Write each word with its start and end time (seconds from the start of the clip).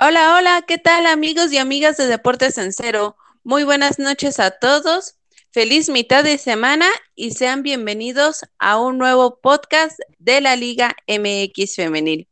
Hola, 0.00 0.36
hola, 0.36 0.62
¿qué 0.62 0.78
tal 0.78 1.06
amigos 1.06 1.52
y 1.52 1.58
amigas 1.58 1.96
de 1.96 2.06
Deportes 2.06 2.56
en 2.56 2.72
Cero? 2.72 3.16
Muy 3.42 3.64
buenas 3.64 3.98
noches 3.98 4.38
a 4.38 4.52
todos. 4.52 5.16
Feliz 5.50 5.88
mitad 5.88 6.22
de 6.22 6.38
semana 6.38 6.86
y 7.16 7.32
sean 7.32 7.64
bienvenidos 7.64 8.42
a 8.60 8.78
un 8.78 8.96
nuevo 8.96 9.40
podcast 9.40 9.98
de 10.20 10.40
la 10.40 10.54
Liga 10.54 10.94
MX 11.08 11.74
Femenil. 11.74 12.28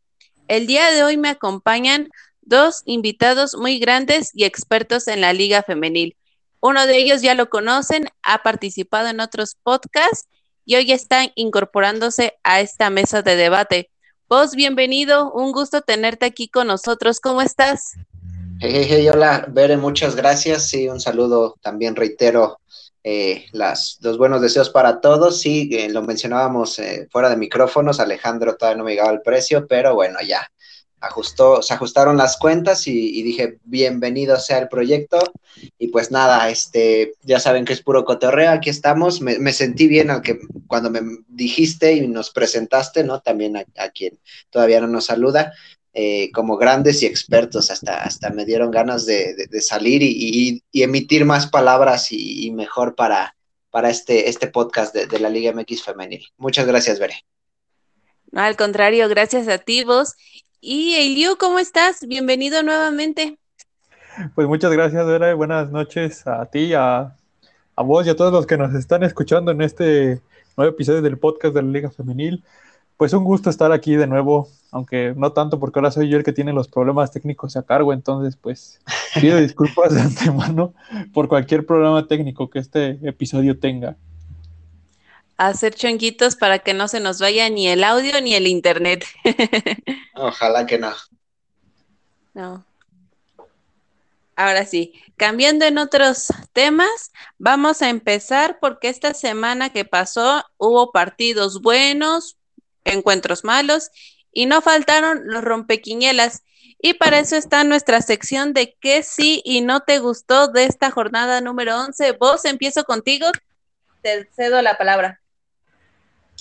El 0.47 0.69
día 0.69 0.93
de 0.93 1.03
hoy 1.03 1.17
me 1.17 1.29
acompañan 1.29 2.09
dos 2.41 2.83
invitados 2.85 3.57
muy 3.57 3.81
grandes 3.81 4.31
y 4.33 4.45
expertos 4.45 5.09
en 5.09 5.21
la 5.21 5.33
Liga 5.33 5.65
Femenil. 5.65 6.17
Uno 6.61 6.87
de 6.87 6.97
ellos 6.99 7.21
ya 7.21 7.35
lo 7.35 7.51
conocen, 7.51 8.07
ha 8.23 8.45
participado 8.45 9.09
en 9.09 9.19
otros 9.19 9.57
podcasts 9.61 10.29
y 10.65 10.77
hoy 10.77 10.93
está 10.93 11.33
incorporándose 11.35 12.35
a 12.45 12.61
esta 12.61 12.91
mesa 12.91 13.23
de 13.23 13.35
debate. 13.35 13.91
Vos, 14.29 14.57
bienvenido, 14.57 15.31
un 15.33 15.53
gusto 15.53 15.83
tenerte 15.83 16.27
aquí 16.27 16.49
con 16.49 16.67
nosotros. 16.67 17.21
¿Cómo 17.21 17.43
estás? 17.43 17.93
Hey, 18.59 18.85
hey, 18.89 19.09
hola, 19.09 19.47
Bere, 19.49 19.77
muchas 19.77 20.17
gracias. 20.17 20.69
Sí, 20.69 20.89
un 20.89 20.99
saludo 20.99 21.55
también 21.63 21.95
reitero 21.95 22.59
eh, 23.05 23.47
las, 23.53 23.99
los 24.01 24.19
buenos 24.19 24.43
deseos 24.43 24.69
para 24.69 25.01
todos. 25.01 25.41
Sí, 25.41 25.71
eh, 25.71 25.89
lo 25.91 26.03
mencionábamos 26.03 26.77
eh, 26.81 27.07
fuera 27.09 27.31
de 27.31 27.37
micrófonos, 27.37 28.01
Alejandro 28.01 28.57
todavía 28.57 28.79
no 28.79 28.83
me 28.83 28.91
llegaba 28.91 29.13
el 29.13 29.23
precio, 29.23 29.65
pero 29.69 29.95
bueno, 29.95 30.19
ya 30.27 30.51
ajustó, 31.01 31.63
se 31.63 31.75
ajustaron 31.75 32.17
las 32.17 32.37
cuentas 32.37 32.87
y, 32.87 33.23
dije, 33.23 33.59
bienvenido 33.65 34.39
sea 34.39 34.59
el 34.59 34.69
proyecto. 34.69 35.19
Y 35.79 35.89
pues 35.89 36.11
nada, 36.11 36.49
este, 36.51 37.15
ya 37.23 37.41
saben 37.41 37.65
que 37.65 37.73
es 37.73 37.83
puro 37.83 38.05
cotorreo, 38.05 38.51
aquí 38.51 38.71
estamos. 38.71 39.21
Me, 39.21 39.53
sentí 39.53 39.87
bien 39.89 40.11
al 40.11 40.23
que 40.23 40.39
cuando 40.67 40.91
me 40.91 41.01
dijiste 41.29 41.95
y 41.95 42.07
nos 42.07 42.31
presentaste, 42.31 43.05
¿no? 43.05 43.21
También 43.21 43.57
a, 43.57 43.89
quien 43.91 44.19
todavía 44.51 44.81
no 44.81 44.87
nos 44.87 45.07
saluda. 45.07 45.53
Eh, 45.99 46.31
como 46.33 46.59
grandes 46.59 47.03
y 47.03 47.07
expertos, 47.07 47.71
hasta, 47.71 48.03
hasta 48.03 48.29
me 48.29 48.45
dieron 48.45 48.71
ganas 48.71 49.07
de, 49.07 49.49
salir 49.63 50.03
y, 50.03 50.63
emitir 50.75 51.25
más 51.25 51.47
palabras 51.47 52.09
y, 52.11 52.51
mejor 52.51 52.95
para, 52.95 53.35
para 53.71 53.89
este, 53.89 54.29
este 54.29 54.47
podcast 54.47 54.95
de, 54.95 55.19
la 55.19 55.31
Liga 55.31 55.53
MX 55.53 55.83
Femenil. 55.83 56.27
Muchas 56.37 56.67
gracias, 56.67 56.99
Bere. 56.99 57.25
No, 58.31 58.43
al 58.43 58.57
contrario, 58.57 59.09
gracias 59.09 59.49
a 59.49 59.57
ti 59.57 59.85
vos. 59.85 60.17
Y 60.61 60.95
Elio, 60.95 61.37
¿cómo 61.39 61.59
estás? 61.59 62.07
Bienvenido 62.07 62.63
nuevamente. 62.63 63.39
Pues 64.35 64.49
muchas 64.49 64.73
gracias, 64.73 65.07
Vera, 65.07 65.35
buenas 65.35 65.71
noches 65.71 66.27
a 66.27 66.47
ti, 66.47 66.73
a, 66.73 67.15
a 67.77 67.83
vos 67.83 68.07
y 68.07 68.11
a 68.11 68.17
todos 68.17 68.33
los 68.33 68.47
que 68.47 68.57
nos 68.57 68.75
están 68.75 69.03
escuchando 69.03 69.51
en 69.51 69.61
este 69.61 70.23
nuevo 70.57 70.73
episodio 70.73 71.03
del 71.03 71.19
podcast 71.19 71.55
de 71.55 71.63
la 71.63 71.69
Liga 71.69 71.91
Femenil. 71.91 72.43
Pues 72.97 73.13
un 73.13 73.25
gusto 73.25 73.51
estar 73.51 73.73
aquí 73.73 73.95
de 73.95 74.07
nuevo, 74.07 74.49
aunque 74.71 75.13
no 75.15 75.33
tanto 75.33 75.61
porque 75.61 75.79
ahora 75.79 75.91
soy 75.91 76.09
yo 76.09 76.17
el 76.17 76.25
que 76.25 76.33
tiene 76.33 76.55
los 76.55 76.69
problemas 76.69 77.11
técnicos 77.11 77.55
a 77.59 77.63
cargo, 77.63 77.93
entonces 77.93 78.37
pues 78.37 78.81
pido 79.21 79.37
disculpas 79.37 79.95
de 79.95 80.01
antemano 80.01 80.73
por 81.13 81.29
cualquier 81.29 81.67
problema 81.67 82.09
técnico 82.09 82.49
que 82.49 82.61
este 82.61 82.99
episodio 83.07 83.59
tenga 83.59 83.97
hacer 85.37 85.75
chonguitos 85.75 86.37
para 86.37 86.59
que 86.61 86.75
no 86.75 86.89
se 86.89 87.01
nos 87.01 87.21
vaya 87.21 87.49
ni 87.51 87.69
el 87.69 87.85
audio 87.85 88.21
ni 88.21 88.35
el 88.35 88.47
internet. 88.47 89.05
Ojalá 90.15 90.67
que 90.67 90.79
no. 90.79 90.95
No. 92.35 92.65
Ahora 94.35 94.67
sí, 94.67 94.93
cambiando 95.17 95.65
en 95.65 95.79
otros 95.79 96.29
temas, 96.53 97.13
vamos 97.39 97.81
a 97.81 97.89
empezar 97.89 98.59
porque 98.61 98.91
esta 98.91 99.15
semana 99.15 99.71
que 99.71 99.87
pasó 99.87 100.45
hubo 100.59 100.93
partidos 100.93 101.63
buenos, 101.63 102.37
encuentros 102.85 103.45
malos 103.45 103.91
y 104.33 104.45
no 104.45 104.61
faltaron 104.61 105.23
los 105.25 105.43
rompequiñelas. 105.43 106.43
Y 106.79 106.95
para 106.95 107.19
eso 107.19 107.37
está 107.37 107.65
nuestra 107.65 108.03
sección 108.03 108.53
de 108.53 108.77
qué 108.79 109.03
sí 109.03 109.41
y 109.47 109.63
no 109.63 109.81
te 109.81 109.99
gustó 109.99 110.49
de 110.49 110.65
esta 110.65 110.91
jornada 110.91 111.41
número 111.41 111.81
11. 111.81 112.13
Vos 112.13 112.45
empiezo 112.45 112.85
contigo, 112.85 113.29
te 114.03 114.29
cedo 114.37 114.61
la 114.61 114.77
palabra. 114.77 115.23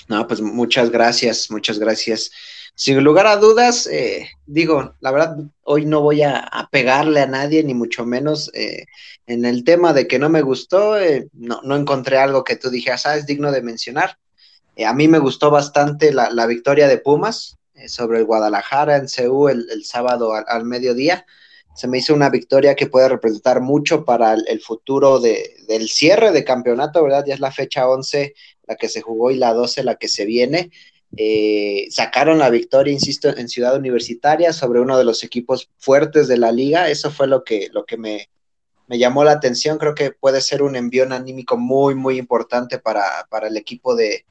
No, 0.08 0.28
pues 0.28 0.42
muchas 0.42 0.92
gracias, 0.92 1.50
muchas 1.50 1.80
gracias. 1.80 2.32
Sin 2.76 3.02
lugar 3.04 3.26
a 3.26 3.38
dudas, 3.38 3.88
eh, 3.88 4.30
digo, 4.46 4.96
la 5.00 5.12
verdad, 5.12 5.38
hoy 5.64 5.86
no 5.86 6.02
voy 6.02 6.24
a, 6.24 6.50
pegarle 6.72 7.22
a 7.22 7.26
nadie, 7.26 7.64
ni 7.64 7.74
mucho 7.74 8.06
menos 8.06 8.52
eh, 8.54 8.86
en 9.28 9.46
el 9.46 9.64
tema 9.64 9.94
de 9.94 10.08
que 10.08 10.20
no 10.20 10.30
me 10.30 10.42
gustó, 10.42 11.00
eh, 11.00 11.30
no, 11.34 11.62
no, 11.64 11.76
encontré 11.78 12.18
algo 12.18 12.44
que 12.44 12.58
tú 12.58 12.70
dijeras, 12.70 13.06
ah, 13.06 13.16
es 13.16 13.26
digno 13.26 13.52
de 13.52 13.62
mencionar. 13.62 14.20
a 14.86 14.94
mí 14.94 15.08
me 15.08 15.20
gustó 15.20 15.52
bastante 15.52 16.14
la, 16.14 16.46
victoria 16.48 16.88
de 16.88 16.98
Pumas 16.98 17.58
sobre 17.88 18.20
el 18.20 18.26
Guadalajara 18.26 18.98
en 18.98 19.08
CU 19.08 19.48
el, 19.48 19.86
sábado 19.86 20.34
al, 20.34 20.66
mediodía. 20.66 21.26
Se 21.76 21.88
me 21.88 21.98
hizo 22.00 22.14
una 22.14 22.30
victoria 22.30 22.76
que 22.76 22.88
puede 22.88 23.10
representar 23.10 23.62
mucho 23.62 24.06
para 24.06 24.34
el, 24.34 24.62
futuro 24.62 25.20
de, 25.20 25.56
del 25.68 25.90
cierre 25.90 26.32
de 26.32 26.44
campeonato, 26.44 27.04
¿verdad? 27.04 27.24
Ya 27.26 27.34
es 27.36 27.40
la 27.40 27.52
fecha 27.52 27.88
11 27.88 28.34
la 28.68 28.76
que 28.76 28.90
se 28.90 29.02
jugó 29.02 29.32
y 29.32 29.38
la 29.38 29.54
12 29.54 29.84
la 29.84 29.96
que 29.96 30.08
se 30.08 30.26
viene. 30.26 30.72
Eh, 31.18 31.88
sacaron 31.92 32.40
la 32.40 32.50
victoria, 32.50 32.92
insisto, 32.92 33.30
en 33.30 33.48
Ciudad 33.48 33.78
Universitaria 33.78 34.52
sobre 34.52 34.82
uno 34.82 34.98
de 34.98 35.06
los 35.06 35.24
equipos 35.24 35.70
fuertes 35.78 36.28
de 36.28 36.38
la 36.38 36.52
liga. 36.52 36.90
Eso 36.90 37.12
fue 37.12 37.28
lo 37.28 37.44
que, 37.44 37.70
lo 37.72 37.86
que 37.86 37.98
me, 37.98 38.30
llamó 38.90 39.24
la 39.24 39.32
atención. 39.32 39.78
Creo 39.78 39.96
que 39.96 40.12
puede 40.12 40.42
ser 40.42 40.62
un 40.62 40.76
envío 40.76 41.12
anímico 41.12 41.58
muy, 41.58 41.96
muy 41.96 42.18
importante 42.18 42.80
para, 42.80 43.28
el 43.44 43.58
equipo 43.58 43.96
de, 43.96 44.26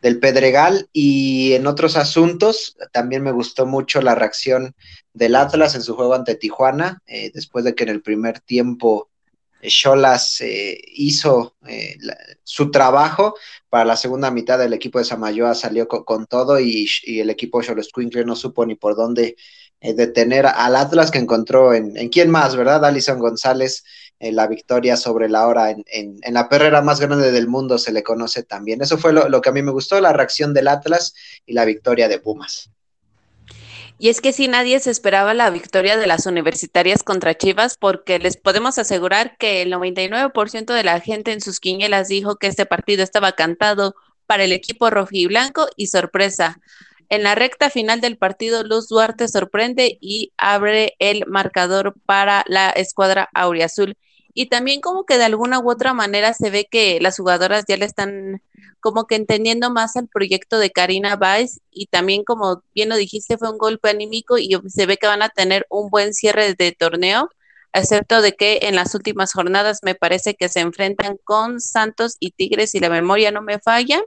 del 0.00 0.20
Pedregal. 0.20 0.88
Y 0.92 1.52
en 1.52 1.66
otros 1.66 1.96
asuntos, 1.96 2.76
también 2.92 3.22
me 3.22 3.32
gustó 3.32 3.66
mucho 3.66 4.00
la 4.00 4.14
reacción 4.14 4.74
del 5.12 5.36
Atlas 5.36 5.74
en 5.74 5.82
su 5.82 5.94
juego 5.94 6.14
ante 6.14 6.34
Tijuana, 6.34 7.02
eh, 7.06 7.30
después 7.34 7.64
de 7.64 7.74
que 7.74 7.84
en 7.84 7.90
el 7.90 8.02
primer 8.02 8.40
tiempo 8.40 9.10
Cholas 9.68 10.40
eh, 10.40 10.80
hizo 10.94 11.56
eh, 11.66 11.96
su 12.42 12.70
trabajo. 12.70 13.34
Para 13.68 13.84
la 13.84 13.96
segunda 13.96 14.30
mitad 14.30 14.58
del 14.58 14.72
equipo 14.72 14.98
de 14.98 15.04
Samayoa 15.04 15.54
salió 15.54 15.88
con, 15.88 16.26
todo 16.26 16.60
y, 16.60 16.88
el 17.06 17.30
equipo 17.30 17.62
Cholos 17.62 17.90
no 18.26 18.36
supo 18.36 18.66
ni 18.66 18.74
por 18.74 18.96
dónde 18.96 19.36
eh, 19.80 19.94
detener 19.94 20.46
al 20.46 20.76
Atlas 20.76 21.10
que 21.10 21.18
encontró 21.18 21.72
en, 21.74 21.96
en 21.96 22.08
quién 22.08 22.30
más, 22.30 22.56
¿verdad? 22.56 22.84
Alison 22.84 23.18
González, 23.18 23.84
la 24.20 24.46
victoria 24.46 24.96
sobre 24.96 25.28
la 25.28 25.48
hora 25.48 25.70
en, 25.70 25.84
en, 25.90 26.34
la 26.34 26.48
perrera 26.48 26.80
más 26.80 27.00
grande 27.00 27.32
del 27.32 27.48
mundo 27.48 27.76
se 27.76 27.92
le 27.92 28.04
conoce 28.04 28.44
también. 28.44 28.80
Eso 28.80 28.96
fue 28.96 29.12
lo 29.12 29.40
que 29.40 29.48
a 29.48 29.52
mí 29.52 29.62
me 29.62 29.72
gustó, 29.72 30.00
la 30.00 30.12
reacción 30.12 30.54
del 30.54 30.68
Atlas 30.68 31.12
y 31.44 31.54
la 31.54 31.64
victoria 31.64 32.08
de 32.08 32.20
Pumas. 32.20 32.70
Y 34.02 34.08
es 34.08 34.20
que 34.20 34.32
si 34.32 34.48
nadie 34.48 34.80
se 34.80 34.90
esperaba 34.90 35.32
la 35.32 35.48
victoria 35.50 35.96
de 35.96 36.08
las 36.08 36.26
universitarias 36.26 37.04
contra 37.04 37.38
Chivas, 37.38 37.76
porque 37.76 38.18
les 38.18 38.36
podemos 38.36 38.76
asegurar 38.78 39.36
que 39.36 39.62
el 39.62 39.72
99% 39.72 40.74
de 40.74 40.82
la 40.82 40.98
gente 40.98 41.30
en 41.30 41.40
sus 41.40 41.60
quinielas 41.60 42.08
dijo 42.08 42.34
que 42.34 42.48
este 42.48 42.66
partido 42.66 43.04
estaba 43.04 43.30
cantado 43.30 43.94
para 44.26 44.42
el 44.42 44.50
equipo 44.50 44.90
rojiblanco 44.90 45.68
y 45.76 45.86
sorpresa. 45.86 46.58
En 47.10 47.22
la 47.22 47.36
recta 47.36 47.70
final 47.70 48.00
del 48.00 48.18
partido, 48.18 48.64
Luz 48.64 48.88
Duarte 48.88 49.28
sorprende 49.28 49.98
y 50.00 50.32
abre 50.36 50.96
el 50.98 51.24
marcador 51.28 51.94
para 52.04 52.42
la 52.48 52.70
escuadra 52.70 53.28
auriazul. 53.34 53.96
Y 54.34 54.46
también 54.46 54.80
como 54.80 55.04
que 55.04 55.18
de 55.18 55.24
alguna 55.24 55.58
u 55.60 55.70
otra 55.70 55.92
manera 55.92 56.32
se 56.34 56.50
ve 56.50 56.66
que 56.70 57.00
las 57.00 57.18
jugadoras 57.18 57.64
ya 57.68 57.76
le 57.76 57.84
están 57.84 58.42
como 58.80 59.06
que 59.06 59.14
entendiendo 59.14 59.70
más 59.70 59.96
al 59.96 60.08
proyecto 60.08 60.58
de 60.58 60.70
Karina 60.70 61.16
Baez 61.16 61.60
y 61.70 61.86
también 61.86 62.24
como 62.24 62.64
bien 62.74 62.88
lo 62.88 62.96
dijiste 62.96 63.38
fue 63.38 63.50
un 63.50 63.58
golpe 63.58 63.90
anímico 63.90 64.38
y 64.38 64.50
se 64.68 64.86
ve 64.86 64.96
que 64.96 65.06
van 65.06 65.22
a 65.22 65.28
tener 65.28 65.66
un 65.70 65.88
buen 65.88 66.14
cierre 66.14 66.54
de 66.54 66.72
torneo, 66.72 67.30
excepto 67.72 68.20
de 68.22 68.32
que 68.32 68.60
en 68.62 68.74
las 68.74 68.94
últimas 68.96 69.32
jornadas 69.32 69.80
me 69.82 69.94
parece 69.94 70.34
que 70.34 70.48
se 70.48 70.60
enfrentan 70.60 71.16
con 71.22 71.60
Santos 71.60 72.16
y 72.18 72.32
Tigres 72.32 72.74
y 72.74 72.80
la 72.80 72.90
memoria 72.90 73.30
no 73.30 73.40
me 73.40 73.60
falla 73.60 74.02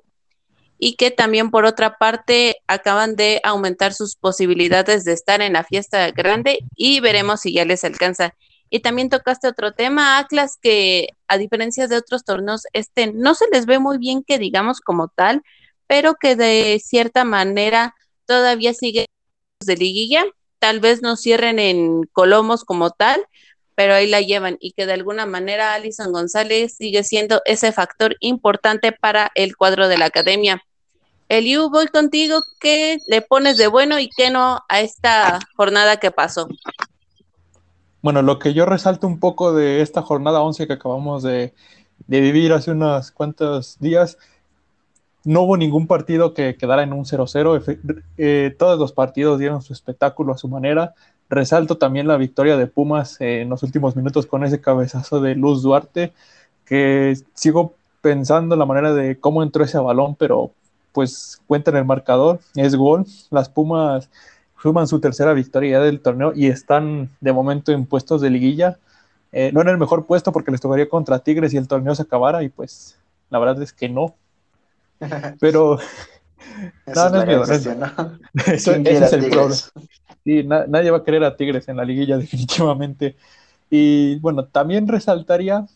y 0.78 0.96
que 0.96 1.12
también 1.12 1.52
por 1.52 1.66
otra 1.66 1.97
parte 1.97 2.58
acaban 2.68 3.16
de 3.16 3.40
aumentar 3.44 3.94
sus 3.94 4.16
posibilidades 4.16 5.06
de 5.06 5.14
estar 5.14 5.41
en 5.41 5.53
la 5.53 5.64
fiesta 5.64 6.12
grande 6.12 6.59
y 6.75 6.99
veremos 6.99 7.41
si 7.41 7.53
ya 7.53 7.66
les 7.66 7.84
alcanza. 7.84 8.35
Y 8.75 8.81
también 8.81 9.07
tocaste 9.07 9.47
otro 9.47 9.72
tema, 9.72 10.17
Atlas, 10.17 10.57
que 10.61 11.07
a 11.29 11.37
diferencia 11.37 11.87
de 11.87 11.95
otros 11.95 12.25
torneos, 12.25 12.63
este 12.73 13.13
no 13.13 13.33
se 13.33 13.45
les 13.49 13.66
ve 13.66 13.79
muy 13.79 13.97
bien 13.97 14.22
que 14.22 14.37
digamos 14.37 14.81
como 14.81 15.07
tal, 15.07 15.43
pero 15.87 16.16
que 16.16 16.35
de 16.35 16.81
cierta 16.83 17.23
manera 17.23 17.95
todavía 18.25 18.73
sigue 18.73 19.05
de 19.66 19.77
liguilla. 19.77 20.25
Tal 20.59 20.81
vez 20.81 21.01
no 21.01 21.16
cierren 21.16 21.57
en 21.57 22.03
Colomos 22.11 22.66
como 22.66 22.89
tal, 22.89 23.25
pero 23.75 23.93
ahí 23.93 24.09
la 24.09 24.19
llevan 24.19 24.57
y 24.59 24.73
que 24.73 24.85
de 24.85 24.91
alguna 24.91 25.25
manera 25.25 25.73
Alison 25.73 26.11
González 26.11 26.75
sigue 26.75 27.05
siendo 27.05 27.41
ese 27.45 27.72
factor 27.72 28.17
importante 28.19 28.91
para 28.91 29.31
el 29.35 29.55
cuadro 29.55 29.87
de 29.87 29.99
la 29.99 30.07
academia. 30.07 30.61
Eliu, 31.29 31.69
voy 31.69 31.87
contigo, 31.87 32.41
¿qué 32.59 32.97
le 33.07 33.22
pones 33.22 33.55
de 33.55 33.67
bueno 33.67 33.99
y 33.99 34.09
qué 34.09 34.31
no 34.31 34.59
a 34.67 34.81
esta 34.81 35.39
jornada 35.55 35.95
que 35.95 36.11
pasó? 36.11 36.49
Bueno, 38.05 38.22
lo 38.22 38.37
que 38.37 38.53
yo 38.53 38.67
resalto 38.67 39.07
un 39.07 39.19
poco 39.19 39.52
de 39.52 39.81
esta 39.81 40.03
jornada 40.03 40.43
11 40.43 40.67
que 40.67 40.73
acabamos 40.73 41.23
de, 41.23 41.55
vivir 42.05 42.53
hace 42.53 42.69
unos 42.69 43.09
cuantos 43.09 43.79
días, 43.79 44.19
no 45.23 45.41
hubo 45.41 45.57
ningún 45.57 45.87
partido 45.87 46.35
que 46.35 46.55
quedara 46.55 46.84
en 46.84 46.93
un 46.93 47.05
0-0. 47.05 47.79
Eh, 48.17 48.55
todos 48.59 48.78
los 48.78 48.93
partidos 48.93 49.40
dieron 49.40 49.63
su 49.63 49.73
espectáculo 49.73 50.34
a 50.34 50.37
su 50.37 50.47
manera. 50.47 50.93
Resalto 51.31 51.79
también 51.79 52.07
la 52.07 52.17
victoria 52.17 52.57
de 52.57 52.67
Pumas 52.67 53.19
en 53.22 53.49
los 53.49 53.63
últimos 53.63 53.96
minutos 53.96 54.28
con 54.28 54.43
ese 54.43 54.61
cabezazo 54.61 55.19
de 55.19 55.34
Luz 55.34 55.63
Duarte, 55.63 56.13
que 56.63 57.17
sigo 57.34 57.73
pensando 58.01 58.53
en 58.53 58.59
la 58.59 58.67
manera 58.67 58.93
de 58.93 59.19
cómo 59.19 59.41
entró 59.41 59.63
ese 59.63 59.79
balón, 59.79 60.13
pero 60.13 60.51
pues 60.91 61.41
cuenta 61.47 61.72
en 61.72 61.78
el 61.78 61.85
marcador, 61.85 62.40
es 62.53 62.75
gol. 62.75 63.08
Las 63.31 63.49
Pumas 63.49 64.11
suman 64.66 64.88
su 64.88 65.00
tercera 65.00 65.34
victoria 65.34 65.79
del 65.79 66.00
torneo 66.00 66.34
y 66.35 66.47
están 66.47 67.12
de 67.22 67.32
momento 67.32 67.72
en 67.72 67.85
puestos 67.85 68.20
de 68.20 68.32
liguilla. 68.32 68.79
Eh, 69.32 69.52
no 69.53 69.62
en 69.62 69.67
el 69.67 69.78
mejor 69.78 70.08
puesto 70.08 70.32
porque 70.32 70.50
les 70.50 70.59
tocaría 70.59 70.90
contra 70.90 71.20
Tigres 71.20 71.53
y 71.53 71.58
el 71.58 71.67
torneo 71.67 71.94
se 71.94 72.02
acabara 72.02 72.41
y 72.41 72.50
pues 72.50 72.97
la 73.29 73.38
verdad 73.38 73.62
es 73.62 73.72
que 73.72 73.90
no. 73.90 74.16
Pero 75.40 75.78
Eso 76.88 77.06
es 77.53 77.67
ese 78.88 79.06
es 79.06 79.14
el 79.14 79.29
problema. 79.29 79.56
Sí, 80.23 80.44
nadie 80.44 80.90
va 80.90 80.97
a 80.97 81.03
querer 81.03 81.23
a 81.23 81.38
Tigres 81.38 81.68
en 81.68 81.78
la 81.78 81.85
liguilla 81.85 82.18
definitivamente. 82.18 83.16
Y 83.70 84.18
bueno, 84.22 84.46
también 84.46 84.88
resaltaría 84.88 85.68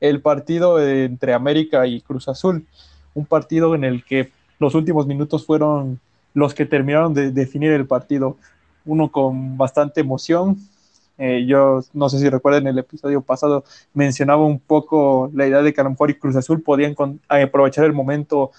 el 0.00 0.20
partido 0.20 0.82
entre 0.82 1.32
América 1.32 1.86
y 1.86 2.00
Cruz 2.00 2.26
Azul, 2.26 2.66
un 3.14 3.24
partido 3.24 3.76
en 3.76 3.84
el 3.84 4.04
que 4.04 4.32
los 4.58 4.74
últimos 4.74 5.06
minutos 5.06 5.46
fueron 5.46 6.00
los 6.34 6.54
que 6.54 6.66
terminaron 6.66 7.14
de 7.14 7.30
definir 7.30 7.72
el 7.72 7.86
partido. 7.86 8.36
Uno 8.84 9.10
con 9.10 9.56
bastante 9.56 10.00
emoción. 10.00 10.56
Eh, 11.18 11.44
yo 11.46 11.80
no 11.92 12.08
sé 12.08 12.18
si 12.18 12.28
recuerdan 12.28 12.66
el 12.66 12.78
episodio 12.78 13.20
pasado, 13.20 13.64
mencionaba 13.94 14.44
un 14.44 14.58
poco 14.58 15.30
la 15.34 15.46
idea 15.46 15.62
de 15.62 15.72
que 15.72 15.80
a 15.80 15.84
lo 15.84 15.94
y 16.08 16.14
Cruz 16.14 16.34
Azul 16.36 16.62
podían 16.62 16.96
aprovechar 17.28 17.84
el 17.84 17.92
momento 17.92 18.50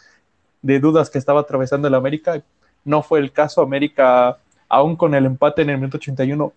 de 0.61 0.79
dudas 0.79 1.09
que 1.09 1.17
estaba 1.17 1.41
atravesando 1.41 1.87
el 1.87 1.95
América. 1.95 2.41
No 2.85 3.01
fue 3.01 3.19
el 3.19 3.31
caso. 3.31 3.61
América, 3.61 4.37
aún 4.69 4.95
con 4.95 5.13
el 5.15 5.25
empate 5.25 5.63
en 5.63 5.71
el 5.71 5.77
minuto 5.77 5.97
81, 5.97 6.53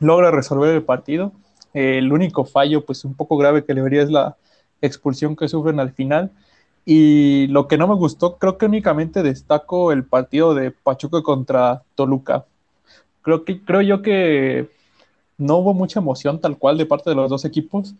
logra 0.00 0.30
resolver 0.30 0.74
el 0.74 0.82
partido. 0.82 1.32
Eh, 1.74 1.98
el 1.98 2.12
único 2.12 2.44
fallo, 2.44 2.84
pues 2.84 3.04
un 3.04 3.14
poco 3.14 3.36
grave 3.36 3.64
que 3.64 3.74
le 3.74 3.82
vería 3.82 4.02
es 4.02 4.10
la 4.10 4.36
expulsión 4.80 5.36
que 5.36 5.48
sufren 5.48 5.80
al 5.80 5.92
final 5.92 6.30
y 6.88 7.48
lo 7.48 7.66
que 7.66 7.76
no 7.78 7.88
me 7.88 7.96
gustó, 7.96 8.38
creo 8.38 8.58
que 8.58 8.66
únicamente 8.66 9.24
destaco 9.24 9.90
el 9.90 10.04
partido 10.04 10.54
de 10.54 10.70
Pachuca 10.70 11.20
contra 11.20 11.82
Toluca. 11.96 12.46
Creo, 13.22 13.44
que, 13.44 13.60
creo 13.64 13.82
yo 13.82 14.02
que 14.02 14.70
no 15.36 15.56
hubo 15.56 15.74
mucha 15.74 15.98
emoción 15.98 16.40
tal 16.40 16.58
cual 16.58 16.78
de 16.78 16.86
parte 16.86 17.10
de 17.10 17.16
los 17.16 17.28
dos 17.28 17.44
equipos. 17.44 17.96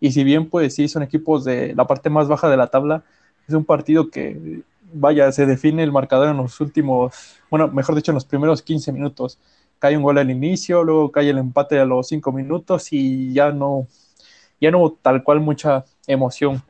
Y 0.00 0.12
si 0.12 0.22
bien, 0.22 0.50
pues 0.50 0.74
sí, 0.74 0.86
son 0.86 1.02
equipos 1.02 1.44
de 1.44 1.74
la 1.74 1.86
parte 1.86 2.10
más 2.10 2.28
baja 2.28 2.50
de 2.50 2.58
la 2.58 2.66
tabla, 2.66 3.04
es 3.48 3.54
un 3.54 3.64
partido 3.64 4.10
que, 4.10 4.62
vaya, 4.92 5.32
se 5.32 5.46
define 5.46 5.82
el 5.82 5.92
marcador 5.92 6.28
en 6.28 6.36
los 6.36 6.60
últimos, 6.60 7.14
bueno, 7.50 7.68
mejor 7.68 7.94
dicho, 7.94 8.10
en 8.12 8.16
los 8.16 8.26
primeros 8.26 8.60
15 8.60 8.92
minutos. 8.92 9.38
Cae 9.78 9.96
un 9.96 10.02
gol 10.02 10.18
al 10.18 10.30
inicio, 10.30 10.84
luego 10.84 11.10
cae 11.10 11.30
el 11.30 11.38
empate 11.38 11.78
a 11.78 11.86
los 11.86 12.08
5 12.08 12.32
minutos 12.32 12.92
y 12.92 13.32
ya 13.32 13.50
no, 13.50 13.86
ya 14.60 14.70
no 14.70 14.90
tal 15.00 15.24
cual 15.24 15.40
mucha 15.40 15.86
emoción 16.06 16.62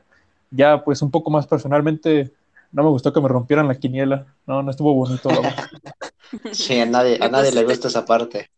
ya 0.51 0.83
pues 0.83 1.01
un 1.01 1.11
poco 1.11 1.29
más 1.29 1.47
personalmente, 1.47 2.33
no 2.71 2.83
me 2.83 2.89
gustó 2.89 3.13
que 3.13 3.21
me 3.21 3.27
rompieran 3.27 3.67
la 3.67 3.75
quiniela, 3.75 4.25
no, 4.45 4.61
no 4.63 4.71
estuvo 4.71 4.93
bonito. 4.93 5.29
sí, 6.51 6.79
a 6.79 6.85
nadie, 6.85 7.17
a 7.21 7.29
nadie 7.29 7.51
le 7.51 7.63
gusta 7.63 7.87
esa 7.87 8.05
parte. 8.05 8.49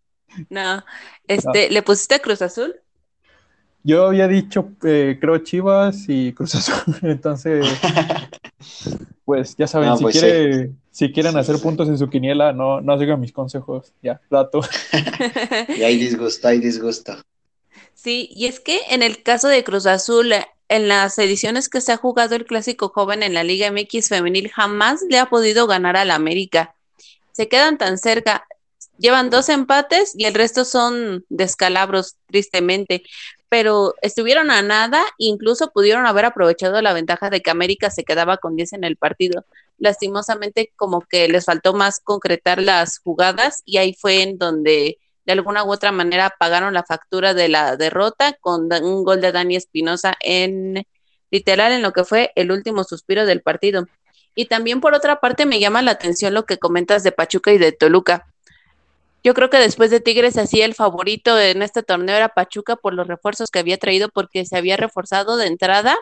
No, 0.50 0.84
este, 1.28 1.70
¿le 1.70 1.82
pusiste 1.82 2.20
Cruz 2.22 2.42
Azul? 2.42 2.76
Yo 3.84 4.08
había 4.08 4.28
dicho, 4.28 4.72
eh, 4.84 5.18
creo, 5.20 5.38
Chivas 5.40 6.06
y 6.08 6.34
Cruz 6.34 6.56
Azul, 6.56 6.96
entonces, 7.02 7.66
pues 9.26 9.56
ya 9.56 9.68
saben, 9.68 9.96
si, 9.98 10.04
pues 10.04 10.20
quiere, 10.20 10.72
si 10.92 11.12
quieren 11.12 11.38
hacer 11.38 11.60
puntos 11.60 11.88
en 11.88 11.98
su 11.98 12.10
quiniela, 12.10 12.52
no, 12.52 12.82
no 12.82 13.00
sigan 13.00 13.20
mis 13.20 13.32
consejos, 13.32 13.94
ya, 14.02 14.20
dato. 14.30 14.62
y 15.70 15.84
hay 15.84 15.98
disgusto, 15.98 16.48
hay 16.48 16.60
disgusto. 16.60 17.16
Sí, 17.94 18.30
y 18.32 18.46
es 18.46 18.60
que 18.60 18.80
en 18.90 19.02
el 19.02 19.24
caso 19.24 19.48
de 19.48 19.64
Cruz 19.64 19.86
Azul, 19.86 20.34
en 20.70 20.88
las 20.88 21.18
ediciones 21.18 21.68
que 21.68 21.82
se 21.82 21.92
ha 21.92 21.98
jugado 21.98 22.36
el 22.36 22.46
clásico 22.46 22.90
joven 22.90 23.24
en 23.24 23.34
la 23.34 23.44
Liga 23.44 23.72
MX 23.72 24.08
femenil 24.08 24.50
jamás 24.50 25.02
le 25.10 25.18
ha 25.18 25.26
podido 25.26 25.68
ganar 25.68 25.98
al 25.98 26.12
América. 26.12 26.76
Se 27.32 27.50
quedan 27.50 27.78
tan 27.78 27.98
cerca, 27.98 28.48
llevan 29.00 29.32
dos 29.32 29.50
empates 29.50 30.14
y 30.16 30.26
el 30.26 30.36
resto 30.36 30.66
son 30.66 31.26
descalabros, 31.30 32.18
tristemente, 32.28 33.04
pero 33.50 33.96
estuvieron 34.04 34.52
a 34.52 34.62
nada, 34.62 35.04
incluso 35.18 35.72
pudieron 35.72 36.06
haber 36.06 36.26
aprovechado 36.26 36.82
la 36.84 36.94
ventaja 36.94 37.32
de 37.32 37.42
que 37.42 37.50
América 37.50 37.90
se 37.90 38.04
quedaba 38.04 38.38
con 38.38 38.56
10 38.56 38.74
en 38.74 38.84
el 38.84 38.96
partido. 38.96 39.46
Lastimosamente, 39.80 40.72
como 40.76 41.02
que 41.02 41.28
les 41.30 41.46
faltó 41.46 41.74
más 41.74 42.00
concretar 42.00 42.62
las 42.62 43.00
jugadas 43.00 43.64
y 43.66 43.78
ahí 43.78 43.96
fue 44.00 44.22
en 44.22 44.38
donde 44.38 45.00
de 45.30 45.34
alguna 45.34 45.64
u 45.64 45.72
otra 45.72 45.92
manera 45.92 46.34
pagaron 46.40 46.74
la 46.74 46.82
factura 46.82 47.36
de 47.36 47.50
la 47.50 47.78
derrota 47.78 48.34
con 48.42 48.74
un 48.74 49.04
gol 49.04 49.22
de 49.22 49.32
Dani 49.32 49.56
Espinosa 49.56 50.18
en 50.22 50.88
literal 51.30 51.72
en 51.72 51.84
lo 51.84 51.94
que 51.94 52.04
fue 52.04 52.32
el 52.34 52.52
último 52.52 52.84
suspiro 52.84 53.28
del 53.28 53.44
partido. 53.44 53.86
Y 54.34 54.46
también 54.46 54.82
por 54.82 54.96
otra 54.96 55.20
parte 55.20 55.46
me 55.46 55.60
llama 55.60 55.84
la 55.84 55.92
atención 55.92 56.34
lo 56.34 56.48
que 56.48 56.58
comentas 56.58 57.04
de 57.04 57.12
Pachuca 57.12 57.54
y 57.54 57.60
de 57.60 57.72
Toluca. 57.72 58.26
Yo 59.24 59.36
creo 59.36 59.52
que 59.52 59.60
después 59.60 59.92
de 59.92 60.00
Tigres 60.00 60.36
así 60.36 60.64
el 60.64 60.74
favorito 60.74 61.40
en 61.40 61.62
este 61.62 61.84
torneo 61.84 62.16
era 62.16 62.30
Pachuca 62.30 62.76
por 62.76 62.96
los 62.96 63.06
refuerzos 63.06 63.52
que 63.52 63.60
había 63.60 63.78
traído 63.78 64.10
porque 64.10 64.48
se 64.48 64.58
había 64.58 64.78
reforzado 64.78 65.38
de 65.38 65.46
entrada 65.46 65.96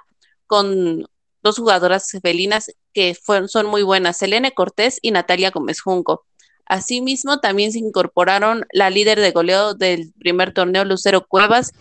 con 0.45 1.06
dos 1.44 1.57
jugadoras 1.57 2.09
felinas 2.21 2.71
que 2.94 3.13
fueron, 3.13 3.50
son 3.50 3.65
muy 3.65 3.83
buenas, 3.83 4.19
Selene 4.19 4.53
Cortés 4.53 5.00
y 5.01 5.12
Natalia 5.12 5.51
Gómez 5.51 5.81
Junco. 5.81 6.26
Asimismo, 6.67 7.39
también 7.39 7.71
se 7.71 7.79
incorporaron 7.79 8.65
la 8.71 8.89
líder 8.89 9.19
de 9.19 9.31
goleo 9.31 9.73
del 9.73 10.13
primer 10.19 10.53
torneo, 10.53 10.83
Lucero 10.85 11.25
Cuevas. 11.25 11.73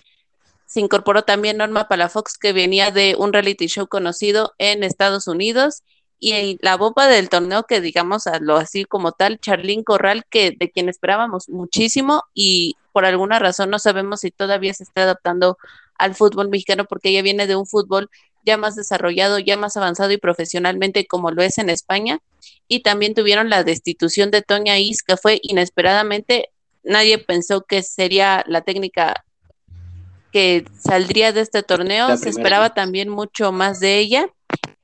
Se 0.66 0.80
incorporó 0.80 1.22
también 1.22 1.58
Norma 1.58 1.88
Palafox, 1.88 2.38
que 2.38 2.52
venía 2.52 2.90
de 2.90 3.16
un 3.18 3.32
reality 3.32 3.66
show 3.66 3.86
conocido 3.88 4.54
en 4.58 4.84
Estados 4.84 5.26
Unidos. 5.26 5.82
Y 6.18 6.58
la 6.62 6.76
bomba 6.76 7.08
del 7.08 7.28
torneo, 7.28 7.64
que 7.64 7.80
digamos 7.80 8.24
lo 8.40 8.56
así 8.56 8.84
como 8.84 9.12
tal, 9.12 9.38
Charlín 9.38 9.82
Corral, 9.84 10.24
que 10.30 10.52
de 10.58 10.70
quien 10.70 10.88
esperábamos 10.88 11.48
muchísimo 11.48 12.22
y 12.32 12.76
por 12.92 13.04
alguna 13.04 13.38
razón 13.38 13.68
no 13.68 13.78
sabemos 13.78 14.20
si 14.20 14.30
todavía 14.30 14.72
se 14.72 14.84
está 14.84 15.02
adaptando 15.02 15.58
al 15.98 16.14
fútbol 16.14 16.48
mexicano 16.48 16.86
porque 16.86 17.10
ella 17.10 17.20
viene 17.20 17.46
de 17.46 17.54
un 17.54 17.66
fútbol 17.66 18.08
ya 18.46 18.56
más 18.56 18.76
desarrollado, 18.76 19.38
ya 19.38 19.58
más 19.58 19.76
avanzado 19.76 20.12
y 20.12 20.16
profesionalmente 20.16 21.06
como 21.06 21.30
lo 21.30 21.42
es 21.42 21.58
en 21.58 21.68
España. 21.68 22.20
Y 22.68 22.80
también 22.80 23.14
tuvieron 23.14 23.50
la 23.50 23.64
destitución 23.64 24.30
de 24.30 24.42
Toña 24.42 24.78
Is, 24.78 25.02
que 25.02 25.16
fue 25.16 25.38
inesperadamente, 25.42 26.50
nadie 26.82 27.18
pensó 27.18 27.62
que 27.62 27.82
sería 27.82 28.44
la 28.46 28.62
técnica 28.62 29.24
que 30.32 30.64
saldría 30.78 31.32
de 31.32 31.40
este 31.40 31.62
torneo, 31.62 32.16
se 32.16 32.28
esperaba 32.28 32.74
también 32.74 33.08
mucho 33.08 33.52
más 33.52 33.80
de 33.80 33.98
ella 33.98 34.28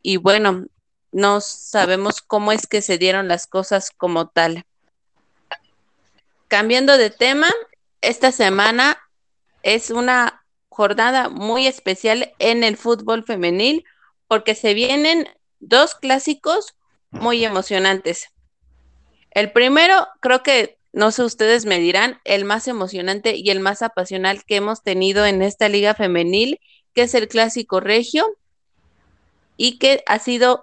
y 0.02 0.16
bueno, 0.16 0.66
no 1.12 1.40
sabemos 1.40 2.22
cómo 2.22 2.52
es 2.52 2.66
que 2.66 2.82
se 2.82 2.98
dieron 2.98 3.28
las 3.28 3.46
cosas 3.46 3.90
como 3.90 4.28
tal. 4.28 4.64
Cambiando 6.48 6.96
de 6.96 7.10
tema, 7.10 7.48
esta 8.00 8.32
semana 8.32 8.98
es 9.62 9.90
una 9.90 10.44
jornada 10.68 11.28
muy 11.28 11.66
especial 11.66 12.32
en 12.38 12.64
el 12.64 12.76
fútbol 12.76 13.24
femenil 13.24 13.84
porque 14.26 14.54
se 14.54 14.74
vienen 14.74 15.28
dos 15.60 15.94
clásicos 15.94 16.74
muy 17.12 17.44
emocionantes. 17.44 18.28
El 19.30 19.52
primero, 19.52 20.08
creo 20.20 20.42
que, 20.42 20.78
no 20.92 21.10
sé, 21.10 21.22
ustedes 21.22 21.64
me 21.64 21.78
dirán, 21.78 22.20
el 22.24 22.44
más 22.44 22.68
emocionante 22.68 23.36
y 23.36 23.50
el 23.50 23.60
más 23.60 23.82
apasional 23.82 24.44
que 24.44 24.56
hemos 24.56 24.82
tenido 24.82 25.24
en 25.24 25.40
esta 25.42 25.68
liga 25.68 25.94
femenil, 25.94 26.60
que 26.94 27.02
es 27.02 27.14
el 27.14 27.28
clásico 27.28 27.80
regio 27.80 28.26
y 29.56 29.78
que 29.78 30.02
ha 30.06 30.18
sido 30.18 30.62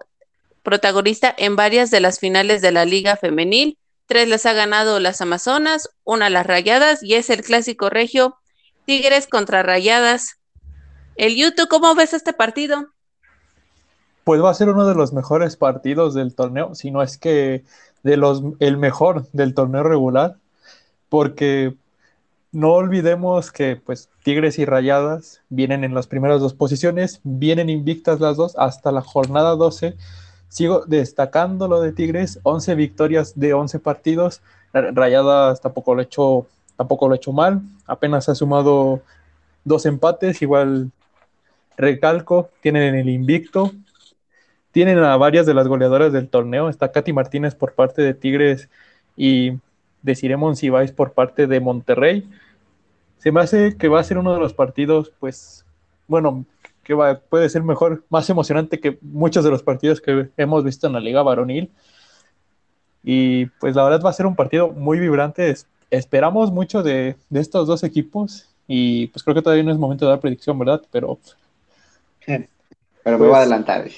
protagonista 0.64 1.34
en 1.38 1.56
varias 1.56 1.90
de 1.90 2.00
las 2.00 2.20
finales 2.20 2.62
de 2.62 2.72
la 2.72 2.86
liga 2.86 3.16
femenil. 3.16 3.78
Tres 4.06 4.28
las 4.28 4.46
ha 4.46 4.54
ganado 4.54 5.00
las 5.00 5.22
Amazonas, 5.22 5.90
una 6.04 6.30
las 6.30 6.46
Rayadas 6.46 7.02
y 7.02 7.16
es 7.16 7.30
el 7.30 7.44
clásico 7.44 7.90
regio 7.90 8.38
Tigres 8.86 9.28
contra 9.28 9.64
Rayadas. 9.64 10.40
El 11.16 11.36
YouTube, 11.36 11.68
¿cómo 11.70 11.96
ves 11.96 12.14
este 12.14 12.34
partido? 12.34 12.94
Pues 14.30 14.44
va 14.44 14.52
a 14.52 14.54
ser 14.54 14.70
uno 14.70 14.88
de 14.88 14.94
los 14.94 15.12
mejores 15.12 15.56
partidos 15.56 16.14
del 16.14 16.36
torneo, 16.36 16.76
si 16.76 16.92
no 16.92 17.02
es 17.02 17.18
que 17.18 17.64
de 18.04 18.16
los 18.16 18.44
el 18.60 18.78
mejor 18.78 19.26
del 19.32 19.56
torneo 19.56 19.82
regular, 19.82 20.36
porque 21.10 21.74
no 22.52 22.74
olvidemos 22.74 23.52
que 23.52 23.76
pues 23.76 24.10
Tigres 24.22 24.60
y 24.60 24.66
Rayadas 24.66 25.42
vienen 25.50 25.84
en 25.84 25.96
las 25.96 26.06
primeras 26.06 26.42
dos 26.42 26.54
posiciones, 26.54 27.22
vienen 27.24 27.72
invictas 27.72 28.20
las 28.20 28.38
dos 28.38 28.56
hasta 28.60 28.92
la 28.92 29.02
jornada 29.02 29.56
12. 29.56 29.98
Sigo 30.48 30.86
destacando 30.86 31.68
lo 31.68 31.82
de 31.82 31.92
Tigres, 31.92 32.40
11 32.44 32.76
victorias 32.76 33.34
de 33.34 33.56
11 33.56 33.80
partidos. 33.80 34.44
Rayadas 34.74 35.60
tampoco 35.60 35.96
lo 35.96 36.02
ha 36.02 36.04
hecho 36.04 36.46
tampoco 36.78 37.08
lo 37.08 37.14
ha 37.14 37.18
hecho 37.18 37.34
mal, 37.34 37.64
apenas 37.88 38.30
ha 38.30 38.36
sumado 38.36 39.02
dos 39.64 39.88
empates, 39.88 40.40
igual 40.44 40.92
recalco, 41.78 42.52
tienen 42.62 42.94
el 42.94 43.10
invicto, 43.10 43.72
tienen 44.72 45.00
a 45.00 45.18
varias 45.18 45.46
de 45.46 45.54
las 45.54 45.68
goleadoras 45.68 46.14
del 46.14 46.30
torneo, 46.30 46.70
está 46.70 46.92
Katy 46.92 47.14
Martínez 47.14 47.56
por 47.56 47.74
parte 47.74 48.02
de 48.02 48.14
Tigres 48.14 48.70
y 49.18 49.54
de 50.02 50.16
Ciremon 50.16 50.56
Cibáis 50.56 50.92
por 50.92 51.14
parte 51.14 51.48
de 51.48 51.60
Monterrey. 51.60 52.30
Se 53.18 53.32
me 53.32 53.42
hace 53.42 53.76
que 53.78 53.88
va 53.90 54.00
a 54.00 54.04
ser 54.04 54.18
uno 54.18 54.34
de 54.34 54.40
los 54.40 54.54
partidos, 54.54 55.12
pues, 55.20 55.66
bueno, 56.08 56.46
que 56.84 56.94
va, 56.94 57.20
puede 57.20 57.50
ser 57.50 57.64
mejor, 57.64 58.04
más 58.10 58.30
emocionante 58.30 58.80
que 58.80 58.98
muchos 59.02 59.44
de 59.44 59.52
los 59.52 59.64
partidos 59.64 60.02
que 60.02 60.30
hemos 60.38 60.64
visto 60.64 60.88
en 60.88 60.94
la 60.94 61.00
Liga 61.00 61.22
Varonil. 61.22 61.70
Y 63.04 63.46
pues 63.60 63.76
la 63.76 63.84
verdad 63.84 64.02
va 64.04 64.10
a 64.10 64.14
ser 64.14 64.26
un 64.26 64.36
partido 64.36 64.70
muy 64.70 65.00
vibrante. 65.00 65.54
esperamos 65.90 66.52
mucho 66.52 66.84
de, 66.84 67.16
de, 67.30 67.40
estos 67.40 67.68
dos 67.68 67.84
equipos 67.84 68.50
y 68.68 69.08
pues 69.08 69.24
creo 69.24 69.36
que 69.36 69.42
todavía 69.42 69.64
no 69.64 69.72
es 69.72 69.78
momento 69.78 70.06
de 70.06 70.12
dar 70.12 70.20
predicción, 70.20 70.58
¿verdad? 70.60 70.82
Pero... 70.92 71.20
Pero 72.26 73.18
me 73.18 73.18
voy 73.18 73.28
a 73.28 73.30
pues, 73.30 73.42
adelantar. 73.42 73.90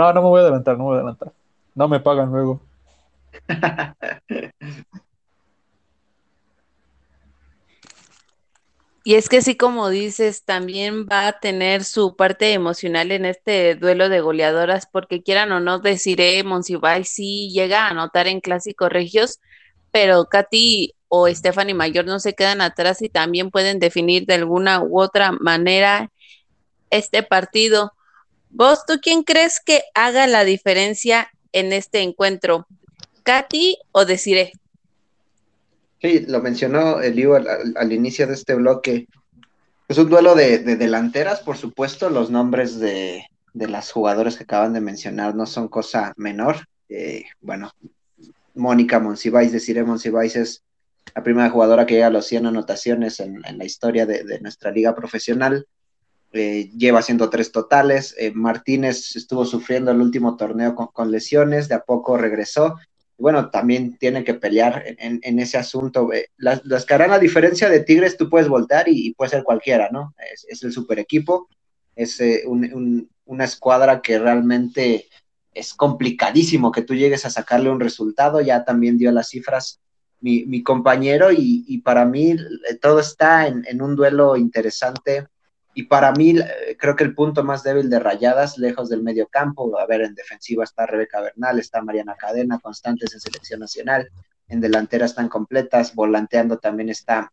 No, 0.00 0.14
no 0.14 0.22
me 0.22 0.28
voy 0.28 0.38
a 0.40 0.44
adelantar, 0.44 0.78
no 0.78 0.84
me 0.84 0.88
voy 0.88 0.94
a 0.94 1.00
adelantar. 1.00 1.32
No 1.74 1.86
me 1.86 2.00
pagan 2.00 2.32
luego. 2.32 2.58
Y 9.02 9.14
es 9.14 9.30
que 9.30 9.40
sí, 9.40 9.56
como 9.56 9.88
dices, 9.88 10.44
también 10.44 11.06
va 11.06 11.26
a 11.26 11.40
tener 11.40 11.84
su 11.84 12.16
parte 12.16 12.52
emocional 12.52 13.10
en 13.12 13.24
este 13.24 13.74
duelo 13.74 14.10
de 14.10 14.20
goleadoras, 14.20 14.86
porque 14.86 15.22
quieran 15.22 15.52
o 15.52 15.58
no, 15.60 15.78
deciré, 15.78 16.44
Monsiváis 16.44 17.08
sí 17.08 17.48
llega 17.50 17.86
a 17.86 17.88
anotar 17.88 18.26
en 18.28 18.40
clásicos 18.40 18.90
regios, 18.90 19.40
pero 19.90 20.26
Katy 20.26 20.94
o 21.08 21.28
Stephanie 21.28 21.74
Mayor 21.74 22.04
no 22.04 22.20
se 22.20 22.34
quedan 22.34 22.60
atrás 22.60 23.00
y 23.00 23.08
también 23.08 23.50
pueden 23.50 23.78
definir 23.80 24.26
de 24.26 24.34
alguna 24.34 24.82
u 24.82 25.00
otra 25.00 25.32
manera 25.32 26.10
este 26.90 27.22
partido. 27.22 27.92
¿Vos, 28.50 28.84
tú 28.86 28.98
quién 29.02 29.22
crees 29.22 29.60
que 29.60 29.82
haga 29.94 30.26
la 30.26 30.44
diferencia 30.44 31.30
en 31.52 31.72
este 31.72 32.00
encuentro? 32.00 32.66
¿Katy 33.22 33.78
o 33.92 34.04
Desiree? 34.04 34.52
Sí, 36.00 36.20
lo 36.26 36.40
mencionó 36.40 37.00
Eliu 37.00 37.34
al, 37.34 37.46
al, 37.76 37.92
inicio 37.92 38.26
de 38.26 38.34
este 38.34 38.54
bloque. 38.54 39.06
Es 39.90 39.98
un 39.98 40.08
duelo 40.08 40.34
de, 40.34 40.58
delanteras, 40.58 41.40
por 41.40 41.56
supuesto. 41.56 42.10
Los 42.10 42.30
nombres 42.30 42.78
de, 42.78 43.26
las 43.54 43.90
jugadoras 43.90 44.36
que 44.36 44.44
acaban 44.44 44.72
de 44.72 44.80
mencionar 44.80 45.34
no 45.34 45.46
son 45.46 45.68
cosa 45.68 46.14
menor. 46.16 46.56
Eh, 46.88 47.24
bueno, 47.40 47.72
Mónica 48.54 49.00
Monsiváis, 49.00 49.52
deciré 49.52 49.84
Monsiváis 49.84 50.36
es 50.36 50.62
la 51.14 51.22
primera 51.22 51.50
jugadora 51.50 51.86
que 51.86 51.94
llega 51.94 52.06
a 52.06 52.10
los 52.10 52.26
100 52.26 52.46
anotaciones 52.46 53.20
en, 53.20 53.42
la 53.42 53.64
historia 53.64 54.06
de, 54.06 54.38
nuestra 54.40 54.70
liga 54.70 54.94
profesional. 54.94 55.66
Eh, 56.32 56.70
lleva 56.76 57.00
haciendo 57.00 57.28
tres 57.28 57.50
totales. 57.50 58.14
Eh, 58.16 58.30
Martínez 58.32 59.16
estuvo 59.16 59.44
sufriendo 59.44 59.90
el 59.90 60.00
último 60.00 60.36
torneo 60.36 60.74
con, 60.74 61.10
lesiones, 61.10 61.68
de 61.68 61.74
a 61.74 61.80
poco 61.80 62.16
regresó 62.16 62.76
bueno, 63.18 63.50
también 63.50 63.98
tienen 63.98 64.24
que 64.24 64.32
pelear 64.32 64.82
en, 64.96 65.38
ese 65.38 65.58
asunto. 65.58 66.08
Las, 66.38 66.64
las, 66.64 66.86
que 66.86 66.94
harán 66.94 67.10
la 67.10 67.18
diferencia 67.18 67.68
de 67.68 67.80
Tigres, 67.80 68.16
tú 68.16 68.30
puedes 68.30 68.48
voltar 68.48 68.88
y, 68.88 69.12
puede 69.12 69.32
ser 69.32 69.44
cualquiera, 69.44 69.90
¿no? 69.92 70.14
Es, 70.48 70.62
el 70.62 70.72
super 70.72 70.98
equipo, 70.98 71.46
es 71.94 72.18
eh, 72.22 72.44
una 72.46 73.44
escuadra 73.44 74.00
que 74.00 74.18
realmente 74.18 75.06
es 75.52 75.74
complicadísimo 75.74 76.72
que 76.72 76.80
tú 76.80 76.94
llegues 76.94 77.26
a 77.26 77.30
sacarle 77.30 77.68
un 77.68 77.80
resultado, 77.80 78.40
ya 78.40 78.64
también 78.64 78.96
dio 78.96 79.12
las 79.12 79.28
cifras 79.28 79.80
mi, 80.22 80.62
compañero 80.62 81.28
y, 81.30 81.76
para 81.84 82.06
mí 82.06 82.30
eh, 82.30 82.74
todo 82.80 83.00
está 83.00 83.48
en 83.48 83.82
un 83.82 83.96
duelo 83.96 84.34
interesante 84.38 85.26
y 85.74 85.84
para 85.84 86.12
mí, 86.12 86.34
eh, 86.38 86.76
creo 86.78 86.96
que 86.96 87.04
el 87.04 87.14
punto 87.14 87.44
más 87.44 87.62
débil 87.62 87.88
de 87.88 88.00
Rayadas, 88.00 88.58
lejos 88.58 88.88
del 88.88 89.02
medio 89.02 89.28
campo, 89.28 89.78
a 89.78 89.86
ver, 89.86 90.02
en 90.02 90.14
defensiva 90.14 90.64
está 90.64 90.86
Rebeca 90.86 91.20
Bernal, 91.20 91.58
está 91.58 91.82
Mariana 91.82 92.16
Cadena, 92.16 92.58
constantes 92.58 93.14
en 93.14 93.20
selección 93.20 93.60
nacional, 93.60 94.10
en 94.48 94.60
delantera 94.60 95.06
están 95.06 95.28
completas, 95.28 95.94
volanteando 95.94 96.58
también 96.58 96.88
está 96.88 97.32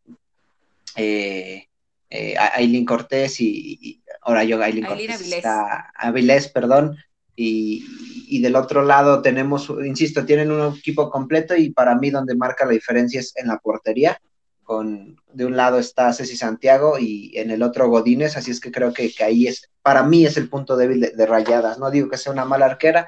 eh, 0.95 1.67
eh, 2.09 2.35
Aileen 2.37 2.85
Cortés 2.85 3.41
y, 3.41 4.01
ahora 4.21 4.43
yo, 4.43 4.61
Aileen 4.61 4.85
Cortés 4.85 5.15
Avilés. 5.15 5.37
está 5.37 5.91
Avilés, 5.95 6.47
perdón, 6.49 6.95
y, 7.35 7.85
y, 8.27 8.41
del 8.41 8.55
otro 8.55 8.83
lado 8.83 9.21
tenemos, 9.21 9.71
insisto, 9.83 10.25
tienen 10.25 10.51
un 10.51 10.75
equipo 10.75 11.09
completo 11.09 11.55
y 11.55 11.71
para 11.71 11.95
mí 11.95 12.11
donde 12.11 12.35
marca 12.35 12.65
la 12.65 12.71
diferencia 12.71 13.19
es 13.19 13.33
en 13.35 13.47
la 13.47 13.57
portería 13.57 14.19
con, 14.67 15.15
de 15.31 15.45
un 15.45 15.55
lado 15.55 15.79
está 15.79 16.11
Ceci 16.11 16.35
Santiago 16.35 16.99
y 16.99 17.31
en 17.37 17.51
el 17.51 17.63
otro 17.63 17.87
Godínez, 17.87 18.35
así 18.35 18.51
es 18.51 18.59
que 18.59 18.69
creo 18.69 18.91
que, 18.91 19.09
ahí 19.23 19.47
es, 19.47 19.69
para 19.81 20.03
mí 20.03 20.25
es 20.25 20.35
el 20.35 20.49
punto 20.49 20.75
débil 20.75 21.09
de, 21.15 21.25
Rayadas, 21.25 21.79
no 21.79 21.89
digo 21.89 22.09
que 22.09 22.17
sea 22.17 22.33
una 22.33 22.43
mala 22.43 22.65
arquera, 22.65 23.07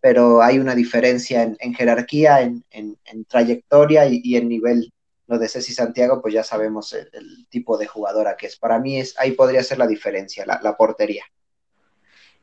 pero 0.00 0.40
hay 0.40 0.60
una 0.60 0.76
diferencia 0.76 1.42
en, 1.42 1.74
jerarquía, 1.74 2.42
en, 2.42 2.64
trayectoria 3.26 4.06
y, 4.06 4.36
en 4.36 4.48
nivel. 4.48 4.92
Lo 5.26 5.38
de 5.38 5.48
Ceci 5.48 5.74
Santiago, 5.74 6.22
pues 6.22 6.32
ya 6.32 6.44
sabemos 6.44 6.92
el, 6.92 7.46
tipo 7.48 7.76
de 7.76 7.88
jugadora 7.88 8.36
que 8.36 8.46
es. 8.46 8.56
Para 8.56 8.78
mí 8.78 9.00
es, 9.00 9.18
ahí 9.18 9.32
podría 9.32 9.64
ser 9.64 9.78
la 9.78 9.88
diferencia, 9.88 10.46
la, 10.46 10.60
la 10.62 10.76
portería. 10.76 11.24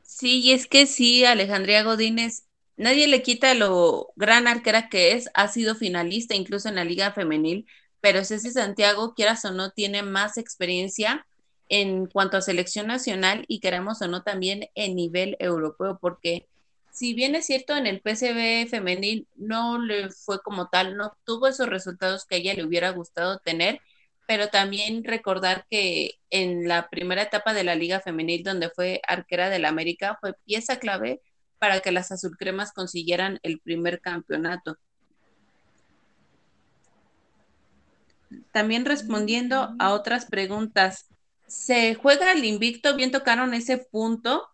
Sí, 0.02 0.40
y 0.40 0.52
es 0.52 0.66
que 0.66 0.86
sí, 0.86 1.24
Alejandría 1.24 1.84
Godínez, 1.84 2.44
nadie 2.76 3.08
le 3.08 3.22
quita 3.22 3.54
lo 3.54 4.12
gran 4.14 4.46
arquera 4.46 4.90
que 4.90 5.12
es, 5.12 5.30
ha 5.32 5.48
sido 5.48 5.74
finalista 5.74 6.34
incluso 6.34 6.68
en 6.68 6.74
la 6.74 6.84
liga 6.84 7.12
femenil, 7.12 7.66
pero 8.00 8.24
Ceci 8.24 8.50
Santiago, 8.50 9.14
quieras 9.14 9.44
o 9.44 9.52
no, 9.52 9.70
tiene 9.70 10.02
más 10.02 10.38
experiencia 10.38 11.26
en 11.68 12.06
cuanto 12.06 12.36
a 12.36 12.42
selección 12.42 12.86
nacional 12.86 13.44
y 13.48 13.60
queremos 13.60 14.00
o 14.02 14.08
no 14.08 14.22
también 14.22 14.68
en 14.74 14.96
nivel 14.96 15.36
europeo, 15.40 15.98
porque 16.00 16.48
si 16.90 17.14
bien 17.14 17.34
es 17.34 17.46
cierto 17.46 17.76
en 17.76 17.86
el 17.86 18.00
PCB 18.00 18.68
femenil 18.68 19.28
no 19.36 19.78
le 19.80 20.10
fue 20.10 20.40
como 20.42 20.68
tal, 20.68 20.96
no 20.96 21.16
tuvo 21.24 21.46
esos 21.48 21.68
resultados 21.68 22.24
que 22.26 22.36
a 22.36 22.38
ella 22.38 22.54
le 22.54 22.64
hubiera 22.64 22.90
gustado 22.90 23.38
tener, 23.38 23.80
pero 24.26 24.48
también 24.48 25.04
recordar 25.04 25.66
que 25.70 26.14
en 26.30 26.68
la 26.68 26.88
primera 26.90 27.22
etapa 27.22 27.54
de 27.54 27.64
la 27.64 27.74
liga 27.74 28.00
femenil 28.00 28.42
donde 28.42 28.70
fue 28.70 29.00
arquera 29.06 29.48
del 29.50 29.64
América 29.64 30.18
fue 30.20 30.34
pieza 30.44 30.78
clave 30.78 31.20
para 31.58 31.80
que 31.80 31.92
las 31.92 32.12
azulcremas 32.12 32.72
consiguieran 32.72 33.40
el 33.42 33.60
primer 33.60 34.00
campeonato. 34.00 34.76
También 38.52 38.84
respondiendo 38.84 39.74
a 39.78 39.92
otras 39.92 40.26
preguntas, 40.26 41.08
se 41.46 41.94
juega 41.94 42.32
el 42.32 42.44
invicto, 42.44 42.94
bien 42.94 43.10
tocaron 43.10 43.54
ese 43.54 43.78
punto 43.78 44.46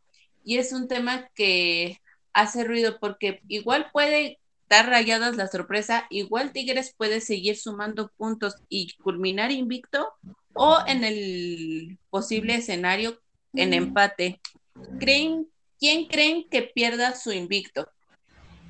y 0.45 0.59
es 0.59 0.73
un 0.73 0.88
tema 0.88 1.28
que 1.35 2.00
hace 2.33 2.64
ruido 2.64 2.99
porque 3.00 3.40
igual 3.49 3.88
puede 3.93 4.38
dar 4.69 4.87
rayadas 4.88 5.37
la 5.37 5.47
sorpresa, 5.49 6.07
igual 6.11 6.52
Tigres 6.52 6.95
puede 6.97 7.21
seguir 7.21 7.57
sumando 7.57 8.11
puntos 8.16 8.57
y 8.69 8.93
culminar 9.02 9.50
invicto 9.50 10.12
o 10.54 10.78
en 10.87 11.04
el 11.04 11.99
posible 12.11 12.57
escenario 12.57 13.19
en 13.54 13.73
empate. 13.73 14.40
¿Creen, 14.99 15.49
¿Quién 15.78 16.07
creen 16.07 16.49
que 16.49 16.62
pierda 16.62 17.14
su 17.14 17.33
invicto? 17.33 17.88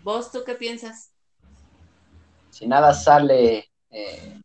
¿Vos 0.02 0.30
tú 0.32 0.42
qué 0.44 0.54
piensas? 0.54 1.11
Si 2.50 2.66
nada 2.66 2.92
sale 2.92 3.70
eh, 3.90 4.40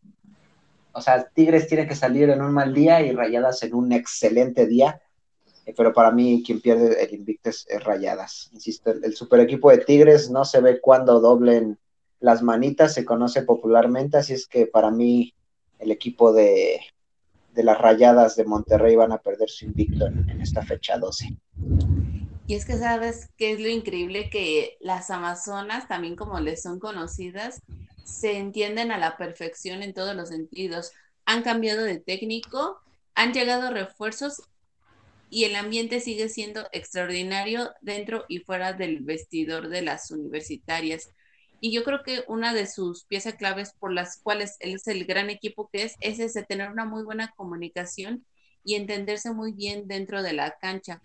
o 0.91 1.01
sea, 1.01 1.27
Tigres 1.33 1.67
tiene 1.67 1.87
que 1.87 1.95
salir 1.95 2.29
en 2.29 2.41
un 2.41 2.53
mal 2.53 2.73
día 2.73 3.01
y 3.01 3.11
Rayadas 3.11 3.63
en 3.63 3.73
un 3.73 3.91
excelente 3.91 4.65
día. 4.65 5.01
Eh, 5.65 5.73
pero 5.75 5.93
para 5.93 6.11
mí, 6.11 6.43
quien 6.45 6.61
pierde 6.61 7.03
el 7.03 7.13
invicto 7.13 7.49
es, 7.49 7.67
Rayadas. 7.83 8.49
Insisto, 8.53 8.91
el, 8.91 9.15
super 9.15 9.39
equipo 9.39 9.69
de 9.69 9.79
Tigres 9.79 10.29
no 10.29 10.45
se 10.45 10.61
ve 10.61 10.81
cuando 10.81 11.19
doblen 11.19 11.77
las 12.19 12.41
manitas, 12.41 12.93
se 12.93 13.05
conoce 13.05 13.43
popularmente, 13.43 14.17
así 14.17 14.33
es 14.33 14.47
que 14.47 14.65
para 14.65 14.91
mí 14.91 15.33
el 15.77 15.91
equipo 15.91 16.33
de, 16.33 16.81
las 17.53 17.77
Rayadas 17.77 18.35
de 18.35 18.45
Monterrey 18.45 18.95
van 18.95 19.11
a 19.11 19.19
perder 19.19 19.49
su 19.49 19.65
invicto 19.65 20.07
en, 20.07 20.29
en 20.29 20.41
esta 20.41 20.63
fecha 20.63 20.97
12. 20.97 21.37
Y 22.47 22.55
es 22.55 22.65
que 22.65 22.77
sabes 22.77 23.29
qué 23.37 23.51
es 23.51 23.59
lo 23.59 23.69
increíble 23.69 24.29
que 24.29 24.77
las 24.81 25.11
Amazonas, 25.11 25.87
también 25.87 26.15
como 26.15 26.39
les 26.39 26.61
son 26.61 26.79
conocidas, 26.79 27.61
se 28.09 28.37
entienden 28.37 28.91
a 28.91 28.97
la 28.97 29.17
perfección 29.17 29.83
en 29.83 29.93
todos 29.93 30.15
los 30.15 30.29
sentidos. 30.29 30.91
Han 31.25 31.43
cambiado 31.43 31.83
de 31.83 31.99
técnico, 31.99 32.79
han 33.15 33.33
llegado 33.33 33.71
refuerzos 33.71 34.41
y 35.29 35.43
el 35.43 35.55
ambiente 35.55 35.99
sigue 35.99 36.27
siendo 36.27 36.67
extraordinario 36.71 37.71
dentro 37.81 38.25
y 38.27 38.39
fuera 38.39 38.73
del 38.73 39.01
vestidor 39.01 39.69
de 39.69 39.83
las 39.83 40.09
universitarias. 40.09 41.11
Y 41.61 41.71
yo 41.71 41.83
creo 41.83 42.03
que 42.03 42.23
una 42.27 42.53
de 42.53 42.65
sus 42.65 43.03
piezas 43.03 43.35
claves 43.35 43.73
por 43.77 43.93
las 43.93 44.17
cuales 44.17 44.55
él 44.59 44.75
es 44.75 44.87
el 44.87 45.05
gran 45.05 45.29
equipo 45.29 45.69
que 45.71 45.83
es, 45.83 45.95
es 45.99 46.19
ese 46.19 46.43
tener 46.43 46.71
una 46.71 46.85
muy 46.85 47.03
buena 47.03 47.33
comunicación 47.35 48.25
y 48.63 48.75
entenderse 48.75 49.31
muy 49.31 49.51
bien 49.51 49.87
dentro 49.87 50.23
de 50.23 50.33
la 50.33 50.57
cancha. 50.59 51.01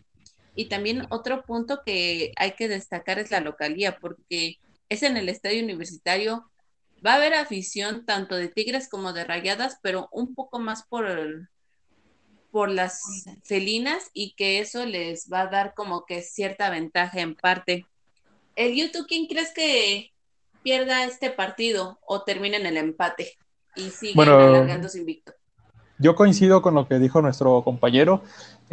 Y 0.54 0.66
también 0.66 1.06
otro 1.10 1.44
punto 1.44 1.82
que 1.84 2.32
hay 2.36 2.52
que 2.52 2.68
destacar 2.68 3.18
es 3.18 3.30
la 3.30 3.40
localía, 3.40 3.98
porque 3.98 4.58
es 4.88 5.02
en 5.02 5.16
el 5.16 5.28
estadio 5.28 5.62
universitario 5.62 6.48
Va 7.06 7.12
a 7.12 7.16
haber 7.16 7.34
afición 7.34 8.04
tanto 8.04 8.34
de 8.34 8.48
Tigres 8.48 8.88
como 8.88 9.12
de 9.12 9.22
Rayadas, 9.24 9.78
pero 9.82 10.08
un 10.10 10.34
poco 10.34 10.58
más 10.58 10.84
por, 10.88 11.06
por 12.50 12.70
las 12.70 13.24
felinas 13.44 14.10
y 14.12 14.34
que 14.36 14.60
eso 14.60 14.86
les 14.86 15.28
va 15.32 15.42
a 15.42 15.46
dar 15.48 15.74
como 15.74 16.04
que 16.06 16.22
cierta 16.22 16.70
ventaja 16.70 17.20
en 17.20 17.34
parte. 17.34 17.88
El 18.56 18.76
YouTube, 18.76 19.06
¿quién 19.08 19.26
crees 19.26 19.52
que 19.54 20.12
pierda 20.62 21.04
este 21.04 21.30
partido 21.30 22.00
o 22.06 22.24
termine 22.24 22.58
en 22.58 22.66
el 22.66 22.76
empate 22.78 23.38
y 23.74 23.90
sigue 23.92 24.24
Bueno, 24.24 24.38
alargando 24.38 24.88
su 24.88 24.98
invicto. 24.98 25.34
Yo 25.98 26.14
coincido 26.16 26.60
con 26.62 26.74
lo 26.74 26.88
que 26.88 26.98
dijo 26.98 27.22
nuestro 27.22 27.62
compañero. 27.62 28.22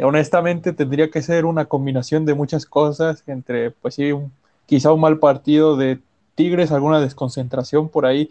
Honestamente, 0.00 0.72
tendría 0.72 1.10
que 1.10 1.22
ser 1.22 1.44
una 1.44 1.66
combinación 1.66 2.24
de 2.26 2.34
muchas 2.34 2.66
cosas, 2.66 3.22
entre, 3.26 3.70
pues 3.70 3.94
sí, 3.94 4.12
un- 4.12 4.32
quizá 4.66 4.92
un 4.92 5.00
mal 5.00 5.18
partido 5.18 5.76
de 5.76 6.00
Tigres, 6.34 6.72
alguna 6.72 7.00
desconcentración 7.00 7.88
por 7.88 8.06
ahí, 8.06 8.30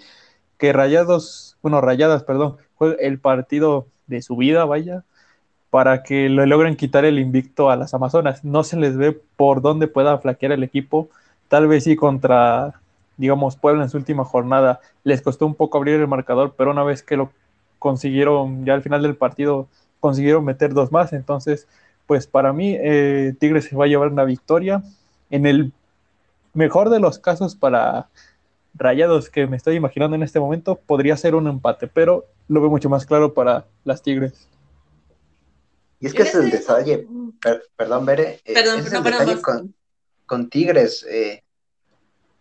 que 0.58 0.74
Rayados, 0.74 1.58
bueno, 1.62 1.82
Rayadas, 1.82 2.24
perdón, 2.24 2.58
juegue 2.76 2.98
el 3.06 3.20
partido 3.20 3.88
de 4.08 4.22
su 4.22 4.36
vida, 4.36 4.66
vaya, 4.66 5.04
para 5.70 6.04
que 6.04 6.30
le 6.30 6.46
logren 6.48 6.76
quitar 6.76 7.06
el 7.06 7.18
invicto 7.18 7.70
a 7.70 7.76
las 7.76 7.94
Amazonas. 7.94 8.44
No 8.44 8.64
se 8.64 8.78
les 8.78 8.98
ve 8.98 9.20
por 9.36 9.62
dónde 9.62 9.88
pueda 9.88 10.18
flaquear 10.20 10.52
el 10.52 10.64
equipo. 10.64 11.10
Tal 11.48 11.68
vez 11.68 11.86
sí 11.86 11.96
contra, 11.96 12.74
digamos, 13.18 13.56
Puebla 13.56 13.84
en 13.84 13.90
su 13.90 13.98
última 13.98 14.26
jornada 14.26 14.82
les 15.04 15.22
costó 15.22 15.46
un 15.46 15.56
poco 15.56 15.78
abrir 15.78 16.00
el 16.00 16.08
marcador, 16.08 16.54
pero 16.58 16.72
una 16.72 16.84
vez 16.84 17.04
que 17.04 17.18
lo 17.18 17.32
consiguieron, 17.80 18.66
ya 18.66 18.74
al 18.74 18.84
final 18.84 19.02
del 19.02 19.16
partido, 19.16 19.68
consiguieron 20.00 20.46
meter 20.46 20.74
dos 20.74 20.92
más. 20.92 21.14
Entonces, 21.14 21.68
pues 22.06 22.28
para 22.28 22.54
mí, 22.54 22.76
eh, 22.78 23.34
Tigres 23.40 23.66
se 23.66 23.76
va 23.76 23.86
a 23.86 23.88
llevar 23.88 24.10
una 24.10 24.26
victoria. 24.26 24.84
En 25.30 25.46
el 25.46 25.72
mejor 26.54 26.90
de 26.90 27.00
los 27.00 27.20
casos 27.20 27.56
para 27.56 28.10
Rayados 28.74 29.30
que 29.30 29.48
me 29.48 29.58
estoy 29.58 29.76
imaginando 29.76 30.16
en 30.16 30.24
este 30.24 30.40
momento, 30.40 30.76
podría 30.78 31.18
ser 31.18 31.36
un 31.36 31.48
empate, 31.48 31.88
pero 31.88 32.26
lo 32.48 32.62
veo 32.62 32.70
mucho 32.70 32.90
más 32.90 33.06
claro 33.06 33.34
para 33.34 33.66
las 33.84 34.02
Tigres. 34.02 34.48
Y 36.00 36.08
es 36.08 36.14
que 36.14 36.24
es 36.24 36.34
el 36.36 36.50
sé- 36.52 36.58
detalle, 36.58 37.08
per- 37.42 37.64
perdón, 37.76 38.06
Bere, 38.06 38.40
eh, 38.46 38.54
Perdón, 38.54 38.80
es 38.80 38.86
el 38.94 39.04
perdón, 39.04 39.20
detalle 39.20 39.42
con, 39.42 39.76
con 40.26 40.50
Tigres. 40.50 41.06
eh, 41.10 41.44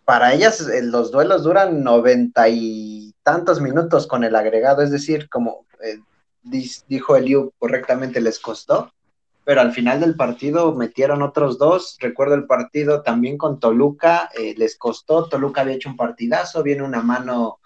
para 0.05 0.33
ellas 0.33 0.61
eh, 0.69 0.83
los 0.83 1.11
duelos 1.13 1.43
duran 1.43 1.83
noventa 1.85 2.49
y 2.49 3.15
tantos 3.23 3.61
minutos 3.61 4.07
con 4.07 4.25
el 4.25 4.35
agregado, 4.35 4.83
es 4.83 4.91
decir, 4.91 5.29
como 5.29 5.67
eh, 5.85 5.99
dijo 6.89 7.17
Eliu 7.17 7.53
correctamente, 7.59 8.21
les 8.21 8.39
costó, 8.39 8.93
pero 9.45 9.61
al 9.61 9.73
final 9.73 10.01
del 10.01 10.17
partido 10.17 10.75
metieron 10.75 11.23
otros 11.23 11.59
dos. 11.59 11.97
Recuerdo 12.01 12.35
el 12.35 12.47
partido 12.47 13.03
también 13.03 13.39
con 13.39 13.59
Toluca, 13.59 14.31
eh, 14.39 14.55
les 14.57 14.77
costó, 14.77 15.29
Toluca 15.29 15.63
había 15.63 15.75
hecho 15.75 15.89
un 15.89 15.97
partidazo, 15.97 16.63
viene 16.63 16.83
una 16.83 17.03
mano 17.03 17.59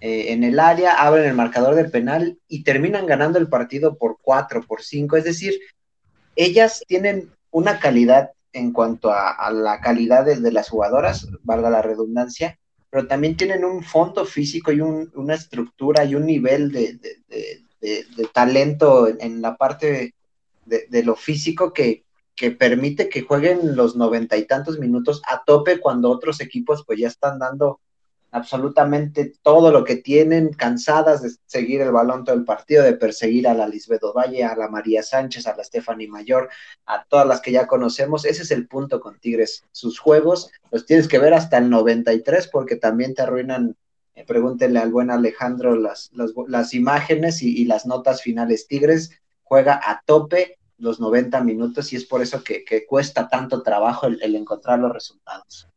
eh, 0.00 0.32
en 0.32 0.44
el 0.44 0.58
área, 0.60 0.94
abren 1.02 1.24
el 1.26 1.34
marcador 1.34 1.74
de 1.74 1.84
penal 1.84 2.38
y 2.48 2.64
terminan 2.64 3.06
ganando 3.06 3.38
el 3.38 3.48
partido 3.48 3.96
por 3.96 4.18
cuatro, 4.20 4.62
por 4.62 4.82
cinco, 4.82 5.16
es 5.16 5.24
decir, 5.24 5.54
ellas 6.36 6.82
tienen 6.86 7.30
una 7.50 7.78
calidad 7.78 8.30
en 8.52 8.72
cuanto 8.72 9.10
a, 9.10 9.50
la 9.50 9.80
calidad 9.80 10.24
de, 10.26 10.52
las 10.52 10.68
jugadoras, 10.68 11.28
valga 11.42 11.70
la 11.70 11.80
redundancia, 11.82 12.58
pero 12.90 13.06
también 13.06 13.36
tienen 13.36 13.64
un 13.64 13.82
fondo 13.82 14.26
físico 14.26 14.72
y 14.72 14.80
un- 14.80 15.10
una 15.14 15.34
estructura 15.34 16.04
y 16.04 16.14
un 16.14 16.26
nivel 16.26 16.70
de- 16.70 16.98
de- 17.80 18.04
de 18.16 18.26
talento 18.32 19.08
en, 19.08 19.16
en 19.20 19.42
la 19.42 19.56
parte 19.56 20.14
de, 20.88 21.02
lo 21.04 21.16
físico 21.16 21.72
que, 21.72 22.04
que 22.34 22.50
permite 22.50 23.08
que 23.08 23.22
jueguen 23.22 23.76
los 23.76 23.96
noventa 23.96 24.36
y 24.36 24.46
tantos 24.46 24.78
minutos 24.78 25.22
a 25.28 25.42
tope 25.44 25.80
cuando 25.80 26.10
otros 26.10 26.40
equipos 26.40 26.84
pues 26.86 26.98
ya 26.98 27.08
están 27.08 27.38
dando 27.38 27.80
absolutamente 28.32 29.34
todo 29.42 29.70
lo 29.70 29.84
que 29.84 29.96
tienen, 29.96 30.54
cansadas 30.54 31.22
de 31.22 31.30
seguir 31.44 31.82
el 31.82 31.92
balón 31.92 32.24
todo 32.24 32.34
el 32.34 32.44
partido, 32.44 32.82
de 32.82 32.94
perseguir 32.94 33.46
a 33.46 33.52
la 33.52 33.68
Lisbeth 33.68 34.02
Ovalle, 34.02 34.42
a 34.42 34.56
la 34.56 34.68
María 34.68 35.02
Sánchez, 35.02 35.46
a 35.46 35.54
la 35.54 35.62
Stephanie 35.62 36.08
Mayor, 36.08 36.48
a 36.86 37.04
todas 37.04 37.26
las 37.26 37.42
que 37.42 37.52
ya 37.52 37.66
conocemos. 37.66 38.24
Ese 38.24 38.42
es 38.42 38.50
el 38.50 38.66
punto 38.66 39.00
con 39.00 39.20
Tigres. 39.20 39.64
Sus 39.70 39.98
juegos 39.98 40.50
los 40.70 40.86
tienes 40.86 41.08
que 41.08 41.18
ver 41.18 41.34
hasta 41.34 41.58
el 41.58 41.68
93 41.68 42.48
porque 42.48 42.76
también 42.76 43.14
te 43.14 43.20
arruinan, 43.20 43.76
eh, 44.14 44.24
pregúntenle 44.24 44.78
al 44.78 44.90
buen 44.90 45.10
Alejandro 45.10 45.76
las, 45.76 46.10
las, 46.14 46.32
las 46.48 46.72
imágenes 46.72 47.42
y, 47.42 47.66
las 47.66 47.84
notas 47.84 48.22
finales. 48.22 48.66
Tigres 48.66 49.10
juega 49.42 49.78
a 49.84 50.02
tope 50.06 50.58
los 50.82 50.98
90 50.98 51.42
minutos 51.42 51.92
y 51.92 51.96
es 51.96 52.04
por 52.04 52.22
eso 52.22 52.42
que, 52.42 52.64
cuesta 52.88 53.28
tanto 53.28 53.62
trabajo 53.62 54.08
el, 54.08 54.20
el 54.22 54.34
encontrar 54.34 54.80
los 54.80 54.92
resultados. 54.92 55.68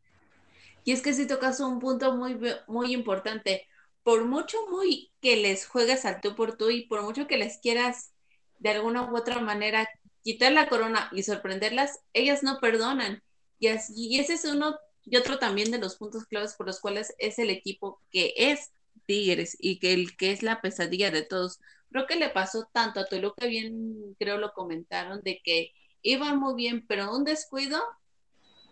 Y 0.84 0.92
es 0.92 1.00
que 1.00 1.14
si 1.14 1.26
tocas 1.26 1.60
un 1.60 1.78
punto 1.78 2.14
muy, 2.14 2.38
muy 2.66 2.92
importante, 2.92 3.66
por 4.02 4.24
mucho 4.24 4.58
muy 4.70 5.12
que 5.20 5.36
les 5.36 5.66
juegues 5.66 6.04
al 6.04 6.20
tú 6.20 6.34
por 6.34 6.56
tú 6.56 6.70
y 6.70 6.86
por 6.86 7.02
mucho 7.02 7.26
que 7.26 7.38
les 7.38 7.58
quieras 7.58 8.12
de 8.58 8.70
alguna 8.70 9.10
u 9.10 9.16
otra 9.16 9.40
manera 9.40 9.88
quitar 10.22 10.52
la 10.52 10.68
corona 10.68 11.08
y 11.12 11.22
sorprenderlas, 11.22 12.00
ellas 12.12 12.42
no 12.42 12.58
perdonan. 12.58 13.22
Y, 13.60 13.68
así, 13.68 13.94
y 13.96 14.18
ese 14.18 14.34
es 14.34 14.44
uno 14.44 14.76
y 15.04 15.16
otro 15.16 15.38
también 15.38 15.70
de 15.70 15.78
los 15.78 15.96
puntos 15.96 16.24
claves 16.26 16.54
por 16.54 16.66
los 16.66 16.80
cuales 16.80 17.14
es 17.18 17.38
el 17.38 17.50
equipo 17.50 18.02
que 18.10 18.34
es 18.36 18.72
Tigres 19.06 19.56
y 19.60 19.78
que 19.78 19.92
el 19.92 20.16
que 20.16 20.32
es 20.32 20.42
la 20.42 20.60
pesadilla 20.60 21.12
de 21.12 21.22
todos. 21.22 21.60
Creo 21.90 22.06
que 22.06 22.16
le 22.16 22.28
pasó 22.30 22.68
tanto 22.72 23.00
a 23.00 23.06
Toluca, 23.06 23.46
bien 23.46 24.14
creo 24.18 24.38
lo 24.38 24.52
comentaron, 24.52 25.22
de 25.22 25.40
que 25.42 25.72
iban 26.02 26.38
muy 26.38 26.54
bien, 26.54 26.86
pero 26.86 27.14
un 27.14 27.24
descuido 27.24 27.80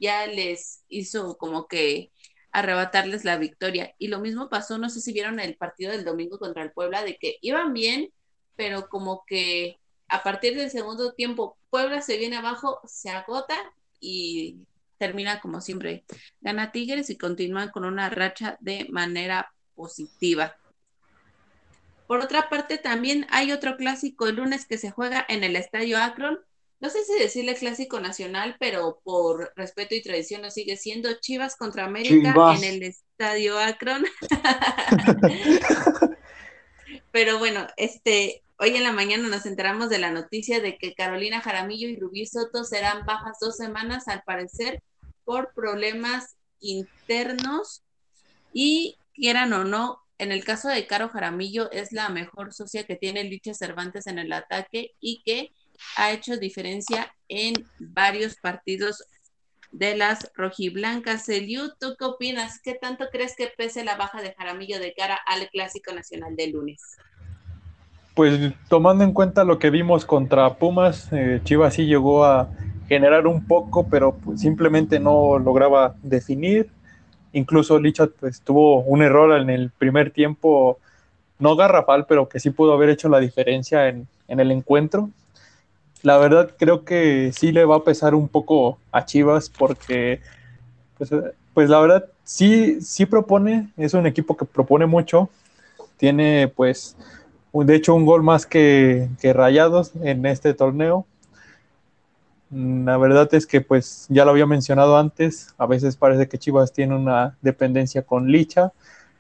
ya 0.01 0.27
les 0.27 0.85
hizo 0.89 1.37
como 1.37 1.67
que 1.69 2.11
arrebatarles 2.53 3.25
la 3.25 3.37
victoria. 3.37 3.95
Y 3.99 4.09
lo 4.09 4.21
mismo 4.21 4.49
pasó, 4.49 4.79
no 4.79 4.89
sé 4.89 5.01
si 5.01 5.13
vieron 5.13 5.41
el 5.41 5.57
partido 5.57 5.93
del 5.93 6.05
domingo 6.05 6.39
contra 6.39 6.63
el 6.63 6.73
Puebla, 6.73 7.03
de 7.03 7.17
que 7.17 7.39
iban 7.41 7.73
bien, 7.73 8.13
pero 8.57 8.89
como 8.89 9.25
que 9.27 9.79
a 10.09 10.23
partir 10.23 10.57
del 10.57 10.71
segundo 10.71 11.13
tiempo 11.13 11.59
Puebla 11.71 12.03
se 12.03 12.19
viene 12.19 12.37
abajo, 12.37 12.81
se 12.87 13.11
agota 13.11 13.57
y 13.99 14.67
termina 14.99 15.41
como 15.41 15.61
siempre. 15.61 16.05
Gana 16.41 16.71
Tigres 16.71 17.11
y 17.11 17.19
continúa 17.19 17.71
con 17.73 17.85
una 17.85 18.11
racha 18.11 18.57
de 18.61 18.87
manera 18.91 19.53
positiva. 19.75 20.57
Por 22.07 22.21
otra 22.21 22.49
parte, 22.49 22.79
también 22.79 23.27
hay 23.31 23.53
otro 23.53 23.77
clásico 23.77 24.27
el 24.27 24.37
lunes 24.37 24.67
que 24.67 24.79
se 24.79 24.91
juega 24.91 25.25
en 25.29 25.45
el 25.45 25.57
Estadio 25.57 25.99
Akron, 25.99 26.41
no 26.85 26.91
sé 26.91 27.03
si 27.05 27.19
decirle 27.19 27.55
clásico 27.55 27.99
nacional, 27.99 28.57
pero 28.61 29.01
por 29.05 29.55
respeto 29.57 29.95
y 29.95 30.03
tradición 30.03 30.43
lo 30.43 30.51
sigue 30.51 30.77
siendo 30.77 31.19
Chivas 31.19 31.57
contra 31.57 31.87
América 31.87 32.33
Chivas. 32.33 32.63
en 32.63 32.75
el 32.75 32.83
Estadio 32.83 33.59
Akron. 33.59 34.05
pero 37.11 37.39
bueno, 37.39 37.67
este, 37.79 38.43
hoy 38.59 38.77
en 38.77 38.83
la 38.83 38.93
mañana 38.93 39.29
nos 39.29 39.47
enteramos 39.47 39.89
de 39.89 39.99
la 39.99 40.11
noticia 40.11 40.61
de 40.61 40.77
que 40.77 40.95
Carolina 40.95 41.41
Jaramillo 41.41 41.89
y 41.89 41.97
Rubí 41.97 42.27
Soto 42.27 42.65
serán 42.65 43.07
bajas 43.07 43.39
dos 43.41 43.57
semanas, 43.57 44.07
al 44.07 44.23
parecer, 44.23 44.83
por 45.25 45.55
problemas 45.55 46.37
internos 46.61 47.83
y 48.53 48.99
quieran 49.15 49.55
o 49.55 49.65
no, 49.65 50.04
en 50.19 50.33
el 50.33 50.45
caso 50.45 50.69
de 50.69 50.87
Caro 50.87 51.09
Jaramillo 51.09 51.71
es 51.73 51.93
la 51.93 52.09
mejor 52.09 52.53
socia 52.53 52.85
que 52.85 52.97
tiene 52.97 53.25
Licha 53.25 53.55
Cervantes 53.55 54.07
en 54.07 54.19
el 54.19 54.33
ataque 54.33 54.93
y 55.01 55.23
que 55.25 55.53
ha 55.97 56.13
hecho 56.13 56.37
diferencia 56.37 57.13
en 57.29 57.55
varios 57.79 58.37
partidos 58.37 59.05
de 59.73 59.97
las 59.97 60.31
rojiblancas. 60.37 61.29
Eliu, 61.29 61.71
¿tú 61.81 61.97
qué 61.99 62.05
opinas? 62.05 62.61
¿Qué 62.63 62.75
tanto 62.75 63.07
crees 63.11 63.35
que 63.37 63.53
pese 63.57 63.85
la 63.85 63.97
baja 63.97 64.23
de 64.23 64.33
Jaramillo 64.35 64.79
de 64.79 64.95
cara 64.95 65.19
al 65.27 65.49
Clásico 65.51 65.93
Nacional 65.93 66.37
de 66.37 66.47
lunes? 66.49 66.81
Pues 68.15 68.53
tomando 68.69 69.03
en 69.03 69.13
cuenta 69.13 69.43
lo 69.43 69.59
que 69.59 69.71
vimos 69.71 70.05
contra 70.05 70.55
Pumas, 70.55 71.09
eh, 71.13 71.41
Chivas 71.43 71.75
sí 71.75 71.87
llegó 71.87 72.25
a 72.25 72.49
generar 72.89 73.27
un 73.27 73.45
poco, 73.47 73.89
pero 73.89 74.15
pues 74.15 74.41
simplemente 74.41 75.01
no 75.01 75.41
lograba 75.41 75.97
definir. 76.03 76.71
Incluso 77.35 77.79
Licha 77.79 78.07
pues, 78.07 78.41
tuvo 78.41 78.81
un 78.81 79.03
error 79.03 79.39
en 79.39 79.51
el 79.51 79.71
primer 79.71 80.11
tiempo, 80.11 80.79
no 81.39 81.55
garrafal, 81.55 82.07
pero 82.07 82.29
que 82.29 82.41
sí 82.41 82.51
pudo 82.51 82.73
haber 82.73 82.89
hecho 82.89 83.09
la 83.09 83.21
diferencia 83.21 83.89
en, 83.89 84.09
en 84.29 84.41
el 84.41 84.51
encuentro 84.51 85.11
la 86.05 86.19
verdad 86.19 86.51
creo 86.59 86.85
que 86.85 87.33
sí 87.35 87.51
le 87.51 87.65
va 87.65 87.77
a 87.77 87.83
pesar 87.83 88.15
un 88.15 88.29
poco 88.29 88.79
a 88.93 89.07
Chivas 89.07 89.49
porque, 89.49 90.21
pues, 90.99 91.11
pues, 91.55 91.71
la 91.71 91.81
verdad 91.81 92.05
sí, 92.25 92.81
sí 92.83 93.07
propone, 93.07 93.71
es 93.79 93.95
un 93.95 94.07
equipo 94.07 94.37
que 94.37 94.45
propone 94.45 94.85
mucho, 94.85 95.31
tiene 95.97 96.53
pues 96.55 96.95
de 97.55 97.75
hecho 97.75 97.95
un 97.95 98.05
gol 98.05 98.23
más 98.23 98.45
que, 98.45 99.09
que 99.21 99.33
Rayados 99.33 99.93
en 100.03 100.27
este 100.27 100.53
torneo. 100.53 101.07
La 102.55 102.99
verdad 102.99 103.35
es 103.35 103.47
que 103.49 103.61
pues 103.61 104.07
ya 104.09 104.25
lo 104.25 104.31
había 104.31 104.47
mencionado 104.47 104.97
antes, 104.97 105.53
a 105.59 105.67
veces 105.67 105.97
parece 105.97 106.29
que 106.29 106.39
Chivas 106.39 106.73
tiene 106.73 106.95
una 106.95 107.37
dependencia 107.43 108.03
con 108.03 108.31
Licha 108.31 108.73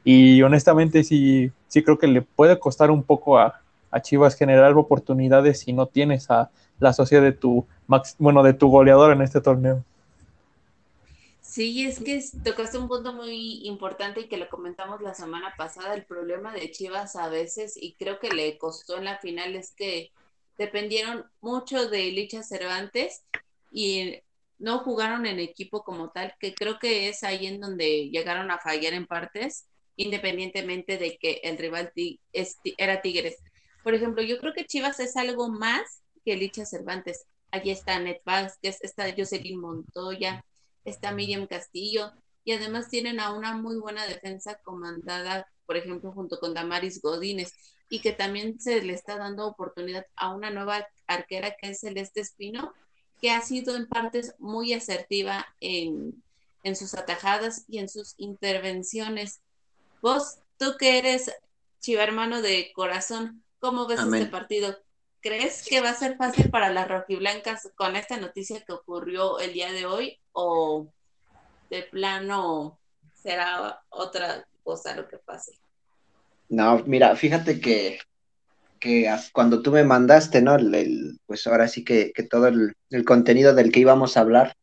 y 0.05 0.40
honestamente 0.42 1.03
sí, 1.03 1.51
sí 1.66 1.83
creo 1.83 1.99
que 1.99 2.07
le 2.07 2.23
puede 2.23 2.61
costar 2.61 2.92
un 2.92 3.03
poco 3.03 3.38
a, 3.38 3.61
a 3.90 4.01
Chivas 4.01 4.37
generar 4.37 4.73
oportunidades 4.75 5.59
si 5.59 5.73
no 5.73 5.87
tienes 5.87 6.31
a 6.31 6.51
la 6.79 6.92
socia 6.92 7.20
de 7.20 7.33
tu 7.33 7.66
bueno, 8.18 8.44
de 8.44 8.55
tu 8.55 8.68
goleador 8.68 9.12
en 9.12 9.23
este 9.23 9.40
torneo. 9.40 9.83
Sí, 11.40 11.85
es 11.87 12.01
que 12.01 12.23
tocaste 12.44 12.79
un 12.79 12.88
punto 12.88 13.12
muy 13.12 13.66
importante 13.66 14.20
y 14.20 14.29
que 14.29 14.37
lo 14.37 14.49
comentamos 14.49 15.03
la 15.03 15.14
semana 15.14 15.55
pasada, 15.57 15.94
el 15.94 16.05
problema 16.05 16.53
de 16.53 16.70
Chivas 16.70 17.16
a 17.16 17.29
veces, 17.29 17.77
y 17.77 17.94
creo 17.94 18.18
que 18.20 18.31
le 18.31 18.59
costó 18.59 18.97
en 18.97 19.05
la 19.05 19.18
final, 19.18 19.55
es 19.57 19.73
que 19.73 20.11
dependieron 20.59 21.25
mucho 21.40 21.88
de 21.88 22.11
Licha 22.11 22.43
Cervantes 22.43 23.25
y 23.71 24.21
no 24.59 24.79
jugaron 24.81 25.27
en 25.27 25.40
equipo 25.40 25.83
como 25.83 26.11
tal, 26.11 26.35
que 26.38 26.55
creo 26.55 26.79
que 26.79 27.09
es 27.09 27.25
ahí 27.25 27.47
en 27.47 27.61
donde 27.61 28.09
llegaron 28.11 28.51
a 28.51 28.59
fallar 28.59 28.93
en 28.95 29.07
partes, 29.07 29.67
independientemente 29.97 30.97
de 30.97 31.19
que 31.19 31.40
el 31.43 31.59
rival 31.59 31.93
era 32.79 33.03
Tigres. 33.03 33.37
Por 33.83 33.95
ejemplo, 33.95 34.23
yo 34.23 34.38
creo 34.38 34.55
que 34.55 34.64
Chivas 34.64 35.01
es 35.01 35.17
algo 35.17 35.49
más 35.49 36.03
que 36.25 36.37
Licha 36.37 36.64
Cervantes. 36.64 37.27
Allí 37.51 37.71
está 37.71 37.99
Net 38.01 38.21
Vázquez, 38.25 38.79
está 38.83 39.12
Jocelyn 39.17 39.61
Montoya, 39.61 40.45
está 40.85 41.12
Miriam 41.12 41.47
Castillo, 41.47 42.12
y 42.45 42.53
además 42.53 42.88
tienen 42.88 43.21
a 43.21 43.33
una 43.33 43.57
muy 43.57 43.79
buena 43.79 44.07
defensa 44.07 44.59
comandada, 44.62 45.47
por 45.67 45.77
ejemplo, 45.77 46.12
junto 46.12 46.38
con 46.38 46.55
Damaris 46.55 47.01
Godínez, 47.01 47.53
y 47.88 48.01
que 48.01 48.12
también 48.12 48.61
se 48.61 48.83
le 48.83 48.92
está 48.92 49.16
dando 49.16 49.47
oportunidad 49.47 50.07
a 50.16 50.35
una 50.35 50.51
nueva 50.51 50.87
arquera 51.07 51.57
que 51.57 51.70
es 51.70 51.81
Celeste 51.81 52.20
Espino, 52.20 52.73
que 53.20 53.31
ha 53.31 53.40
sido 53.40 53.77
en 53.77 53.87
partes 53.87 54.35
muy 54.38 54.73
asertiva 54.73 55.47
en, 55.61 56.23
en 56.62 56.77
sus 56.77 56.94
atajadas 56.94 57.64
y 57.68 57.79
en 57.79 57.88
sus 57.88 58.14
intervenciones. 58.18 59.40
Vos, 60.03 60.38
tú 60.59 60.77
que 60.79 60.99
eres 60.99 61.33
chiva 61.81 62.03
hermano 62.03 62.42
de 62.42 62.73
corazón, 62.75 63.44
¿cómo 63.59 63.87
ves 63.87 64.01
este 64.01 64.27
partido? 64.27 64.77
¿Crees 65.20 65.66
que 65.66 65.81
va 65.81 65.90
a 65.90 65.94
ser 65.94 66.16
fácil 66.16 66.51
para 66.51 66.70
las 66.70 66.88
rojiblancas 66.88 67.70
con 67.77 67.97
esta 67.97 68.16
noticia 68.16 68.62
que 68.64 68.73
ocurrió 68.73 69.38
el 69.38 69.53
día 69.53 69.73
de 69.73 69.87
hoy 69.87 70.20
o 70.33 70.88
de 71.70 71.83
plano 71.85 72.79
será 73.12 73.83
otra 73.88 74.47
cosa 74.62 74.94
lo 74.97 75.09
que 75.09 75.18
pase? 75.18 75.59
No, 76.55 76.85
mira, 76.87 77.17
fíjate 77.17 77.59
que, 77.61 77.99
que 78.79 79.12
cuando 79.33 79.61
tú 79.61 79.73
me 79.73 79.83
mandaste, 79.83 80.40
¿no? 80.40 80.57
pues 81.27 81.47
ahora 81.49 81.67
sí 81.67 81.83
que, 81.83 82.12
que 82.14 82.23
todo 82.23 82.47
el, 82.47 82.75
el, 82.90 83.05
contenido 83.05 83.55
del 83.55 83.73
que 83.73 83.81
íbamos 83.81 84.17
a 84.17 84.21
hablar, 84.21 84.55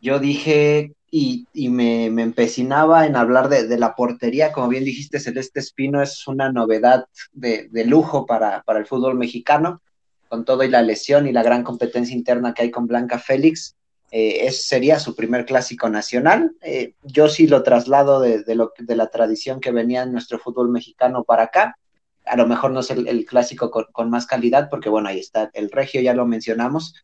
yo 0.00 0.18
dije 0.18 0.92
y, 1.08 1.46
y 1.52 1.68
me, 1.68 2.10
me, 2.10 2.22
empecinaba 2.22 3.06
en 3.06 3.14
hablar 3.14 3.48
de, 3.48 3.68
de, 3.68 3.78
la 3.78 3.94
portería. 3.94 4.50
Como 4.50 4.66
bien 4.68 4.82
dijiste, 4.82 5.20
Celeste 5.20 5.60
Espino 5.60 6.02
es 6.02 6.26
una 6.26 6.50
novedad 6.50 7.04
de, 7.30 7.68
de 7.70 7.84
lujo 7.84 8.26
para, 8.26 8.62
para, 8.62 8.80
el 8.80 8.86
fútbol 8.86 9.16
mexicano, 9.16 9.82
con 10.28 10.44
todo 10.44 10.64
y 10.64 10.68
la 10.68 10.82
lesión 10.82 11.28
y 11.28 11.32
la 11.32 11.44
gran 11.44 11.62
competencia 11.62 12.16
interna 12.16 12.52
que 12.52 12.62
hay 12.62 12.70
con 12.72 12.88
Blanca 12.88 13.20
Félix. 13.20 13.76
Eh, 14.10 14.46
ese 14.46 14.62
sería 14.62 14.98
su 14.98 15.14
primer 15.14 15.46
clásico 15.46 15.88
nacional. 15.88 16.52
Eh, 16.62 16.94
yo 17.02 17.28
sí 17.28 17.46
lo 17.46 17.62
traslado 17.62 18.20
de, 18.20 18.42
lo, 18.54 18.72
de 18.76 18.96
la 18.96 19.08
tradición 19.08 19.60
que 19.60 19.70
venía 19.70 20.02
en 20.02 20.12
nuestro 20.12 20.38
fútbol 20.38 20.68
mexicano 20.70 21.22
para 21.24 21.44
acá. 21.44 21.76
A 22.24 22.36
lo 22.36 22.46
mejor 22.46 22.72
no 22.72 22.80
es 22.80 22.90
el, 22.90 23.24
clásico 23.24 23.70
con, 23.70 24.10
más 24.10 24.26
calidad, 24.26 24.68
porque 24.68 24.88
bueno, 24.88 25.08
ahí 25.08 25.20
está 25.20 25.50
el 25.54 25.70
regio, 25.70 26.00
ya 26.00 26.14
lo 26.14 26.26
mencionamos, 26.26 26.94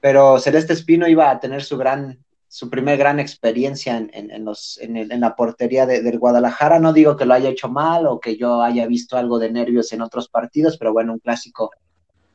pero 0.00 0.38
Celeste 0.38 0.72
Espino 0.72 1.08
iba 1.08 1.30
a 1.30 1.40
tener 1.40 1.62
su 1.62 1.76
gran 1.78 2.18
su 2.48 2.70
primer 2.70 2.96
gran 2.96 3.18
experiencia 3.20 3.98
en, 3.98 4.08
en, 4.14 4.30
en 4.30 4.44
los, 4.44 4.78
en, 4.78 4.96
el, 4.96 5.12
en, 5.12 5.20
la 5.20 5.34
portería 5.36 5.84
de, 5.84 6.00
del 6.00 6.18
Guadalajara. 6.18 6.78
No 6.78 6.92
digo 6.92 7.16
que 7.16 7.26
lo 7.26 7.34
haya 7.34 7.50
hecho 7.50 7.68
mal 7.68 8.06
o 8.06 8.20
que 8.20 8.36
yo 8.36 8.62
haya 8.62 8.86
visto 8.86 9.18
algo 9.18 9.38
de 9.38 9.50
nervios 9.50 9.92
en 9.92 10.00
otros 10.00 10.28
partidos, 10.28 10.78
pero 10.78 10.92
bueno, 10.92 11.12
un 11.12 11.18
clásico 11.18 11.70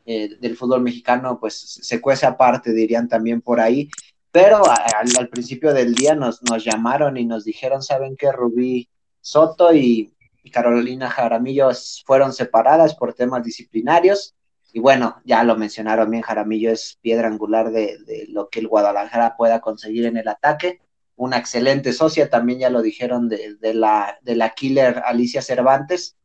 eh, 0.06 0.36
del 0.40 0.58
fútbol 0.58 0.82
mexicano, 0.82 1.40
pues 1.40 1.60
se 1.60 2.02
cuece 2.02 2.26
aparte, 2.26 2.74
dirían 2.74 3.08
también 3.08 3.40
por 3.40 3.60
ahí. 3.60 3.88
Pero 4.32 4.64
al, 4.66 5.30
principio 5.30 5.74
del 5.74 5.94
día 5.94 6.16
nos, 6.16 6.42
llamaron 6.64 7.18
y 7.18 7.26
nos 7.26 7.44
dijeron, 7.44 7.82
¿saben 7.82 8.16
qué? 8.16 8.32
Rubí 8.32 8.90
Soto 9.20 9.74
y, 9.74 10.14
Carolina 10.52 11.10
Jaramillo 11.10 11.70
fueron 12.04 12.34
separadas 12.34 12.96
por 12.96 13.14
temas 13.14 13.44
disciplinarios 13.44 14.34
y 14.74 14.80
bueno, 14.80 15.22
ya 15.26 15.44
lo 15.44 15.58
mencionaron 15.58 16.10
bien, 16.10 16.24
Jaramillo 16.24 16.72
es 16.72 16.98
piedra 17.02 17.28
angular 17.28 17.72
de, 17.72 17.98
de, 18.06 18.26
lo 18.30 18.50
que 18.50 18.60
el 18.60 18.68
Guadalajara 18.68 19.36
pueda 19.36 19.60
conseguir 19.60 20.06
en 20.06 20.18
el 20.18 20.28
ataque. 20.28 20.80
Una 21.16 21.38
excelente 21.38 21.92
socia, 21.92 22.30
también 22.30 22.60
ya 22.60 22.70
lo 22.70 22.82
dijeron 22.82 23.28
de, 23.28 23.56
de, 23.56 23.74
la, 23.74 24.18
de 24.22 24.36
la 24.36 24.52
killer 24.52 25.04
Alicia 25.06 25.42
Cervantes. 25.42 26.16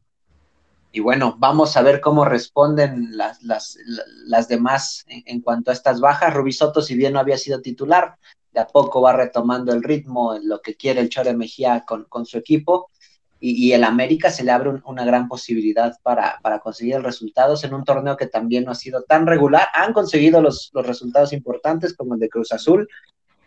Y 0.93 1.01
bueno, 1.01 1.37
vamos 1.39 1.77
a 1.77 1.83
ver 1.83 2.01
cómo 2.01 2.25
responden 2.25 3.17
las, 3.17 3.43
las, 3.43 3.77
las 4.27 4.49
demás 4.49 5.05
en, 5.09 5.41
cuanto 5.43 5.71
a 5.71 5.75
estas 5.75 6.01
bajas. 6.01 6.33
Rubí 6.33 6.53
Soto, 6.53 6.81
si 6.81 6.97
bien 6.97 7.13
no 7.13 7.21
había 7.21 7.37
sido 7.37 7.61
titular, 7.61 8.17
de 8.53 8.61
a 8.61 8.67
poco 8.67 9.03
va 9.03 9.13
retomando 9.13 9.73
el 9.73 9.83
ritmo, 9.83 10.35
en 10.35 10.49
lo 10.49 10.63
que 10.63 10.75
quiere 10.75 11.01
el 11.01 11.11
Chore 11.11 11.35
Mejía 11.35 11.85
con, 11.87 12.05
con 12.05 12.25
su 12.25 12.39
equipo 12.39 12.91
y, 13.39 13.67
y, 13.69 13.73
el 13.75 13.85
América 13.85 14.31
se 14.31 14.45
le 14.45 14.51
abre 14.51 14.71
un, 14.71 14.83
una 14.87 15.05
gran 15.05 15.29
posibilidad 15.29 15.95
para, 16.03 16.39
para, 16.43 16.61
conseguir 16.61 17.01
resultados 17.03 17.65
en 17.65 17.75
un 17.75 17.85
torneo 17.85 18.17
que 18.17 18.27
también 18.27 18.65
no 18.65 18.73
ha 18.73 18.75
sido 18.75 19.03
tan 19.03 19.27
regular. 19.27 19.69
Han 19.75 19.93
conseguido 19.93 20.41
los, 20.41 20.71
los 20.73 20.87
resultados 20.87 21.33
importantes 21.33 21.95
como 21.95 22.15
el 22.15 22.21
de 22.21 22.31
Cruz 22.31 22.53
Azul, 22.53 22.89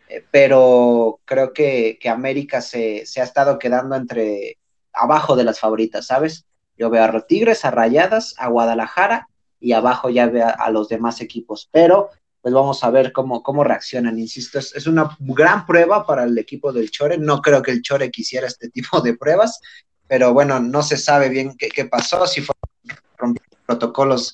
eh, 0.08 0.24
pero 0.30 1.20
creo 1.26 1.54
que, 1.54 1.98
que 2.00 2.10
América 2.10 2.62
se, 2.62 3.06
se, 3.06 3.22
ha 3.22 3.24
estado 3.24 3.58
quedando 3.58 3.96
entre 3.96 4.58
abajo 4.94 5.36
de 5.36 5.44
las 5.44 5.60
favoritas, 5.60 6.06
¿sabes? 6.06 6.46
Yo 6.80 6.90
veo 6.90 7.04
a 7.04 7.22
Tigres, 7.28 7.66
a 7.66 7.72
Rayadas, 7.72 8.36
a 8.38 8.48
Guadalajara 8.48 9.28
y 9.60 9.74
abajo 9.74 10.10
ya 10.10 10.28
veo 10.28 10.48
a, 10.58 10.72
los 10.72 10.88
demás 10.88 11.20
equipos, 11.20 11.68
pero 11.74 12.10
pues 12.42 12.54
vamos 12.54 12.82
a 12.86 12.90
ver 12.90 13.12
cómo, 13.12 13.44
cómo 13.44 13.66
reaccionan. 13.66 14.18
Insisto, 14.18 14.60
es, 14.60 14.88
una 14.88 15.18
gran 15.20 15.66
prueba 15.66 16.06
para 16.06 16.24
el 16.24 16.38
equipo 16.38 16.72
del 16.72 16.90
Chore. 16.90 17.18
No 17.18 17.42
creo 17.42 17.62
que 17.62 17.72
el 17.72 17.82
Chore 17.82 18.10
quisiera 18.10 18.48
este 18.48 18.70
tipo 18.72 19.02
de 19.02 19.18
pruebas, 19.18 19.60
pero 20.08 20.34
bueno, 20.34 20.62
no 20.62 20.82
se 20.82 20.96
sabe 20.96 21.28
bien 21.28 21.58
qué, 21.58 21.86
pasó, 21.86 22.26
si 22.26 22.42
fueron 22.42 23.36
protocolos 23.66 24.34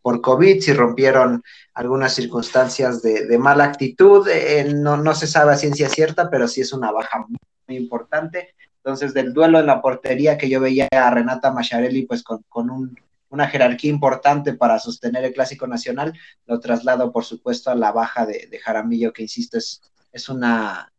por 0.00 0.22
COVID, 0.22 0.62
si 0.62 0.72
rompieron 0.72 1.44
algunas 1.74 2.14
circunstancias 2.14 3.02
de, 3.02 3.38
mala 3.38 3.64
actitud, 3.64 4.26
eh, 4.28 4.72
no, 4.74 4.96
no 4.96 5.14
se 5.14 5.26
sabe 5.26 5.52
a 5.52 5.56
ciencia 5.56 5.90
cierta, 5.90 6.30
pero 6.30 6.48
sí 6.48 6.62
es 6.62 6.72
una 6.72 6.90
baja 6.90 7.26
muy 7.28 7.76
importante. 7.76 8.54
Entonces, 8.84 9.14
del 9.14 9.32
duelo 9.32 9.60
en 9.60 9.66
la 9.66 9.80
portería 9.80 10.36
que 10.36 10.48
yo 10.48 10.60
veía 10.60 10.88
a 10.90 11.10
Renata 11.10 11.52
Macharelli, 11.52 12.06
pues 12.06 12.22
con, 12.22 12.42
con 12.48 12.70
un 12.70 12.96
una 13.32 13.48
jerarquía 13.48 13.90
importante 13.90 14.52
para 14.52 14.78
sostener 14.78 15.24
el 15.24 15.32
Clásico 15.32 15.66
Nacional, 15.66 16.12
lo 16.46 16.60
traslado, 16.60 17.10
por 17.12 17.24
supuesto, 17.24 17.70
a 17.70 17.74
la 17.74 17.90
baja 17.90 18.26
de, 18.26 18.60
Jaramillo, 18.62 19.12
que 19.14 19.22
insisto, 19.22 19.56
es, 19.56 20.28
una 20.28 20.92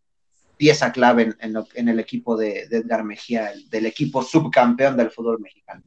pieza 0.57 0.91
clave 0.91 1.35
en, 1.39 1.89
el 1.89 1.99
equipo 1.99 2.35
de, 2.35 2.67
de, 2.67 2.77
Edgar 2.77 3.03
Mejía, 3.03 3.51
el, 3.51 3.69
del 3.69 3.85
equipo 3.85 4.23
subcampeón 4.23 4.97
del 4.97 5.11
fútbol 5.11 5.39
mexicano. 5.39 5.83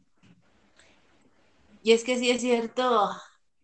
Y 1.83 1.91
es 1.91 2.05
que 2.05 2.17
sí 2.17 2.31
es 2.31 2.41
cierto, 2.41 3.11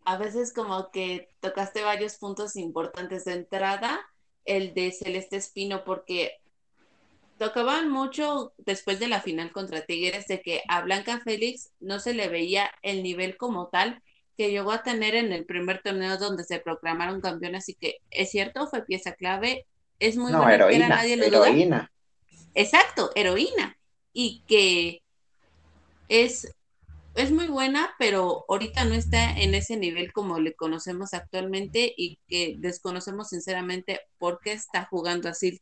a 0.05 0.17
veces 0.17 0.53
como 0.53 0.91
que 0.91 1.29
tocaste 1.39 1.83
varios 1.83 2.17
puntos 2.17 2.57
importantes 2.57 3.25
de 3.25 3.35
entrada, 3.35 4.01
el 4.45 4.75
de 4.75 4.91
Celeste 4.91 5.37
Espino, 5.37 5.85
porque 5.85 6.33
tocaban 7.43 7.91
mucho 7.91 8.53
después 8.57 9.01
de 9.01 9.09
la 9.09 9.21
final 9.21 9.51
contra 9.51 9.85
Tigres 9.85 10.29
de 10.29 10.41
que 10.43 10.63
a 10.69 10.81
Blanca 10.83 11.19
Félix 11.25 11.73
no 11.81 11.99
se 11.99 12.15
le 12.15 12.29
veía 12.29 12.71
el 12.83 13.03
nivel 13.03 13.37
como 13.37 13.67
tal 13.67 14.01
que 14.37 14.53
llegó 14.53 14.71
a 14.71 14.85
tener 14.85 15.17
en 15.17 15.33
el 15.33 15.45
primer 15.45 15.83
torneo 15.83 16.19
donde 16.19 16.45
se 16.45 16.61
proclamaron 16.61 17.21
campeón, 17.21 17.57
así 17.57 17.75
que 17.75 17.97
es 18.13 18.31
cierto, 18.31 18.69
fue 18.69 18.85
pieza 18.85 19.15
clave, 19.15 19.67
es 19.99 20.17
muy 20.17 20.31
no, 20.31 20.39
buena 20.39 20.55
heroína, 20.55 20.89
nadie 20.89 21.17
lo 21.17 21.25
heroína. 21.25 21.77
Duda. 21.79 21.93
Exacto, 22.55 23.11
heroína. 23.17 23.77
Y 24.13 24.45
que 24.47 25.03
es, 26.09 26.55
es 27.17 27.33
muy 27.33 27.49
buena, 27.49 27.91
pero 27.99 28.45
ahorita 28.49 28.85
no 28.85 28.95
está 28.95 29.33
en 29.33 29.57
ese 29.57 29.77
nivel 29.77 30.13
como 30.13 30.39
le 30.39 30.55
conocemos 30.55 31.13
actualmente 31.13 31.93
y 31.97 32.21
que 32.29 32.55
desconocemos 32.59 33.31
sinceramente 33.31 34.01
por 34.19 34.39
qué 34.39 34.53
está 34.53 34.85
jugando 34.85 35.29
así 35.29 35.61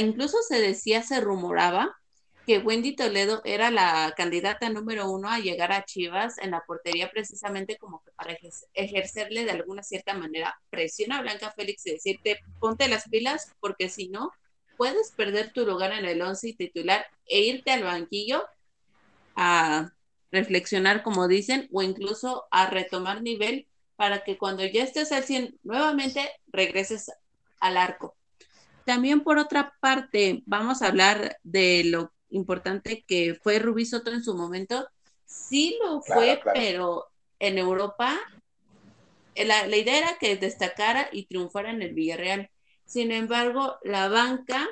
incluso 0.00 0.38
se 0.42 0.60
decía, 0.60 1.02
se 1.02 1.20
rumoraba 1.20 1.96
que 2.46 2.58
Wendy 2.58 2.94
Toledo 2.94 3.42
era 3.44 3.70
la 3.72 4.14
candidata 4.16 4.70
número 4.70 5.10
uno 5.10 5.28
a 5.28 5.40
llegar 5.40 5.72
a 5.72 5.84
Chivas 5.84 6.38
en 6.38 6.52
la 6.52 6.62
portería 6.64 7.10
precisamente 7.10 7.76
como 7.76 8.02
que 8.04 8.12
para 8.12 8.38
ejercerle 8.74 9.44
de 9.44 9.50
alguna 9.50 9.82
cierta 9.82 10.14
manera 10.14 10.56
presión 10.70 11.12
a 11.12 11.20
Blanca 11.22 11.52
Félix 11.56 11.84
y 11.86 11.92
decirte 11.92 12.40
ponte 12.60 12.88
las 12.88 13.08
pilas 13.08 13.52
porque 13.58 13.88
si 13.88 14.08
no 14.08 14.30
puedes 14.76 15.10
perder 15.10 15.52
tu 15.52 15.66
lugar 15.66 15.92
en 15.92 16.04
el 16.04 16.22
once 16.22 16.54
titular 16.56 17.04
e 17.26 17.40
irte 17.40 17.72
al 17.72 17.82
banquillo 17.82 18.44
a 19.34 19.90
reflexionar 20.30 21.02
como 21.02 21.26
dicen 21.26 21.68
o 21.72 21.82
incluso 21.82 22.46
a 22.52 22.70
retomar 22.70 23.22
nivel 23.22 23.66
para 23.96 24.22
que 24.22 24.38
cuando 24.38 24.64
ya 24.64 24.84
estés 24.84 25.10
al 25.10 25.24
100 25.24 25.58
nuevamente 25.64 26.30
regreses 26.46 27.10
al 27.58 27.76
arco. 27.76 28.14
También 28.86 29.24
por 29.24 29.36
otra 29.36 29.74
parte, 29.80 30.44
vamos 30.46 30.80
a 30.80 30.86
hablar 30.86 31.38
de 31.42 31.82
lo 31.86 32.12
importante 32.30 33.04
que 33.04 33.34
fue 33.34 33.58
Rubí 33.58 33.84
Soto 33.84 34.12
en 34.12 34.22
su 34.22 34.36
momento. 34.36 34.88
Sí 35.24 35.76
lo 35.82 36.00
fue, 36.02 36.38
claro, 36.38 36.40
claro. 36.40 36.54
pero 36.54 37.06
en 37.40 37.58
Europa 37.58 38.16
la, 39.34 39.66
la, 39.66 39.76
idea 39.76 39.98
era 39.98 40.18
que 40.20 40.36
destacara 40.36 41.08
y 41.10 41.26
triunfara 41.26 41.70
en 41.72 41.82
el 41.82 41.94
Villarreal. 41.94 42.48
Sin 42.84 43.10
embargo, 43.10 43.76
la 43.82 44.08
banca 44.08 44.68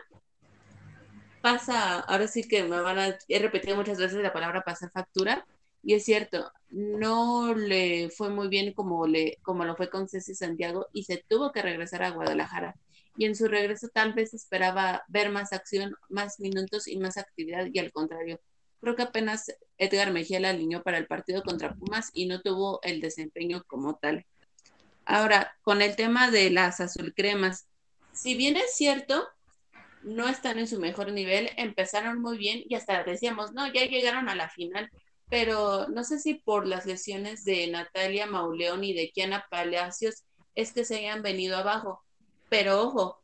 pasa, 1.41 1.99
ahora 1.99 2.29
sí 2.29 2.47
que 2.47 2.63
me 2.63 2.81
van 2.81 3.01
a, 3.01 3.19
he 3.27 3.39
repetido 3.41 3.75
muchas 3.75 3.99
veces 3.99 4.23
la 4.23 4.33
palabra 4.33 4.63
pasar 4.63 4.93
factura, 4.93 5.45
y 5.83 5.95
es 5.95 6.05
cierto, 6.05 6.53
no 6.71 7.53
le 7.53 8.11
fue 8.11 8.31
muy 8.31 8.47
bien 8.47 8.75
como, 8.75 9.09
le, 9.09 9.39
como 9.43 9.65
lo 9.65 9.75
fue 9.75 9.91
con 9.91 10.09
Ceci 10.09 10.37
Santiago 10.37 10.87
y 10.93 11.03
se 11.03 11.25
tuvo 11.29 11.51
que 11.51 11.63
regresar 11.63 12.05
a 12.05 12.11
Guadalajara 12.11 12.77
y 13.17 13.27
en 13.27 13.37
su 13.37 13.49
regreso 13.49 13.89
tal 13.89 14.13
vez 14.13 14.35
esperaba 14.35 15.05
ver 15.09 15.31
más 15.31 15.53
acción, 15.53 15.95
más 16.09 16.41
minutos 16.41 16.89
y 16.89 16.99
más 16.99 17.17
actividad 17.17 17.67
y 17.73 17.79
al 17.79 17.93
contrario. 17.93 18.41
Creo 18.81 18.97
que 18.97 19.03
apenas 19.03 19.53
Edgar 19.79 20.13
Mejía 20.13 20.41
la 20.41 20.51
alineó 20.51 20.83
para 20.83 20.99
el 20.99 21.07
partido 21.07 21.43
contra 21.43 21.75
Pumas 21.75 22.11
y 22.13 22.27
no 22.27 22.41
tuvo 22.41 22.81
el 22.83 23.01
desempeño 23.01 23.65
como 23.67 23.97
tal. 23.97 24.27
Ahora, 25.07 25.57
con 25.63 25.83
el 25.83 25.97
tema 25.97 26.31
de 26.31 26.51
las 26.51 26.81
azulcremas, 26.81 27.67
si 28.13 28.35
bien 28.35 28.57
es 28.57 28.77
cierto, 28.77 29.27
no 30.03 30.29
están 30.29 30.59
en 30.59 30.69
su 30.69 30.79
mejor 30.79 31.13
nivel, 31.13 31.51
empezaron 31.57 32.21
muy 32.21 32.39
bien 32.39 32.63
y 32.69 32.75
hasta 32.75 33.03
decíamos, 33.05 33.53
no, 33.53 33.73
ya 33.73 33.87
llegaron 33.87 34.29
a 34.29 34.35
la 34.35 34.49
final, 34.49 34.91
pero 35.31 35.89
no 35.89 36.05
sé 36.05 36.19
si 36.19 36.35
por 36.35 36.67
las 36.67 36.87
lesiones 36.87 37.45
de 37.45 37.67
Natalia 37.69 38.27
Mauleón 38.27 38.85
y 38.85 38.93
de 38.93 39.11
Kiana 39.11 39.47
Palacios 39.51 40.25
es 40.55 40.73
que 40.73 40.85
se 40.85 40.99
hayan 40.99 41.23
venido 41.23 41.57
abajo. 41.57 42.04
Pero 42.55 42.81
ojo, 42.83 43.21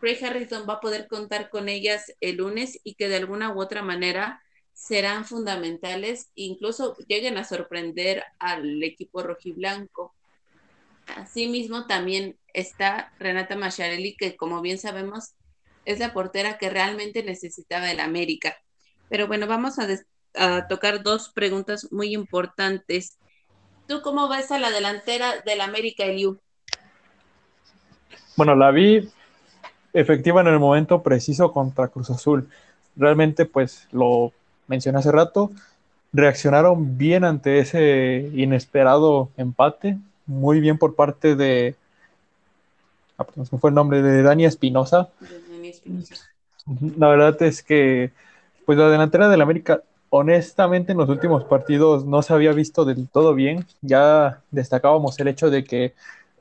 Craig 0.00 0.24
Harrington 0.24 0.64
va 0.66 0.74
a 0.74 0.80
poder 0.80 1.06
contar 1.06 1.50
con 1.50 1.68
ellas 1.68 2.10
el 2.22 2.36
lunes 2.36 2.80
y 2.82 2.94
que 2.94 3.08
de 3.08 3.16
alguna 3.16 3.52
u 3.52 3.60
otra 3.60 3.82
manera 3.82 4.42
serán 4.72 5.26
fundamentales, 5.26 6.30
incluso 6.34 6.96
lleguen 7.06 7.36
a 7.36 7.44
sorprender 7.44 8.24
al 8.38 8.82
equipo 8.82 9.22
rojiblanco. 9.22 10.14
Asimismo, 11.14 11.86
también 11.86 12.38
está 12.54 13.12
Renata 13.18 13.54
Macharelli, 13.54 14.16
que 14.16 14.34
como 14.34 14.62
bien 14.62 14.78
sabemos 14.78 15.34
es 15.84 15.98
la 15.98 16.14
portera 16.14 16.56
que 16.56 16.70
realmente 16.70 17.22
necesitaba 17.22 17.90
el 17.90 18.00
América. 18.00 18.56
Pero 19.10 19.26
bueno, 19.26 19.46
vamos 19.46 19.78
a, 19.78 19.86
a 20.36 20.68
tocar 20.68 21.02
dos 21.02 21.28
preguntas 21.28 21.92
muy 21.92 22.14
importantes. 22.14 23.18
¿Tú 23.86 24.00
cómo 24.00 24.26
ves 24.30 24.50
a 24.52 24.58
la 24.58 24.70
delantera 24.70 25.42
del 25.42 25.60
América, 25.60 26.06
Eliu? 26.06 26.40
Bueno, 28.36 28.56
la 28.56 28.70
vi 28.70 29.08
efectiva 29.92 30.40
en 30.40 30.48
el 30.48 30.58
momento 30.58 31.02
preciso 31.02 31.52
contra 31.52 31.88
Cruz 31.88 32.10
Azul. 32.10 32.48
Realmente, 32.96 33.46
pues 33.46 33.88
lo 33.92 34.32
mencioné 34.66 34.98
hace 34.98 35.12
rato, 35.12 35.50
reaccionaron 36.12 36.96
bien 36.98 37.24
ante 37.24 37.58
ese 37.58 38.30
inesperado 38.34 39.30
empate. 39.36 39.98
Muy 40.26 40.60
bien 40.60 40.78
por 40.78 40.94
parte 40.94 41.36
de. 41.36 41.76
Ah, 43.18 43.24
pues, 43.24 43.50
fue 43.50 43.70
el 43.70 43.74
nombre? 43.74 44.02
De 44.02 44.22
Dani 44.22 44.44
Espinosa. 44.44 45.10
La 46.96 47.08
verdad 47.08 47.40
es 47.42 47.62
que, 47.62 48.10
pues 48.64 48.78
la 48.78 48.88
delantera 48.88 49.28
del 49.28 49.42
América, 49.42 49.82
honestamente, 50.08 50.92
en 50.92 50.98
los 50.98 51.08
últimos 51.08 51.44
partidos 51.44 52.04
no 52.04 52.22
se 52.22 52.32
había 52.32 52.52
visto 52.52 52.84
del 52.84 53.08
todo 53.08 53.34
bien. 53.34 53.66
Ya 53.82 54.40
destacábamos 54.50 55.18
el 55.20 55.28
hecho 55.28 55.50
de 55.50 55.62
que 55.64 55.94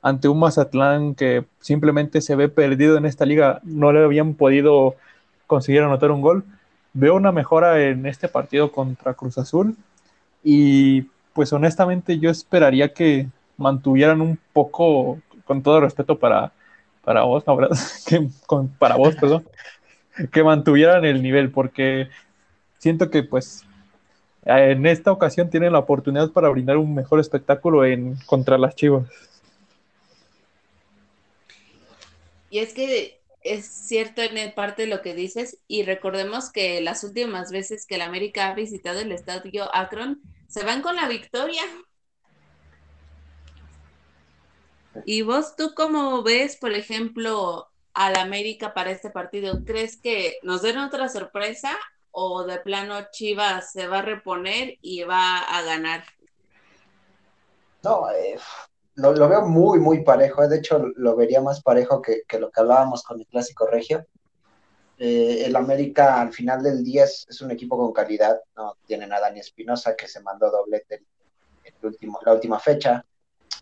ante 0.04 0.28
un 0.28 0.38
Mazatlán 0.38 1.16
que 1.16 1.46
simplemente 1.62 2.22
se 2.22 2.36
ve 2.36 2.50
perdido 2.50 2.98
en 2.98 3.06
esta 3.06 3.26
liga, 3.26 3.62
no 3.64 3.94
le 3.94 4.04
habían 4.04 4.34
podido 4.36 4.96
conseguir 5.48 5.82
anotar 5.82 6.12
un 6.12 6.22
gol. 6.22 6.44
Veo 6.92 7.16
una 7.16 7.32
mejora 7.32 7.82
en 7.82 8.06
este 8.06 8.28
partido 8.28 8.72
contra 8.72 9.14
Cruz 9.14 9.38
Azul 9.38 9.78
y 10.44 11.04
pues 11.32 11.54
honestamente 11.54 12.20
yo 12.20 12.30
esperaría 12.30 12.94
que 12.94 13.28
mantuvieran 13.58 14.20
un 14.20 14.38
poco, 14.52 15.20
con 15.46 15.64
todo 15.64 15.80
respeto 15.80 16.20
para, 16.20 16.52
para 17.04 17.24
vos, 17.24 17.46
que, 18.06 18.28
para 18.78 18.98
vos, 18.98 19.16
perdón, 19.16 19.46
que 20.34 20.44
mantuvieran 20.44 21.06
el 21.06 21.24
nivel 21.24 21.50
porque 21.50 22.10
siento 22.78 23.10
que 23.10 23.24
pues 23.24 23.66
en 24.44 24.86
esta 24.86 25.14
ocasión 25.14 25.50
tienen 25.50 25.72
la 25.72 25.80
oportunidad 25.80 26.32
para 26.32 26.50
brindar 26.50 26.76
un 26.76 26.94
mejor 26.94 27.22
espectáculo 27.22 27.86
en 27.86 28.18
contra 28.26 28.58
las 28.58 28.76
Chivas. 28.76 29.06
Y 32.54 32.60
es 32.60 32.76
que 32.76 33.20
es 33.42 33.66
cierto 33.66 34.22
en 34.22 34.54
parte 34.54 34.86
lo 34.86 35.02
que 35.02 35.16
dices 35.16 35.58
y 35.68 35.82
recordemos 35.82 36.52
que 36.52 36.82
las 36.82 37.04
últimas 37.04 37.52
veces 37.52 37.88
que 37.88 37.96
el 37.96 38.04
América 38.04 38.48
ha 38.48 38.54
visitado 38.54 39.00
el 39.00 39.12
estadio 39.12 39.76
Akron 39.76 40.22
se 40.48 40.64
van 40.64 40.84
con 40.84 40.96
la 40.96 41.08
victoria. 41.08 41.64
¿Y 45.04 45.24
vos 45.24 45.56
tú 45.56 45.74
cómo 45.76 46.22
ves, 46.22 46.56
por 46.58 46.74
ejemplo, 46.74 47.72
al 47.96 48.18
América 48.18 48.76
para 48.76 48.92
este 48.92 49.10
partido? 49.10 49.66
¿Crees 49.66 49.98
que 49.98 50.38
nos 50.44 50.62
den 50.62 50.78
otra 50.78 51.10
sorpresa 51.10 51.76
o 52.12 52.44
de 52.44 52.60
plano 52.60 53.08
Chivas 53.12 53.72
se 53.72 53.88
va 53.88 53.98
a 53.98 54.04
reponer 54.04 54.78
y 54.80 55.02
va 55.02 55.40
a 55.40 55.64
ganar? 55.64 56.04
No, 57.82 58.12
eh, 58.12 58.38
lo, 58.96 59.28
veo 59.30 59.42
muy, 59.48 59.80
muy 59.80 60.04
parejo. 60.04 60.48
De 60.48 60.58
hecho, 60.58 60.86
lo 60.96 61.16
vería 61.16 61.42
más 61.42 61.62
parejo 61.62 62.02
que, 62.02 62.24
lo 62.40 62.52
que 62.52 62.62
hablábamos 62.62 63.04
con 63.04 63.20
el 63.20 63.28
Clásico 63.28 63.68
Regio. 63.68 64.06
Eh, 65.00 65.46
el 65.46 65.56
América 65.56 66.22
al 66.22 66.32
final 66.32 66.62
del 66.62 66.84
día 66.84 67.04
es, 67.06 67.42
un 67.42 67.52
equipo 67.52 67.78
con 67.78 67.92
calidad. 67.92 68.40
No 68.56 68.78
tienen 68.86 69.12
a 69.12 69.20
Dani 69.20 69.40
Espinosa 69.40 69.96
que 69.96 70.08
se 70.08 70.22
mandó 70.22 70.52
doblete 70.52 71.04
en, 71.64 71.92
la 72.26 72.34
última 72.34 72.60
fecha. 72.60 73.04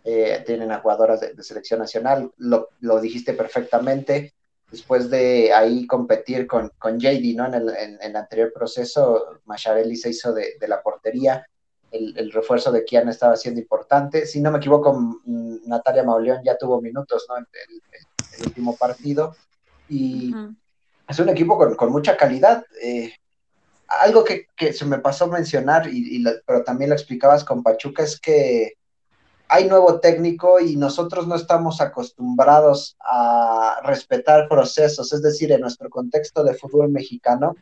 Eh, 0.04 0.44
tienen 0.46 0.72
a 0.72 0.80
jugadoras 0.80 1.22
de, 1.22 1.44
selección 1.44 1.80
nacional. 1.80 2.32
Lo, 2.38 2.70
dijiste 3.02 3.34
perfectamente. 3.34 4.34
Después 4.70 5.10
de 5.10 5.52
ahí 5.52 5.86
competir 5.86 6.48
con, 6.48 6.72
con 6.78 6.98
JD, 6.98 7.36
¿no? 7.36 7.46
En 7.46 7.54
el, 7.56 7.70
en, 7.70 7.98
el 8.02 8.16
anterior 8.16 8.54
proceso, 8.54 9.42
Macharelli 9.44 9.98
se 9.98 10.12
hizo 10.12 10.32
de, 10.32 10.54
de 10.60 10.68
la 10.68 10.82
portería 10.82 11.46
el, 11.92 12.32
refuerzo 12.32 12.72
de 12.72 12.86
Kian 12.86 13.10
estaba 13.10 13.36
siendo 13.36 13.60
importante. 13.60 14.26
Si 14.26 14.42
no 14.42 14.52
me 14.52 14.58
equivoco, 14.58 15.20
Natalia 15.66 16.04
Mauleón 16.04 16.42
ya 16.44 16.58
tuvo 16.58 16.82
minutos 16.82 17.26
¿no? 17.30 17.38
en 17.38 17.48
el, 18.40 18.48
último 18.48 18.76
partido. 18.76 19.36
Y 19.90 20.34
es 21.08 21.20
un 21.20 21.30
equipo 21.30 21.58
con, 21.58 21.92
mucha 21.92 22.16
calidad. 22.16 22.66
Eh, 22.82 23.14
algo 23.88 24.24
que, 24.24 24.48
se 24.74 24.86
me 24.86 25.00
pasó 25.00 25.28
mencionar, 25.28 25.88
y, 25.92 26.24
pero 26.46 26.64
también 26.64 26.90
lo 26.90 26.96
explicabas 26.96 27.44
con 27.44 27.62
Pachuca, 27.62 28.04
es 28.04 28.20
que 28.20 28.74
hay 29.50 29.68
nuevo 29.68 30.00
técnico 30.00 30.62
y 30.62 30.78
nosotros 30.78 31.28
no 31.28 31.36
estamos 31.36 31.82
acostumbrados 31.82 32.96
a 33.02 33.82
respetar 33.84 34.48
procesos, 34.48 35.12
es 35.12 35.22
decir, 35.22 35.52
en 35.52 35.60
nuestro 35.60 35.90
contexto 35.90 36.42
de 36.46 36.54
fútbol 36.54 36.88
mexicano, 36.88 37.56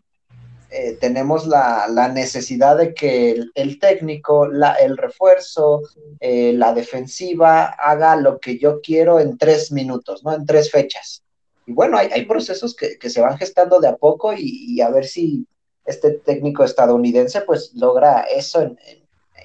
eh, 0.72 0.98
tenemos 1.00 1.48
la, 1.48 1.88
necesidad 2.14 2.78
de 2.78 2.94
que 2.94 3.44
el, 3.56 3.80
técnico, 3.80 4.48
la, 4.48 4.74
el 4.74 4.98
refuerzo, 4.98 5.82
eh, 6.20 6.54
la 6.54 6.74
defensiva 6.74 7.66
haga 7.66 8.16
lo 8.16 8.40
que 8.40 8.60
yo 8.60 8.80
quiero 8.80 9.20
en 9.20 9.38
tres 9.38 9.72
minutos, 9.72 10.24
¿no? 10.24 10.34
En 10.34 10.46
tres 10.46 10.70
fechas. 10.70 11.24
Y 11.66 11.74
bueno, 11.74 11.98
hay, 11.98 12.26
procesos 12.26 12.76
que, 12.76 13.10
se 13.10 13.22
van 13.22 13.38
gestando 13.38 13.80
de 13.80 13.88
a 13.88 13.96
poco 13.96 14.34
y, 14.36 14.80
a 14.82 14.90
ver 14.90 15.06
si 15.06 15.48
este 15.86 16.12
técnico 16.12 16.64
estadounidense 16.64 17.42
pues 17.42 17.72
logra 17.74 18.22
eso 18.22 18.62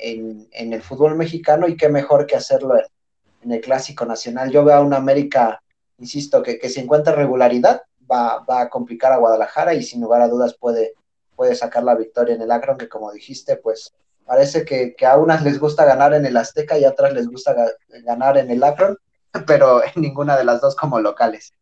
en, 0.00 0.48
el 0.52 0.82
fútbol 0.82 1.16
mexicano 1.16 1.68
y 1.68 1.76
qué 1.76 1.88
mejor 1.88 2.26
que 2.26 2.36
hacerlo 2.36 2.76
en, 3.42 3.52
el 3.52 3.60
clásico 3.60 4.04
nacional. 4.04 4.50
Yo 4.50 4.64
veo 4.64 4.76
a 4.76 4.82
una 4.82 4.96
América, 4.96 5.62
insisto, 5.98 6.42
que, 6.42 6.58
que 6.58 6.68
si 6.68 6.80
encuentra 6.80 7.14
regularidad 7.14 7.82
va, 8.10 8.40
va 8.40 8.62
a 8.62 8.68
complicar 8.68 9.12
a 9.12 9.18
Guadalajara 9.18 9.74
y 9.74 9.82
sin 9.82 10.00
lugar 10.00 10.22
a 10.22 10.28
dudas 10.28 10.56
puede, 10.58 10.94
puede 11.36 11.54
sacar 11.54 11.82
la 11.84 11.94
victoria 11.94 12.34
en 12.34 12.42
el 12.42 12.50
Akron, 12.50 12.78
que 12.78 12.88
como 12.88 13.12
dijiste, 13.12 13.56
pues 13.56 13.94
parece 14.26 14.64
que, 14.64 14.94
a 15.06 15.18
unas 15.18 15.42
les 15.42 15.58
gusta 15.58 15.84
ganar 15.84 16.14
en 16.14 16.26
el 16.26 16.36
Azteca 16.36 16.78
y 16.78 16.84
a 16.84 16.90
otras 16.90 17.12
les 17.12 17.28
gusta 17.28 17.54
ganar 18.04 18.38
en 18.38 18.50
el 18.50 18.62
Akron, 18.62 18.98
pero 19.46 19.82
en 19.82 19.92
ninguna 19.96 20.36
de 20.36 20.44
las 20.44 20.60
dos 20.60 20.74
como 20.76 21.00
locales. 21.00 21.52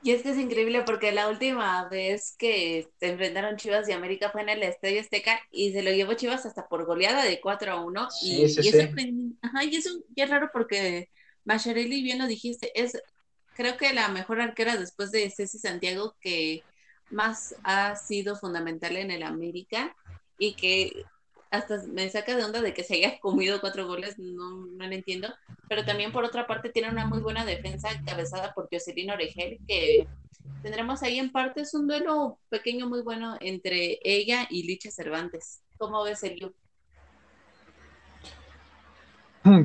Y 0.00 0.12
es 0.12 0.22
que 0.22 0.30
es 0.30 0.38
increíble 0.38 0.82
porque 0.82 1.10
la 1.10 1.28
última 1.28 1.88
vez 1.88 2.36
que 2.38 2.88
se 3.00 3.08
enfrentaron 3.08 3.56
Chivas 3.56 3.88
y 3.88 3.92
América 3.92 4.30
fue 4.30 4.42
en 4.42 4.48
el 4.48 4.62
Estadio 4.62 5.00
Azteca 5.00 5.40
y 5.50 5.72
se 5.72 5.82
lo 5.82 5.90
llevó 5.90 6.14
Chivas 6.14 6.46
hasta 6.46 6.68
por 6.68 6.84
goleada 6.84 7.24
de 7.24 7.40
4 7.40 7.72
a 7.72 7.84
1. 7.84 8.08
y, 8.22 8.44
es 8.44 8.58
Ajá, 9.42 9.64
y, 9.64 9.76
eso, 9.76 9.90
es 10.14 10.30
raro 10.30 10.50
porque 10.52 11.10
Macharelli, 11.44 12.02
bien 12.02 12.18
lo 12.18 12.28
dijiste, 12.28 12.70
es 12.80 12.96
creo 13.58 13.76
que 13.76 13.92
la 13.92 14.06
mejor 14.06 14.40
arquera 14.40 14.76
después 14.76 15.10
de 15.10 15.28
Ceci 15.30 15.58
Santiago 15.58 16.14
que 16.20 16.62
más 17.10 17.54
ha 17.62 17.96
sido 17.96 18.36
fundamental 18.36 18.96
en 18.96 19.10
el 19.10 19.22
América 19.22 19.94
y 20.38 20.54
que 20.54 21.04
hasta 21.50 21.82
me 21.86 22.08
saca 22.10 22.36
de 22.36 22.44
onda 22.44 22.60
de 22.60 22.74
que 22.74 22.84
se 22.84 22.94
haya 22.94 23.18
comido 23.20 23.60
cuatro 23.60 23.86
goles, 23.86 24.18
no, 24.18 24.66
no 24.66 24.86
lo 24.86 24.92
entiendo, 24.92 25.28
pero 25.68 25.84
también 25.84 26.12
por 26.12 26.24
otra 26.24 26.46
parte 26.46 26.70
tiene 26.70 26.90
una 26.90 27.06
muy 27.06 27.20
buena 27.20 27.44
defensa 27.44 27.90
encabezada 27.90 28.52
por 28.54 28.68
Jocelyn 28.70 29.10
Oregel, 29.10 29.58
que 29.66 30.06
tendremos 30.62 31.02
ahí 31.02 31.18
en 31.18 31.30
parte, 31.30 31.62
es 31.62 31.74
un 31.74 31.86
duelo 31.86 32.38
pequeño 32.48 32.88
muy 32.88 33.02
bueno 33.02 33.36
entre 33.40 33.98
ella 34.02 34.46
y 34.50 34.64
Licha 34.64 34.90
Cervantes. 34.90 35.62
¿Cómo 35.78 36.02
ves 36.02 36.22
el 36.24 36.52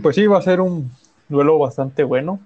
Pues 0.02 0.16
sí, 0.16 0.28
va 0.28 0.38
a 0.38 0.42
ser 0.42 0.62
un 0.62 0.92
duelo 1.28 1.58
bastante 1.58 2.04
bueno. 2.04 2.40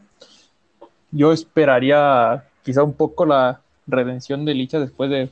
Yo 1.11 1.31
esperaría 1.33 2.47
quizá 2.63 2.83
un 2.83 2.93
poco 2.93 3.25
la 3.25 3.61
redención 3.87 4.45
de 4.45 4.53
Licha 4.53 4.79
después 4.79 5.09
de 5.09 5.29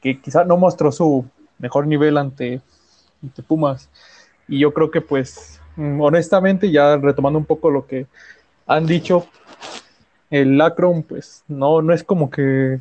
que 0.00 0.20
quizá 0.20 0.44
no 0.44 0.56
mostró 0.56 0.92
su 0.92 1.24
mejor 1.58 1.86
nivel 1.86 2.18
ante, 2.18 2.60
Pumas. 3.46 3.88
Y 4.48 4.58
yo 4.58 4.74
creo 4.74 4.90
que 4.90 5.00
pues 5.00 5.60
mm, 5.76 6.00
honestamente, 6.00 6.70
ya 6.70 6.96
retomando 6.98 7.38
un 7.38 7.46
poco 7.46 7.70
lo 7.70 7.86
que 7.86 8.06
han 8.66 8.86
dicho, 8.86 9.26
el 10.30 10.58
Lacron, 10.58 11.02
pues 11.02 11.42
no, 11.48 11.80
no 11.80 11.94
es 11.94 12.04
como 12.04 12.28
que 12.28 12.80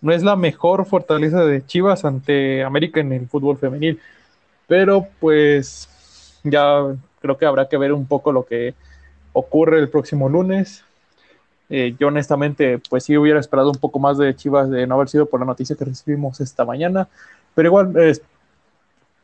no 0.00 0.12
es 0.12 0.22
la 0.22 0.36
mejor 0.36 0.86
fortaleza 0.86 1.44
de 1.44 1.64
Chivas 1.66 2.04
ante 2.04 2.62
América 2.62 3.00
en 3.00 3.12
el 3.12 3.26
fútbol 3.26 3.58
femenil. 3.58 4.00
Pero 4.66 5.08
pues 5.20 5.88
ya 6.42 6.96
creo 7.20 7.36
que 7.36 7.46
habrá 7.46 7.68
que 7.68 7.76
ver 7.76 7.92
un 7.92 8.06
poco 8.06 8.32
lo 8.32 8.46
que 8.46 8.74
ocurre 9.32 9.78
el 9.78 9.88
próximo 9.88 10.28
lunes. 10.28 10.84
Eh, 11.68 11.96
yo 11.98 12.08
honestamente, 12.08 12.78
pues 12.90 13.04
sí 13.04 13.16
hubiera 13.16 13.40
esperado 13.40 13.70
un 13.70 13.78
poco 13.78 13.98
más 13.98 14.18
de 14.18 14.34
Chivas 14.36 14.70
de 14.70 14.86
no 14.86 14.94
haber 14.94 15.08
sido 15.08 15.26
por 15.26 15.40
la 15.40 15.46
noticia 15.46 15.76
que 15.76 15.84
recibimos 15.84 16.40
esta 16.40 16.64
mañana, 16.64 17.08
pero 17.54 17.68
igual 17.68 17.94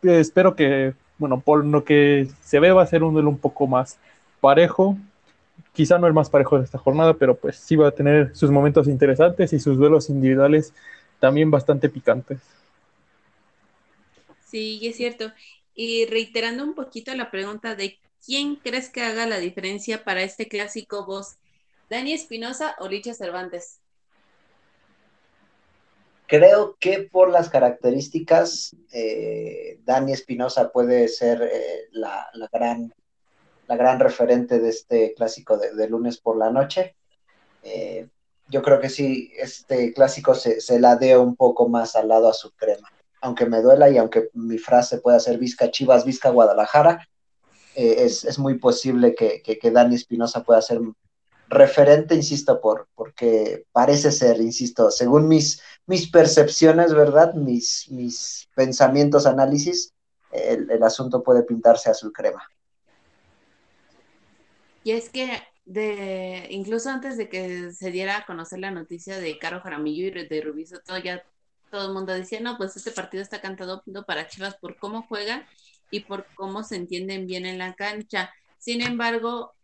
espero 0.03 0.55
que, 0.57 0.95
bueno, 1.19 1.41
por 1.41 1.65
lo 1.65 1.85
que 1.85 2.29
se 2.43 2.61
ve 2.61 2.73
va 2.73 2.83
a 2.83 2.87
ser 2.87 3.03
un 3.03 3.15
duelo 3.15 3.31
un 3.31 3.39
poco 3.39 3.67
más 3.67 3.99
parejo, 4.41 4.97
quizá 5.73 5.99
no 5.99 6.07
el 6.07 6.13
más 6.15 6.31
parejo 6.31 6.59
de 6.59 6.65
esta 6.65 6.79
jornada, 6.79 7.15
pero 7.15 7.37
pues 7.37 7.57
sí 7.57 7.77
va 7.77 7.89
a 7.89 7.93
tener 7.93 8.35
sus 8.37 8.51
momentos 8.51 8.89
interesantes 8.89 9.53
y 9.53 9.61
sus 9.61 9.79
duelos 9.79 10.11
individuales 10.11 10.75
también 11.21 11.51
bastante 11.51 11.89
picantes. 11.89 12.41
Sí, 14.45 14.81
es 14.83 14.97
cierto. 14.97 15.33
Y 15.75 16.07
reiterando 16.07 16.65
un 16.65 16.75
poquito 16.75 17.15
la 17.15 17.31
pregunta 17.31 17.75
de 17.75 17.99
quién 18.25 18.57
crees 18.57 18.91
que 18.91 19.03
haga 19.03 19.27
la 19.27 19.39
diferencia 19.39 20.05
para 20.05 20.23
este 20.23 20.49
clásico 20.49 21.07
vos, 21.07 21.37
Dani 21.93 22.15
Espinosa 22.15 22.75
o 22.79 22.89
Licha 22.89 23.13
Cervantes. 23.13 23.83
Creo 26.27 26.75
que 26.81 27.03
por 27.03 27.31
las 27.31 27.51
características, 27.51 28.75
eh, 28.93 29.79
Dani 29.85 30.15
Espinosa 30.15 30.73
puede 30.73 31.07
ser 31.09 31.43
eh, 31.43 31.89
la, 31.91 32.31
gran 32.51 32.95
la 33.69 33.77
gran 33.77 34.01
referente 34.01 34.59
de 34.59 34.71
este 34.71 35.13
clásico 35.13 35.59
de, 35.59 35.87
lunes 35.87 36.17
por 36.17 36.39
la 36.39 36.51
noche. 36.51 36.97
Eh, 37.63 38.09
yo 38.49 38.63
creo 38.63 38.81
que 38.81 38.89
sí, 38.89 39.31
este 39.37 39.93
clásico 39.93 40.35
se, 40.35 40.63
se 40.63 40.81
ladea 40.81 41.21
un 41.21 41.37
poco 41.37 41.69
más 41.69 41.95
al 41.95 42.09
lado 42.09 42.27
a 42.27 42.33
su 42.33 42.53
crema. 42.53 42.89
Aunque 43.21 43.45
me 43.45 43.61
duela 43.61 43.91
y 43.91 43.99
aunque 43.99 44.31
mi 44.33 44.57
frase 44.57 44.97
pueda 44.97 45.21
ser 45.21 45.37
Vizca 45.37 45.71
Chivas, 45.71 46.07
Vizca 46.07 46.31
Guadalajara, 46.31 47.07
eh, 47.75 48.05
es, 48.05 48.39
muy 48.39 48.59
posible 48.59 49.15
que, 49.15 49.43
que, 49.43 49.71
Dani 49.71 49.95
Espinosa 49.95 50.43
pueda 50.43 50.61
ser 50.61 50.81
referente, 51.53 52.15
insisto, 52.15 52.61
por, 52.61 52.88
porque 52.95 53.67
parece 53.73 54.11
ser, 54.11 54.41
insisto, 54.41 54.91
según 54.91 55.29
mis, 55.29 55.62
mis 55.87 56.11
percepciones, 56.11 56.95
¿verdad? 56.95 57.35
Mis, 57.35 57.87
mis 57.91 58.49
pensamientos, 58.55 59.27
análisis, 59.27 59.93
el, 60.33 60.83
asunto 60.83 61.23
puede 61.23 61.43
pintarse 61.43 61.91
azul 61.91 62.12
crema. 62.12 62.43
Y 64.83 64.93
es 64.93 65.11
que 65.11 65.43
de, 65.65 66.49
incluso 66.51 66.91
antes 66.91 67.17
de 67.17 67.29
que 67.29 67.73
se 67.73 67.91
diera 67.91 68.19
a 68.19 68.27
conocer 68.27 68.59
la 68.59 68.71
noticia 68.71 69.19
de 69.21 69.38
Caro 69.38 69.61
Jaramillo 69.61 70.07
y 70.07 70.27
de 70.27 70.41
Rubí 70.41 70.65
todo 70.85 70.99
ya 70.99 71.23
todo 71.71 71.87
el 71.87 71.95
mundo 71.95 72.12
decía, 72.12 72.41
no, 72.41 72.59
pues 72.59 72.77
este 72.77 72.91
partido 72.91 73.23
está 73.23 73.41
cantado 73.41 73.83
para 74.07 74.29
Chivas 74.29 74.57
por 74.57 74.77
cómo 74.77 75.03
juega 75.09 75.47
y 75.91 76.01
por 76.01 76.27
cómo 76.35 76.65
se 76.65 76.77
entienden 76.77 77.27
bien 77.27 77.47
en 77.47 77.59
la 77.59 77.75
cancha. 77.75 78.31
Sin 78.59 78.83
embargo, 78.83 79.55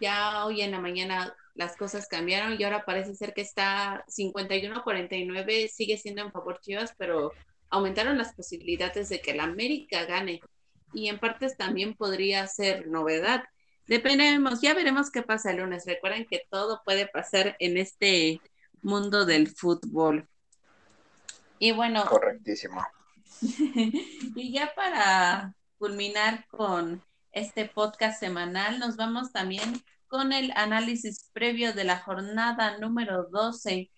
ya 0.00 0.44
hoy 0.44 0.62
en 0.62 0.70
la 0.70 0.80
mañana 0.80 1.34
las 1.54 1.76
cosas 1.76 2.06
cambiaron 2.08 2.58
y 2.58 2.64
ahora 2.64 2.84
parece 2.84 3.14
ser 3.14 3.32
que 3.32 3.40
está 3.40 4.04
51-49, 4.08 5.68
sigue 5.68 5.96
siendo 5.96 6.22
en 6.22 6.32
favor 6.32 6.60
Chivas, 6.60 6.94
pero 6.98 7.32
aumentaron 7.70 8.18
las 8.18 8.34
posibilidades 8.34 9.08
de 9.08 9.20
que 9.20 9.34
la 9.34 9.44
América 9.44 10.04
gane. 10.04 10.40
Y 10.92 11.08
en 11.08 11.18
partes 11.18 11.56
también 11.56 11.94
podría 11.94 12.46
ser 12.46 12.86
novedad 12.86 13.44
Dependemos, 13.86 14.60
ya 14.60 14.74
veremos 14.74 15.10
qué 15.10 15.22
pasa 15.22 15.52
el 15.52 15.58
lunes. 15.58 15.86
Recuerden 15.86 16.26
que 16.26 16.42
todo 16.50 16.82
puede 16.84 17.06
pasar 17.06 17.56
en 17.60 17.76
este 17.76 18.40
mundo 18.82 19.24
del 19.24 19.48
fútbol. 19.48 20.28
Y 21.58 21.70
bueno. 21.70 22.04
Correctísimo. 22.06 22.84
y 23.40 24.52
ya 24.52 24.74
para 24.74 25.54
culminar 25.78 26.46
con 26.48 27.02
este 27.36 27.66
podcast 27.66 28.18
semanal, 28.18 28.78
nos 28.78 28.96
vamos 28.96 29.30
también 29.30 29.84
con 30.06 30.32
el 30.32 30.52
análisis 30.56 31.28
previo 31.34 31.74
de 31.74 31.84
la 31.84 31.98
jornada 31.98 32.78
número 32.78 33.28
12. 33.30 33.90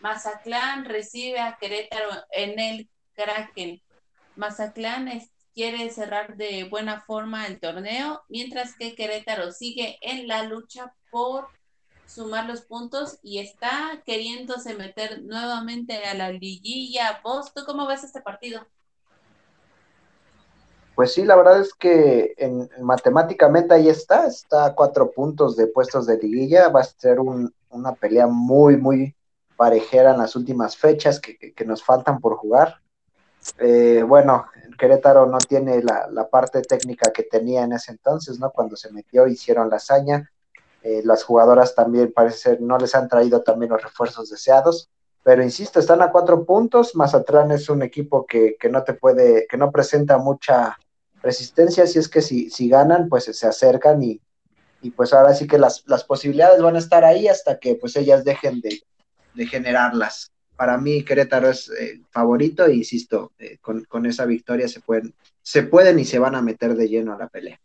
Mazatlán 0.00 0.86
recibe 0.86 1.40
a 1.40 1.58
Querétaro 1.58 2.08
en 2.30 2.58
el 2.58 2.90
Kraken. 3.12 3.82
Mazatlán 4.36 5.10
quiere 5.52 5.90
cerrar 5.90 6.38
de 6.38 6.64
buena 6.64 7.02
forma 7.02 7.46
el 7.46 7.60
torneo, 7.60 8.22
mientras 8.30 8.74
que 8.76 8.94
Querétaro 8.94 9.52
sigue 9.52 9.98
en 10.00 10.26
la 10.26 10.44
lucha 10.44 10.94
por 11.10 11.48
sumar 12.06 12.46
los 12.46 12.62
puntos 12.62 13.18
y 13.22 13.40
está 13.40 14.02
queriéndose 14.06 14.72
meter 14.72 15.22
nuevamente 15.22 16.02
a 16.02 16.14
la 16.14 16.32
liguilla. 16.32 17.20
¿Vos, 17.22 17.52
tú 17.52 17.62
cómo 17.66 17.86
ves 17.86 18.04
este 18.04 18.22
partido? 18.22 18.66
Pues 20.94 21.12
sí, 21.12 21.24
la 21.24 21.34
verdad 21.34 21.60
es 21.60 21.74
que 21.74 22.34
en, 22.36 22.70
matemáticamente 22.80 23.74
ahí 23.74 23.88
está, 23.88 24.26
está 24.26 24.66
a 24.66 24.74
cuatro 24.74 25.10
puntos 25.10 25.56
de 25.56 25.66
puestos 25.66 26.06
de 26.06 26.18
liguilla, 26.18 26.68
va 26.68 26.80
a 26.80 26.84
ser 26.84 27.18
una 27.20 27.92
pelea 27.94 28.28
muy, 28.28 28.76
muy 28.76 29.14
parejera 29.56 30.12
en 30.12 30.18
las 30.18 30.36
últimas 30.36 30.76
fechas 30.76 31.20
que, 31.20 31.54
nos 31.64 31.82
faltan 31.82 32.20
por 32.20 32.36
jugar. 32.36 32.80
Eh, 33.58 34.04
bueno, 34.06 34.46
Querétaro 34.78 35.26
no 35.26 35.38
tiene 35.38 35.82
la, 35.82 36.28
parte 36.30 36.62
técnica 36.62 37.12
que 37.12 37.24
tenía 37.24 37.64
en 37.64 37.72
ese 37.72 37.92
entonces, 37.92 38.38
¿no? 38.38 38.50
Cuando 38.50 38.76
se 38.76 38.92
metió, 38.92 39.26
hicieron 39.26 39.70
la 39.70 39.76
hazaña. 39.76 40.30
Eh, 40.82 41.02
las 41.04 41.24
jugadoras 41.24 41.74
también 41.74 42.12
parece 42.12 42.58
no 42.60 42.76
les 42.78 42.94
han 42.94 43.08
traído 43.08 43.42
también 43.42 43.72
los 43.72 43.82
refuerzos 43.82 44.30
deseados. 44.30 44.90
Pero 45.22 45.42
insisto, 45.42 45.80
están 45.80 46.02
a 46.02 46.12
cuatro 46.12 46.44
puntos. 46.44 46.94
Mazatlán 46.94 47.50
es 47.50 47.70
un 47.70 47.82
equipo 47.82 48.26
que, 48.26 48.56
no 48.70 48.84
te 48.84 48.92
puede, 48.92 49.46
que 49.48 49.56
no 49.56 49.72
presenta 49.72 50.18
mucha 50.18 50.76
resistencia. 51.24 51.86
Si 51.86 51.98
es 51.98 52.08
que 52.08 52.22
si, 52.22 52.50
si 52.50 52.68
ganan, 52.68 53.08
pues 53.08 53.24
se 53.24 53.46
acercan 53.46 54.02
y, 54.02 54.20
pues 54.94 55.12
ahora 55.14 55.34
sí 55.34 55.46
que 55.46 55.58
las, 55.58 55.82
las, 55.86 56.04
posibilidades 56.04 56.60
van 56.60 56.76
a 56.76 56.78
estar 56.78 57.04
ahí 57.04 57.26
hasta 57.26 57.58
que 57.58 57.74
pues 57.74 57.96
ellas 57.96 58.22
dejen 58.22 58.60
de, 58.60 58.82
de 59.34 59.46
generarlas 59.46 60.30
para 60.56 60.78
mí 60.78 61.04
Querétaro 61.04 61.50
es 61.50 61.70
eh, 61.70 62.00
favorito 62.10 62.64
e 62.66 62.74
insisto, 62.74 63.32
eh, 63.38 63.58
con, 63.58 64.06
esa 64.06 64.24
victoria 64.24 64.68
se 64.68 64.80
pueden, 64.80 65.14
se 65.42 65.64
pueden 65.64 65.98
y 65.98 66.04
se 66.04 66.18
van 66.18 66.34
a 66.34 66.42
meter 66.42 66.74
de 66.74 66.88
lleno 66.88 67.14
a 67.14 67.18
la 67.18 67.28
pelea. 67.28 67.60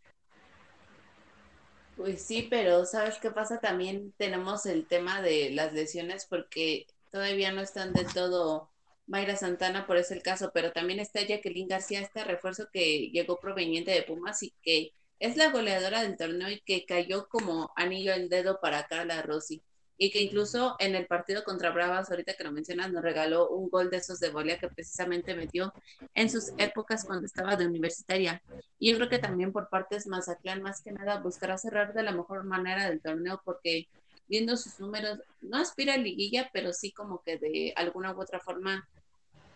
Pues 1.96 2.22
sí, 2.22 2.46
pero 2.48 2.86
¿sabes 2.86 3.18
qué 3.18 3.30
pasa? 3.30 3.60
También 3.60 4.12
tenemos 4.16 4.66
el 4.66 4.86
tema 4.86 5.20
de 5.20 5.50
las 5.50 5.72
lesiones 5.72 6.26
porque 6.28 6.86
todavía 7.10 7.52
no 7.52 7.60
están 7.60 7.92
de 7.92 8.04
todo 8.04 8.69
Mayra 9.10 9.34
Santana, 9.34 9.88
por 9.88 9.96
ese 9.96 10.22
caso, 10.22 10.52
pero 10.54 10.70
también 10.70 11.00
está 11.00 11.20
Jacqueline 11.20 11.66
García, 11.66 12.00
este 12.00 12.22
refuerzo 12.22 12.68
que 12.72 13.10
llegó 13.10 13.40
proveniente 13.40 13.90
de 13.90 14.02
Pumas 14.02 14.40
y 14.44 14.54
que 14.62 14.92
es 15.18 15.36
la 15.36 15.50
goleadora 15.50 16.02
del 16.02 16.16
torneo 16.16 16.48
y 16.48 16.60
que 16.60 16.86
cayó 16.86 17.28
como 17.28 17.72
anillo 17.74 18.14
al 18.14 18.28
dedo 18.28 18.60
para 18.60 18.86
Carla 18.86 19.20
Rossi 19.22 19.60
y 19.98 20.12
que 20.12 20.22
incluso 20.22 20.76
en 20.78 20.94
el 20.94 21.08
partido 21.08 21.42
contra 21.42 21.72
Bravas, 21.72 22.08
ahorita 22.08 22.34
que 22.34 22.44
lo 22.44 22.52
mencionas, 22.52 22.92
nos 22.92 23.02
regaló 23.02 23.50
un 23.50 23.68
gol 23.68 23.90
de 23.90 23.96
esos 23.96 24.20
de 24.20 24.30
volea 24.30 24.60
que 24.60 24.68
precisamente 24.68 25.34
metió 25.34 25.74
en 26.14 26.30
sus 26.30 26.52
épocas 26.56 27.04
cuando 27.04 27.26
estaba 27.26 27.56
de 27.56 27.66
universitaria. 27.66 28.40
Y 28.78 28.92
yo 28.92 28.96
creo 28.96 29.08
que 29.08 29.18
también 29.18 29.52
por 29.52 29.68
partes 29.68 30.06
Mazatlán, 30.06 30.62
más 30.62 30.82
que 30.82 30.92
nada, 30.92 31.18
buscará 31.18 31.58
cerrar 31.58 31.94
de 31.94 32.04
la 32.04 32.12
mejor 32.12 32.44
manera 32.44 32.88
del 32.88 33.02
torneo 33.02 33.42
porque 33.44 33.88
viendo 34.28 34.56
sus 34.56 34.78
números, 34.78 35.18
no 35.40 35.58
aspira 35.58 35.94
a 35.94 35.98
liguilla, 35.98 36.48
pero 36.52 36.72
sí 36.72 36.92
como 36.92 37.20
que 37.22 37.36
de 37.38 37.72
alguna 37.74 38.14
u 38.14 38.20
otra 38.22 38.38
forma 38.38 38.88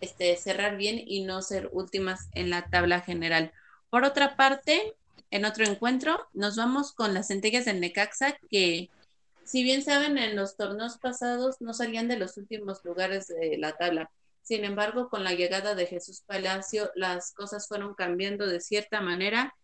este, 0.05 0.37
cerrar 0.37 0.77
bien 0.77 1.03
y 1.05 1.25
no 1.25 1.43
ser 1.43 1.69
últimas 1.73 2.29
en 2.35 2.51
la 2.51 2.69
tabla 2.71 3.01
general. 3.01 3.53
Por 3.91 4.05
otra 4.05 4.37
parte, 4.37 4.95
en 5.31 5.45
otro 5.45 5.65
encuentro, 5.65 6.29
nos 6.33 6.57
vamos 6.57 6.93
con 6.93 7.15
las 7.15 7.29
centellas 7.29 7.65
del 7.65 7.81
Necaxa 7.81 8.39
que 8.49 8.91
si 9.45 9.63
bien 9.63 9.83
saben, 9.83 10.17
en 10.17 10.37
los 10.37 10.57
torneos 10.57 10.99
pasados 10.99 11.61
no 11.61 11.75
salían 11.75 12.09
de 12.09 12.17
los 12.17 12.37
últimos 12.39 12.83
lugares 12.85 13.29
de 13.29 13.59
la 13.59 13.77
tabla. 13.77 14.11
Sin 14.43 14.65
embargo, 14.65 15.09
con 15.11 15.23
la 15.23 15.35
llegada 15.35 15.75
de 15.75 15.87
Jesús 15.87 16.23
Palacio, 16.27 16.91
las 16.95 17.33
cosas 17.33 17.69
fueron 17.69 17.95
cambiando 17.95 18.47
de 18.47 18.61
cierta 18.61 19.01
manera 19.01 19.55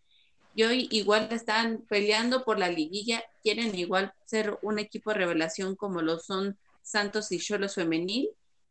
y 0.55 0.65
hoy 0.65 0.89
igual 0.91 1.29
están 1.31 1.85
peleando 1.89 2.45
por 2.45 2.59
la 2.59 2.69
liguilla, 2.69 3.23
quieren 3.43 3.75
igual 3.75 4.13
ser 4.27 4.59
un 4.63 4.79
equipo 4.79 5.11
de 5.11 5.19
revelación 5.19 5.77
como 5.77 6.03
lo 6.03 6.19
son 6.19 6.59
Santos 6.83 7.33
y 7.33 7.39
Cholos 7.39 7.75
Femenil 7.75 8.31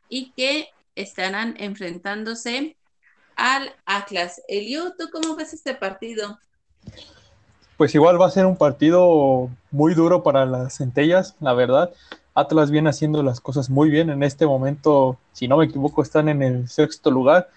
y 0.10 0.32
que 0.34 0.70
estarán 1.02 1.56
enfrentándose 1.58 2.76
al 3.36 3.74
Atlas. 3.86 4.42
Elio, 4.48 4.94
¿tú 4.98 5.10
cómo 5.12 5.36
ves 5.36 5.54
este 5.54 5.74
partido? 5.74 6.40
pues 7.80 7.96
igual 7.96 8.20
va 8.20 8.26
a 8.26 8.30
ser 8.30 8.46
un 8.46 8.58
partido 8.58 9.50
muy 9.72 9.94
duro 9.94 10.22
para 10.22 10.46
las 10.46 10.76
centellas, 10.76 11.38
la 11.40 11.54
verdad. 11.54 11.92
Atlas 12.36 12.72
viene 12.72 12.90
haciendo 12.90 13.24
las 13.24 13.40
cosas 13.40 13.70
muy 13.70 13.90
bien. 13.90 14.10
En 14.10 14.22
este 14.22 14.46
momento, 14.46 15.18
si 15.32 15.48
no 15.48 15.56
me 15.56 15.64
equivoco, 15.64 16.04
están 16.04 16.28
en 16.28 16.44
el 16.44 16.68
sexto 16.68 17.10
lugar. 17.10 17.50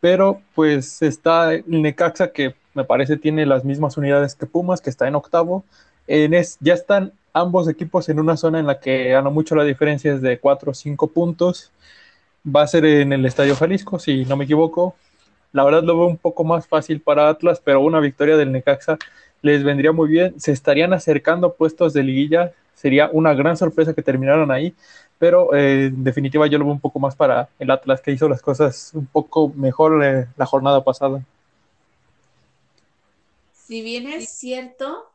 Pero 0.00 0.42
pues 0.56 1.02
está 1.02 1.54
el 1.54 1.64
Necaxa 1.68 2.32
que 2.32 2.56
me 2.74 2.82
parece 2.82 3.16
tiene 3.16 3.46
las 3.46 3.64
mismas 3.64 3.96
unidades 3.96 4.34
que 4.34 4.46
Pumas, 4.46 4.80
que 4.80 4.90
está 4.90 5.06
en 5.06 5.14
octavo. 5.14 5.62
En 6.08 6.34
es, 6.34 6.58
ya 6.58 6.74
están 6.74 7.12
ambos 7.32 7.68
equipos 7.68 8.08
en 8.08 8.18
una 8.18 8.36
zona 8.36 8.58
en 8.58 8.66
la 8.66 8.80
que 8.80 9.14
a 9.14 9.20
lo 9.20 9.30
mucho 9.30 9.54
la 9.54 9.62
diferencia 9.62 10.12
es 10.12 10.20
de 10.20 10.40
4 10.40 10.72
o 10.72 10.74
5 10.74 11.06
puntos. 11.12 11.70
Va 12.44 12.62
a 12.62 12.66
ser 12.66 12.84
en 12.84 13.12
el 13.12 13.26
Estadio 13.26 13.54
Jalisco, 13.54 13.98
si 13.98 14.24
no 14.24 14.36
me 14.36 14.44
equivoco. 14.44 14.94
La 15.52 15.64
verdad 15.64 15.82
lo 15.82 15.98
veo 15.98 16.06
un 16.06 16.16
poco 16.16 16.44
más 16.44 16.66
fácil 16.66 17.00
para 17.00 17.28
Atlas, 17.28 17.60
pero 17.62 17.80
una 17.80 18.00
victoria 18.00 18.36
del 18.36 18.52
Necaxa 18.52 18.98
les 19.42 19.64
vendría 19.64 19.92
muy 19.92 20.08
bien. 20.08 20.38
Se 20.40 20.52
estarían 20.52 20.92
acercando 20.92 21.54
puestos 21.54 21.92
de 21.92 22.02
liguilla. 22.02 22.52
Sería 22.74 23.10
una 23.12 23.34
gran 23.34 23.56
sorpresa 23.56 23.92
que 23.92 24.02
terminaran 24.02 24.50
ahí, 24.50 24.74
pero 25.18 25.54
eh, 25.54 25.86
en 25.86 26.02
definitiva 26.02 26.46
yo 26.46 26.58
lo 26.58 26.64
veo 26.64 26.72
un 26.72 26.80
poco 26.80 26.98
más 26.98 27.14
para 27.14 27.48
el 27.58 27.70
Atlas, 27.70 28.00
que 28.00 28.12
hizo 28.12 28.28
las 28.28 28.40
cosas 28.40 28.92
un 28.94 29.06
poco 29.06 29.52
mejor 29.54 30.02
eh, 30.02 30.26
la 30.36 30.46
jornada 30.46 30.82
pasada. 30.82 31.22
Si 33.52 33.82
bien 33.82 34.08
es 34.08 34.30
cierto, 34.30 35.10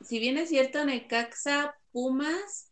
si 0.00 0.18
bien 0.18 0.38
es 0.38 0.48
cierto, 0.48 0.84
Necaxa, 0.84 1.74
Pumas, 1.92 2.71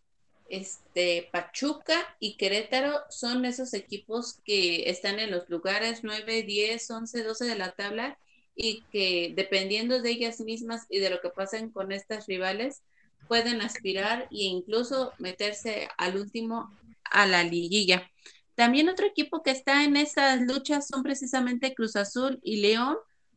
este, 0.50 1.28
Pachuca 1.32 2.16
y 2.18 2.36
Querétaro 2.36 3.00
son 3.08 3.44
esos 3.44 3.72
equipos 3.72 4.40
que 4.44 4.90
están 4.90 5.20
en 5.20 5.30
los 5.30 5.48
lugares 5.48 6.00
9, 6.02 6.42
10, 6.42 6.90
11, 6.90 7.22
12 7.22 7.44
de 7.46 7.54
la 7.56 7.72
tabla 7.72 8.18
y 8.54 8.82
que 8.92 9.32
dependiendo 9.34 10.02
de 10.02 10.10
ellas 10.10 10.40
mismas 10.40 10.86
y 10.90 10.98
de 10.98 11.08
lo 11.08 11.20
que 11.20 11.30
pasen 11.30 11.70
con 11.70 11.92
estas 11.92 12.26
rivales, 12.26 12.82
pueden 13.28 13.60
aspirar 13.62 14.28
e 14.32 14.42
incluso 14.42 15.12
meterse 15.18 15.88
al 15.96 16.16
último 16.16 16.76
a 17.04 17.26
la 17.26 17.44
liguilla. 17.44 18.10
También 18.56 18.88
otro 18.88 19.06
equipo 19.06 19.42
que 19.42 19.52
está 19.52 19.84
en 19.84 19.96
esas 19.96 20.40
luchas 20.42 20.88
son 20.88 21.02
precisamente 21.02 21.74
Cruz 21.74 21.94
Azul 21.94 22.40
y 22.42 22.56
León, 22.56 22.96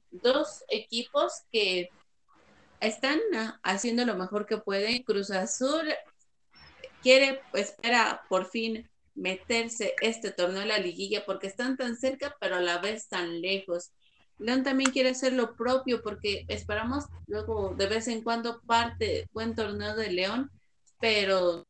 dos 0.10 0.64
equipos 0.68 1.44
que 1.52 1.92
están 2.80 3.20
haciendo 3.62 4.04
lo 4.04 4.16
mejor 4.16 4.46
que 4.46 4.58
pueden. 4.58 5.04
Cruz 5.04 5.32
Azul 5.32 5.94
quiere, 7.04 7.42
espera 7.54 8.24
por 8.30 8.50
fin 8.50 8.90
meterse 9.14 9.94
este 10.02 10.32
torneo 10.32 10.64
a 10.64 10.66
la 10.66 10.80
liguilla 10.80 11.24
porque 11.26 11.46
están 11.48 11.78
tan 11.78 11.96
cerca, 11.98 12.36
pero 12.40 12.56
a 12.56 12.62
la 12.62 12.80
vez 12.80 13.08
tan 13.10 13.42
lejos. 13.42 13.92
León 14.40 14.64
también 14.64 14.92
quiere 14.92 15.10
hacer 15.10 15.34
lo 15.34 15.56
propio 15.56 16.02
porque 16.02 16.46
esperamos 16.48 17.06
luego 17.28 17.76
de 17.78 17.86
vez 17.88 18.08
en 18.08 18.24
cuando 18.24 18.62
parte 18.62 19.30
buen 19.32 19.54
torneo 19.54 19.96
de 19.96 20.12
León, 20.12 20.50
pero 21.00 21.68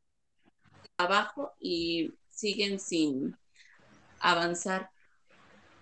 abajo 0.98 1.52
y 1.60 2.14
siguen 2.30 2.80
sin 2.80 3.36
avanzar. 4.20 4.90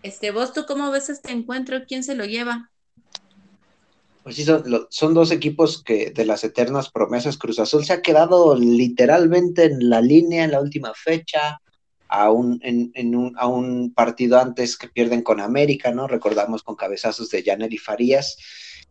Este, 0.02 0.32
vos, 0.32 0.54
¿tú 0.54 0.66
cómo 0.66 0.90
ves 0.90 1.10
este 1.10 1.32
encuentro? 1.32 1.86
¿Quién 1.88 2.04
se 2.04 2.16
lo 2.16 2.26
lleva? 2.26 2.71
Pues 4.24 4.36
sí, 4.36 4.46
son, 4.46 5.14
dos 5.14 5.32
equipos 5.32 5.84
que 5.84 6.12
de 6.12 6.26
las 6.26 6.44
eternas 6.44 6.92
promesas, 6.92 7.38
Cruz 7.38 7.60
Azul 7.60 7.86
se 7.86 7.94
ha 7.94 8.02
quedado 8.02 8.56
literalmente 8.56 9.64
en 9.64 9.90
la 9.90 10.00
línea 10.00 10.44
en 10.44 10.52
la 10.52 10.62
última 10.62 10.94
fecha, 10.94 11.60
a 12.08 12.30
un, 12.30 12.60
en, 12.62 13.16
un, 13.16 13.34
a 13.38 13.48
un 13.48 13.94
partido 13.94 14.38
antes 14.38 14.78
que 14.78 14.90
pierden 14.90 15.22
con 15.22 15.40
América, 15.40 15.92
¿no? 15.92 16.08
Recordamos 16.08 16.62
con 16.62 16.76
cabezazos 16.76 17.30
de 17.30 17.42
Janet 17.42 17.72
y 17.72 17.78
Farías. 17.78 18.38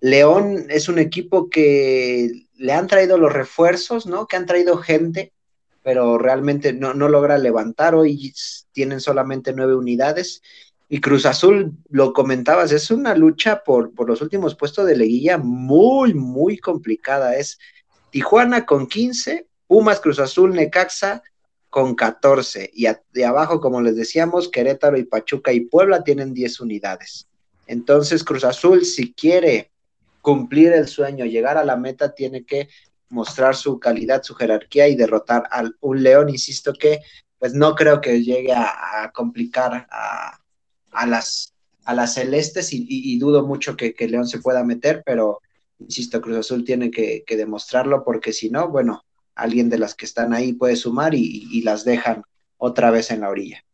León 0.00 0.66
es 0.70 0.88
un 0.88 0.98
equipo 0.98 1.50
que 1.50 2.46
le 2.56 2.72
han 2.72 2.86
traído 2.86 3.18
los 3.18 3.32
refuerzos, 3.32 4.06
¿no? 4.06 4.26
Que 4.26 4.36
han 4.36 4.46
traído 4.46 4.78
gente, 4.78 5.32
pero 5.82 6.18
realmente 6.18 6.72
no, 6.72 6.94
no 6.94 7.08
logra 7.08 7.36
levantar. 7.38 7.94
Hoy 7.94 8.32
tienen 8.72 9.00
solamente 9.00 9.52
nueve 9.52 9.76
unidades 9.76 10.42
y 10.92 11.00
Cruz 11.00 11.24
Azul, 11.24 11.72
lo 11.88 12.12
comentabas, 12.12 12.72
es 12.72 12.90
una 12.90 13.14
lucha 13.14 13.62
por, 13.62 13.94
por 13.94 14.08
los 14.08 14.20
últimos 14.22 14.56
puestos 14.56 14.88
de 14.88 14.96
leguilla 14.96 15.38
muy, 15.38 16.14
muy 16.14 16.58
complicada. 16.58 17.36
Es 17.36 17.60
Tijuana 18.10 18.66
con 18.66 18.88
15, 18.88 19.46
Pumas, 19.68 20.00
Cruz 20.00 20.18
Azul, 20.18 20.52
Necaxa 20.52 21.22
con 21.68 21.94
14. 21.94 22.72
Y 22.74 22.88
de 23.12 23.24
abajo, 23.24 23.60
como 23.60 23.80
les 23.80 23.94
decíamos, 23.94 24.48
Querétaro 24.48 24.98
y 24.98 25.04
Pachuca 25.04 25.52
y 25.52 25.60
Puebla 25.60 26.02
tienen 26.02 26.34
10 26.34 26.58
unidades. 26.58 27.28
Entonces, 27.68 28.24
Cruz 28.24 28.42
Azul, 28.42 28.84
si 28.84 29.14
quiere 29.14 29.70
cumplir 30.20 30.72
el 30.72 30.88
sueño, 30.88 31.24
llegar 31.24 31.56
a 31.56 31.64
la 31.64 31.76
meta, 31.76 32.16
tiene 32.16 32.44
que 32.44 32.68
mostrar 33.10 33.54
su 33.54 33.78
calidad, 33.78 34.24
su 34.24 34.34
jerarquía 34.34 34.88
y 34.88 34.96
derrotar 34.96 35.44
a 35.52 35.70
un 35.82 36.02
León, 36.02 36.30
insisto 36.30 36.72
que 36.72 36.98
pues 37.38 37.54
no 37.54 37.76
creo 37.76 38.00
que 38.00 38.22
llegue 38.22 38.52
a 38.52 39.10
complicar 39.14 39.86
a, 39.88 40.39
a 40.92 41.06
las, 41.06 41.54
a 41.84 41.94
las 41.94 42.14
celestes 42.14 42.68
y, 42.72 43.18
dudo 43.18 43.46
mucho 43.46 43.76
que, 43.76 43.94
León 44.08 44.26
se 44.26 44.40
pueda 44.40 44.64
meter, 44.64 45.02
pero 45.04 45.40
insisto, 45.78 46.20
Cruz 46.20 46.38
Azul 46.38 46.64
tiene 46.64 46.90
que, 46.90 47.24
demostrarlo 47.28 48.04
porque 48.04 48.32
si 48.32 48.50
no, 48.50 48.68
bueno, 48.68 49.04
alguien 49.34 49.70
de 49.70 49.78
las 49.78 49.94
que 49.94 50.04
están 50.04 50.34
ahí 50.34 50.52
puede 50.52 50.76
sumar 50.76 51.14
y, 51.14 51.62
las 51.62 51.84
dejan 51.84 52.22
otra 52.58 52.90
vez 52.90 53.10
en 53.10 53.20
la 53.20 53.30
orilla. 53.30 53.64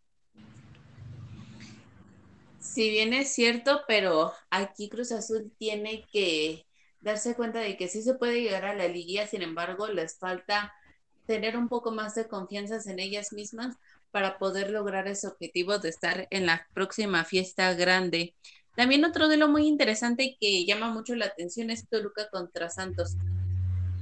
Si 2.60 2.90
bien 2.90 3.14
es 3.14 3.32
cierto, 3.32 3.80
pero 3.88 4.32
aquí 4.50 4.88
Cruz 4.88 5.10
Azul 5.10 5.50
tiene 5.58 6.04
que 6.12 6.66
darse 7.00 7.34
cuenta 7.34 7.60
de 7.60 7.76
que 7.76 7.88
sí 7.88 8.02
se 8.02 8.14
puede 8.14 8.42
llegar 8.42 8.66
a 8.66 8.74
la 8.74 8.86
liguilla, 8.86 9.26
sin 9.26 9.42
embargo, 9.42 9.88
les 9.88 10.18
falta 10.18 10.74
tener 11.26 11.56
un 11.56 11.68
poco 11.68 11.90
más 11.90 12.14
de 12.14 12.28
confianza 12.28 12.78
en 12.90 12.98
ellas 12.98 13.32
mismas 13.32 13.76
para 14.10 14.38
poder 14.38 14.70
lograr 14.70 15.08
ese 15.08 15.26
objetivo 15.26 15.78
de 15.78 15.88
estar 15.88 16.26
en 16.30 16.46
la 16.46 16.66
próxima 16.74 17.24
fiesta 17.24 17.72
grande. 17.74 18.34
También 18.74 19.04
otro 19.04 19.28
de 19.28 19.36
lo 19.36 19.48
muy 19.48 19.66
interesante 19.66 20.36
que 20.40 20.64
llama 20.66 20.90
mucho 20.90 21.14
la 21.14 21.26
atención 21.26 21.70
es 21.70 21.88
Toluca 21.88 22.28
contra 22.30 22.68
Santos. 22.68 23.16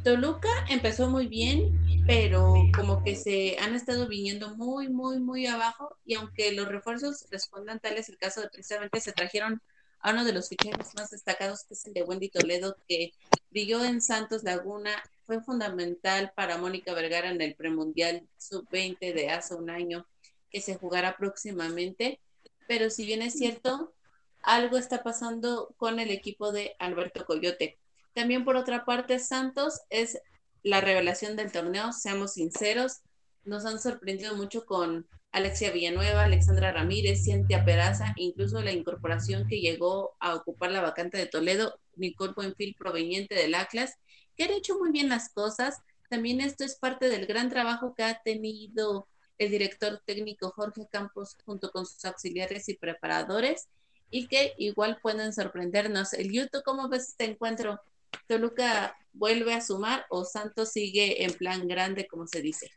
Toluca 0.03 0.49
empezó 0.69 1.09
muy 1.09 1.29
bien, 1.29 2.05
pero 2.07 2.55
como 2.77 3.03
que 3.03 3.17
se 3.17 3.57
han 3.59 3.75
estado 3.75 4.07
viniendo 4.07 4.55
muy, 4.55 4.89
muy, 4.89 5.19
muy 5.19 5.47
abajo 5.47 5.97
y 6.05 6.15
aunque 6.15 6.53
los 6.53 6.69
refuerzos 6.69 7.25
respondan, 7.31 7.81
tal 7.81 7.95
es 7.95 8.09
el 8.09 8.19
caso 8.19 8.43
de 8.43 8.49
precisamente 8.49 9.01
se 9.01 9.13
trajeron 9.13 9.63
a 10.01 10.11
uno 10.11 10.25
de 10.25 10.35
los 10.35 10.51
fichajes 10.51 10.95
más 10.95 11.11
destacados, 11.11 11.65
que 11.65 11.73
es 11.73 11.87
el 11.87 11.95
de 11.95 12.03
Wendy 12.03 12.29
Toledo, 12.29 12.77
que 12.87 13.13
brilló 13.51 13.83
en 13.83 14.03
Santos 14.03 14.43
Laguna 14.43 14.91
fue 15.27 15.43
fundamental 15.43 16.33
para 16.37 16.59
Mónica 16.59 16.93
Vergara 16.95 17.31
en 17.31 17.41
el 17.41 17.55
premundial 17.55 18.29
sub-20 18.37 19.13
de 19.13 19.31
hace 19.31 19.55
un 19.55 19.71
año 19.71 20.07
que 20.51 20.61
se 20.61 20.77
jugará 20.77 21.17
próximamente. 21.17 22.21
Pero 22.69 22.91
si 22.91 23.05
bien 23.05 23.23
es 23.23 23.35
cierto, 23.35 23.95
algo 24.43 24.77
está 24.77 25.03
pasando 25.03 25.75
con 25.77 25.99
el 25.99 26.11
equipo 26.11 26.53
de 26.53 26.77
Alberto 26.79 27.25
Coyote. 27.25 27.79
También 28.15 28.45
por 28.45 28.57
otra 28.57 28.85
parte, 28.85 29.19
Santos 29.19 29.81
es 29.91 30.21
la 30.63 30.81
revelación 30.81 31.37
del 31.37 31.53
torneo, 31.53 31.93
seamos 31.93 32.35
sinceros, 32.35 33.01
nos 33.45 33.67
han 33.67 33.79
sorprendido 33.79 34.37
mucho 34.37 34.65
con 34.65 35.07
Alexia 35.33 35.73
Villanueva, 35.73 36.25
Alexandra 36.25 36.73
Ramírez, 36.73 37.25
Cintia 37.25 37.65
Peraza, 37.65 38.15
incluso 38.17 38.63
la 38.63 38.73
incorporación 38.73 39.49
que 39.49 39.61
llegó 39.61 40.15
a 40.21 40.35
ocupar 40.35 40.71
la 40.71 40.81
vacante 40.81 41.19
de 41.19 41.27
Toledo, 41.27 41.81
Nicole 41.97 42.33
Buenfil 42.35 42.77
proveniente 42.79 43.35
del 43.35 43.55
Atlas, 43.55 43.97
que 44.37 44.45
han 44.45 44.51
hecho 44.51 44.79
muy 44.79 44.91
bien 44.91 45.09
las 45.09 45.29
cosas. 45.29 45.83
También 46.09 46.41
esto 46.41 46.65
es 46.65 46.77
parte 46.77 47.09
del 47.09 47.27
gran 47.27 47.49
trabajo 47.49 47.95
que 47.95 48.05
ha 48.05 48.21
tenido 48.23 49.09
el 49.39 49.51
director 49.51 50.01
técnico 50.05 50.51
Jorge 50.51 50.87
Campos 50.91 51.37
junto 51.45 51.71
con 51.71 51.87
sus 51.87 52.05
auxiliares 52.05 52.69
y 52.69 52.77
preparadores 52.77 53.69
y 54.11 54.29
que 54.29 54.55
igual 54.59 54.99
pueden 55.03 55.33
sorprendernos. 55.33 56.13
El 56.13 56.31
YouTube, 56.31 56.63
¿cómo 56.65 56.89
ves 56.89 57.09
este 57.09 57.25
encuentro? 57.25 57.81
¿Toluca 58.29 58.97
vuelve 59.13 59.55
a 59.55 59.61
sumar 59.61 60.07
o 60.09 60.25
Santos 60.25 60.71
sigue 60.71 61.25
en 61.25 61.33
plan 61.33 61.67
grande, 61.67 62.07
como 62.07 62.27
se 62.27 62.41
dice? 62.41 62.71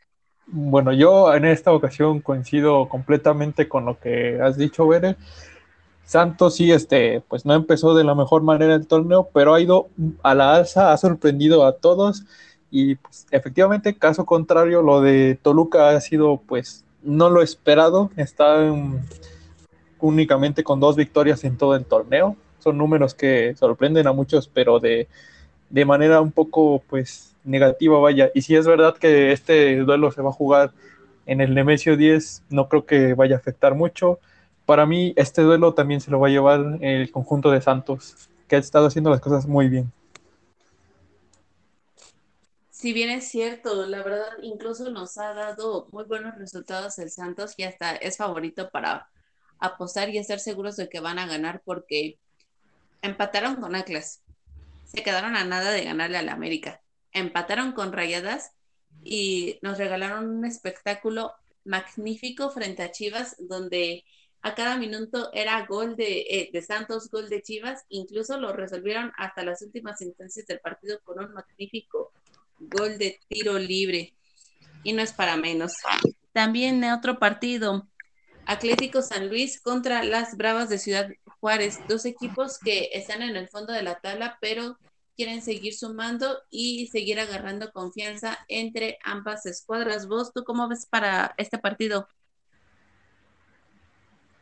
Bueno, 0.46 0.92
yo 0.92 1.34
en 1.34 1.44
esta 1.44 1.72
ocasión 1.72 2.20
coincido 2.20 2.88
completamente 2.88 3.68
con 3.68 3.84
lo 3.84 4.00
que 4.00 4.40
has 4.40 4.56
dicho, 4.56 4.88
Bere. 4.88 5.16
Santos 6.08 6.54
sí, 6.54 6.72
este, 6.72 7.20
pues 7.28 7.44
no 7.44 7.52
empezó 7.52 7.94
de 7.94 8.02
la 8.02 8.14
mejor 8.14 8.42
manera 8.42 8.74
el 8.74 8.86
torneo, 8.86 9.28
pero 9.34 9.52
ha 9.52 9.60
ido 9.60 9.88
a 10.22 10.34
la 10.34 10.54
alza, 10.54 10.90
ha 10.90 10.96
sorprendido 10.96 11.66
a 11.66 11.76
todos. 11.76 12.24
Y 12.70 12.94
pues, 12.94 13.26
efectivamente, 13.30 13.94
caso 13.94 14.24
contrario, 14.24 14.80
lo 14.80 15.02
de 15.02 15.38
Toluca 15.42 15.90
ha 15.90 16.00
sido 16.00 16.40
pues 16.48 16.82
no 17.02 17.28
lo 17.28 17.42
esperado, 17.42 18.10
está 18.16 18.72
únicamente 20.00 20.64
con 20.64 20.80
dos 20.80 20.96
victorias 20.96 21.44
en 21.44 21.58
todo 21.58 21.76
el 21.76 21.84
torneo, 21.84 22.36
son 22.58 22.78
números 22.78 23.12
que 23.12 23.54
sorprenden 23.54 24.06
a 24.06 24.12
muchos, 24.14 24.48
pero 24.48 24.80
de, 24.80 25.08
de 25.68 25.84
manera 25.84 26.22
un 26.22 26.32
poco 26.32 26.82
pues 26.88 27.36
negativa, 27.44 27.98
vaya, 28.00 28.30
y 28.34 28.40
si 28.40 28.56
es 28.56 28.66
verdad 28.66 28.96
que 28.96 29.32
este 29.32 29.76
duelo 29.80 30.10
se 30.10 30.22
va 30.22 30.30
a 30.30 30.32
jugar 30.32 30.72
en 31.26 31.42
el 31.42 31.54
Nemesio 31.54 31.98
10, 31.98 32.44
no 32.48 32.66
creo 32.70 32.86
que 32.86 33.12
vaya 33.12 33.36
a 33.36 33.38
afectar 33.40 33.74
mucho 33.74 34.18
para 34.68 34.84
mí 34.84 35.14
este 35.16 35.40
duelo 35.40 35.72
también 35.72 36.02
se 36.02 36.10
lo 36.10 36.20
va 36.20 36.26
a 36.26 36.30
llevar 36.30 36.76
el 36.82 37.10
conjunto 37.10 37.50
de 37.50 37.62
Santos, 37.62 38.28
que 38.46 38.56
ha 38.56 38.58
estado 38.58 38.88
haciendo 38.88 39.08
las 39.08 39.22
cosas 39.22 39.46
muy 39.46 39.66
bien. 39.70 39.90
Si 42.70 42.92
bien 42.92 43.08
es 43.08 43.28
cierto, 43.28 43.86
la 43.86 44.02
verdad 44.02 44.26
incluso 44.42 44.90
nos 44.90 45.16
ha 45.16 45.32
dado 45.32 45.88
muy 45.90 46.04
buenos 46.04 46.36
resultados 46.36 46.98
el 46.98 47.10
Santos 47.10 47.54
y 47.56 47.62
hasta 47.62 47.96
es 47.96 48.18
favorito 48.18 48.68
para 48.68 49.08
apostar 49.58 50.10
y 50.10 50.18
estar 50.18 50.38
seguros 50.38 50.76
de 50.76 50.90
que 50.90 51.00
van 51.00 51.18
a 51.18 51.26
ganar 51.26 51.62
porque 51.64 52.18
empataron 53.00 53.56
con 53.56 53.74
Atlas, 53.74 54.20
se 54.84 55.02
quedaron 55.02 55.34
a 55.34 55.44
nada 55.44 55.70
de 55.70 55.84
ganarle 55.84 56.18
al 56.18 56.28
América, 56.28 56.82
empataron 57.12 57.72
con 57.72 57.94
Rayadas 57.94 58.52
y 59.02 59.58
nos 59.62 59.78
regalaron 59.78 60.28
un 60.28 60.44
espectáculo 60.44 61.32
magnífico 61.64 62.50
frente 62.50 62.82
a 62.82 62.90
Chivas, 62.90 63.34
donde 63.38 64.04
a 64.42 64.54
cada 64.54 64.76
minuto 64.76 65.30
era 65.32 65.66
gol 65.66 65.96
de, 65.96 66.20
eh, 66.20 66.50
de, 66.52 66.62
Santos, 66.62 67.10
gol 67.10 67.28
de 67.28 67.42
Chivas, 67.42 67.84
incluso 67.88 68.38
lo 68.38 68.52
resolvieron 68.52 69.12
hasta 69.16 69.44
las 69.44 69.62
últimas 69.62 70.00
instancias 70.00 70.46
del 70.46 70.60
partido 70.60 71.00
con 71.04 71.18
un 71.22 71.32
magnífico 71.32 72.12
gol 72.58 72.98
de 72.98 73.20
tiro 73.28 73.58
libre. 73.58 74.14
Y 74.84 74.92
no 74.92 75.02
es 75.02 75.12
para 75.12 75.36
menos. 75.36 75.74
También 76.32 76.82
en 76.84 76.92
otro 76.92 77.18
partido, 77.18 77.88
Atlético 78.46 79.02
San 79.02 79.28
Luis 79.28 79.60
contra 79.60 80.04
las 80.04 80.36
Bravas 80.36 80.68
de 80.68 80.78
Ciudad 80.78 81.10
Juárez, 81.40 81.80
dos 81.88 82.04
equipos 82.04 82.58
que 82.58 82.90
están 82.92 83.22
en 83.22 83.36
el 83.36 83.48
fondo 83.48 83.72
de 83.72 83.82
la 83.82 84.00
tabla, 84.00 84.38
pero 84.40 84.78
quieren 85.16 85.42
seguir 85.42 85.74
sumando 85.74 86.38
y 86.48 86.86
seguir 86.86 87.18
agarrando 87.18 87.72
confianza 87.72 88.38
entre 88.46 88.98
ambas 89.02 89.46
escuadras. 89.46 90.06
¿Vos 90.06 90.32
tú 90.32 90.44
cómo 90.44 90.68
ves 90.68 90.86
para 90.86 91.34
este 91.38 91.58
partido? 91.58 92.08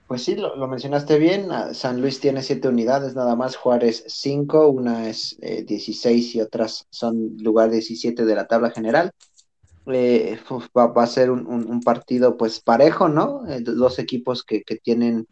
Pues 0.06 0.22
sí, 0.22 0.36
lo, 0.36 0.68
mencionaste 0.68 1.18
bien. 1.18 1.50
Ah, 1.50 1.74
San 1.74 2.00
Luis 2.00 2.20
tiene 2.20 2.42
siete 2.42 2.68
unidades, 2.68 3.16
nada 3.16 3.34
más. 3.34 3.56
Juárez 3.56 4.04
cinco, 4.06 4.68
una 4.68 5.08
es 5.08 5.36
eh, 5.40 5.64
16 5.64 6.36
y 6.36 6.40
otras 6.40 6.86
son 6.90 7.36
lugar 7.38 7.70
17 7.70 8.24
de 8.24 8.34
la 8.34 8.46
tabla 8.46 8.70
general. 8.70 9.10
Eh, 9.86 10.38
va, 10.76 11.02
a 11.02 11.06
ser 11.06 11.30
un, 11.30 11.80
partido 11.80 12.36
pues 12.36 12.60
parejo, 12.60 13.08
¿no? 13.08 13.48
Eh, 13.48 13.60
dos 13.60 13.98
equipos 13.98 14.44
que, 14.44 14.62
tienen 14.82 15.26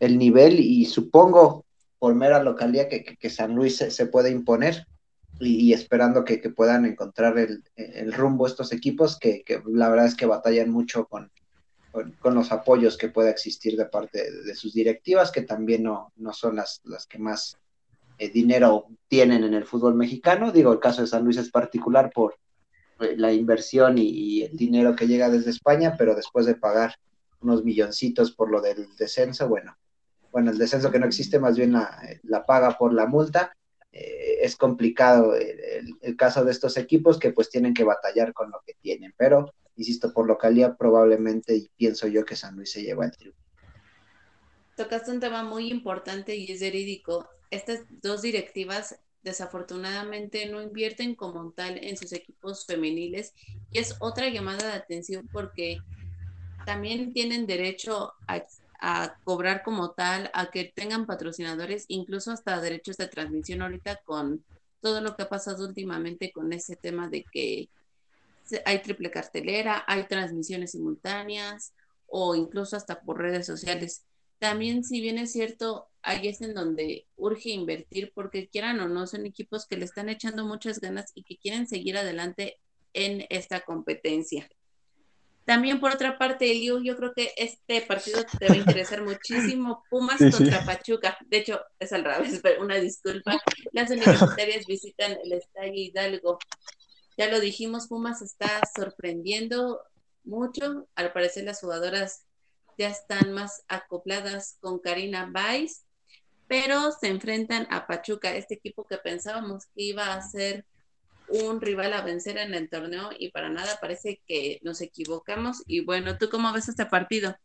el 0.00 0.18
nivel 0.18 0.60
y 0.60 0.84
supongo 0.86 1.64
por 1.98 2.14
mera 2.14 2.42
localidad 2.42 2.88
que, 2.88 3.30
San 3.30 3.54
Luis 3.54 3.76
se, 3.76 4.06
puede 4.06 4.30
imponer 4.30 4.86
y, 5.40 5.72
esperando 5.72 6.24
que, 6.24 6.38
puedan 6.50 6.84
encontrar 6.84 7.38
el, 7.38 7.64
el, 7.76 8.12
rumbo 8.12 8.46
estos 8.46 8.72
equipos 8.72 9.18
que, 9.18 9.42
la 9.66 9.88
verdad 9.88 10.06
es 10.06 10.14
que 10.14 10.26
batallan 10.26 10.70
mucho 10.70 11.06
con, 11.06 11.30
con, 12.20 12.34
los 12.34 12.52
apoyos 12.52 12.96
que 12.96 13.08
pueda 13.08 13.30
existir 13.30 13.76
de 13.76 13.86
parte 13.86 14.30
de, 14.30 14.54
sus 14.54 14.74
directivas, 14.74 15.30
que 15.30 15.42
también 15.42 15.84
no, 15.84 16.12
no 16.16 16.32
son 16.32 16.56
las, 16.56 16.80
las 16.84 17.06
que 17.06 17.18
más 17.18 17.58
eh, 18.18 18.28
dinero 18.28 18.86
tienen 19.08 19.44
en 19.44 19.54
el 19.54 19.64
fútbol 19.64 19.94
mexicano. 19.94 20.52
Digo, 20.52 20.72
el 20.72 20.80
caso 20.80 21.02
de 21.02 21.06
San 21.06 21.24
Luis 21.24 21.38
es 21.38 21.50
particular 21.50 22.10
por 22.14 22.36
eh, 23.00 23.14
la 23.16 23.32
inversión 23.32 23.96
y, 23.98 24.42
el 24.42 24.56
dinero 24.56 24.94
que 24.94 25.06
llega 25.06 25.30
desde 25.30 25.50
España, 25.50 25.94
pero 25.96 26.14
después 26.14 26.46
de 26.46 26.54
pagar 26.54 26.94
unos 27.40 27.64
milloncitos 27.64 28.32
por 28.32 28.50
lo 28.50 28.60
del 28.60 28.88
descenso, 28.96 29.48
bueno, 29.48 29.76
bueno, 30.32 30.50
el 30.50 30.58
descenso 30.58 30.90
que 30.90 30.98
no 30.98 31.06
existe, 31.06 31.38
más 31.38 31.56
bien 31.56 31.72
la, 31.72 31.98
la 32.24 32.44
paga 32.44 32.76
por 32.76 32.92
la 32.92 33.06
multa. 33.06 33.56
Eh, 33.92 34.38
es 34.42 34.56
complicado 34.56 35.34
el, 35.34 35.96
el, 36.02 36.16
caso 36.16 36.44
de 36.44 36.52
estos 36.52 36.76
equipos 36.76 37.18
que 37.18 37.30
pues 37.30 37.48
tienen 37.48 37.72
que 37.72 37.84
batallar 37.84 38.34
con 38.34 38.50
lo 38.50 38.60
que 38.66 38.74
tienen, 38.74 39.14
pero 39.16 39.54
insisto, 39.76 40.12
por 40.12 40.26
localidad 40.26 40.76
probablemente 40.76 41.56
y 41.56 41.70
pienso 41.76 42.08
yo 42.08 42.24
que 42.24 42.36
San 42.36 42.56
Luis 42.56 42.72
se 42.72 42.82
lleva 42.82 43.04
el 43.04 43.12
triunfo. 43.12 43.40
Tocaste 44.76 45.10
un 45.10 45.20
tema 45.20 45.42
muy 45.42 45.70
importante 45.70 46.36
y 46.36 46.50
es 46.50 46.60
verídico. 46.60 47.28
Estas 47.50 47.80
dos 48.02 48.22
directivas 48.22 48.98
desafortunadamente 49.22 50.46
no 50.46 50.62
invierten 50.62 51.14
como 51.14 51.50
tal 51.50 51.82
en 51.82 51.96
sus 51.96 52.12
equipos 52.12 52.64
femeniles 52.64 53.34
y 53.72 53.78
es 53.78 53.96
otra 53.98 54.28
llamada 54.28 54.68
de 54.68 54.74
atención 54.74 55.28
porque 55.32 55.78
también 56.64 57.12
tienen 57.12 57.46
derecho 57.46 58.12
a, 58.28 58.44
a, 58.80 59.16
cobrar 59.24 59.62
como 59.64 59.92
tal, 59.92 60.30
a 60.32 60.50
que 60.50 60.72
tengan 60.74 61.06
patrocinadores, 61.06 61.86
incluso 61.88 62.30
hasta 62.30 62.60
derechos 62.60 62.96
de 62.98 63.08
transmisión 63.08 63.62
ahorita 63.62 64.00
con 64.04 64.44
todo 64.80 65.00
lo 65.00 65.16
que 65.16 65.24
ha 65.24 65.28
pasado 65.28 65.66
últimamente 65.66 66.30
con 66.30 66.52
ese 66.52 66.76
tema 66.76 67.08
de 67.08 67.24
que 67.24 67.68
hay 68.64 68.82
triple 68.82 69.10
cartelera, 69.10 69.84
hay 69.86 70.06
transmisiones 70.06 70.72
simultáneas 70.72 71.74
o 72.06 72.34
incluso 72.34 72.76
hasta 72.76 73.00
por 73.00 73.18
redes 73.18 73.46
sociales. 73.46 74.04
También, 74.38 74.84
si 74.84 75.00
bien 75.00 75.18
es 75.18 75.32
cierto, 75.32 75.88
ahí 76.02 76.28
es 76.28 76.40
en 76.40 76.54
donde 76.54 77.06
urge 77.16 77.50
invertir 77.50 78.12
porque 78.14 78.48
quieran 78.48 78.80
o 78.80 78.88
no, 78.88 79.06
son 79.06 79.26
equipos 79.26 79.66
que 79.66 79.76
le 79.76 79.84
están 79.84 80.08
echando 80.08 80.44
muchas 80.44 80.80
ganas 80.80 81.10
y 81.14 81.24
que 81.24 81.38
quieren 81.38 81.66
seguir 81.66 81.96
adelante 81.96 82.58
en 82.92 83.26
esta 83.30 83.60
competencia. 83.60 84.48
También 85.46 85.78
por 85.78 85.94
otra 85.94 86.18
parte, 86.18 86.50
Eliu, 86.50 86.82
yo 86.82 86.96
creo 86.96 87.14
que 87.14 87.32
este 87.36 87.80
partido 87.82 88.24
te 88.38 88.48
va 88.48 88.54
a 88.54 88.58
interesar 88.58 89.02
muchísimo. 89.02 89.84
Pumas 89.88 90.18
contra 90.18 90.64
Pachuca. 90.64 91.16
De 91.26 91.36
hecho, 91.36 91.60
es 91.78 91.92
al 91.92 92.02
revés, 92.02 92.40
pero 92.42 92.60
una 92.62 92.74
disculpa. 92.76 93.40
Las 93.70 93.88
universitarias 93.92 94.66
visitan 94.66 95.16
el 95.22 95.32
Estadio 95.32 95.72
Hidalgo. 95.72 96.38
Ya 97.16 97.28
lo 97.30 97.40
dijimos, 97.40 97.88
Pumas 97.88 98.20
está 98.20 98.60
sorprendiendo 98.76 99.80
mucho. 100.24 100.86
Al 100.94 101.12
parecer 101.12 101.44
las 101.44 101.60
jugadoras 101.60 102.24
ya 102.76 102.88
están 102.88 103.32
más 103.32 103.64
acopladas 103.68 104.58
con 104.60 104.78
Karina 104.78 105.30
Weiss, 105.34 105.84
pero 106.46 106.92
se 106.92 107.08
enfrentan 107.08 107.66
a 107.70 107.86
Pachuca, 107.86 108.36
este 108.36 108.54
equipo 108.54 108.84
que 108.84 108.98
pensábamos 108.98 109.64
que 109.74 109.82
iba 109.82 110.12
a 110.12 110.20
ser 110.20 110.66
un 111.28 111.60
rival 111.60 111.92
a 111.92 112.02
vencer 112.02 112.38
en 112.38 112.54
el 112.54 112.68
torneo 112.68 113.10
y 113.18 113.30
para 113.30 113.48
nada 113.48 113.78
parece 113.80 114.20
que 114.26 114.60
nos 114.62 114.80
equivocamos. 114.80 115.62
Y 115.66 115.84
bueno, 115.84 116.18
¿tú 116.18 116.28
cómo 116.28 116.52
ves 116.52 116.68
este 116.68 116.86
partido? 116.86 117.36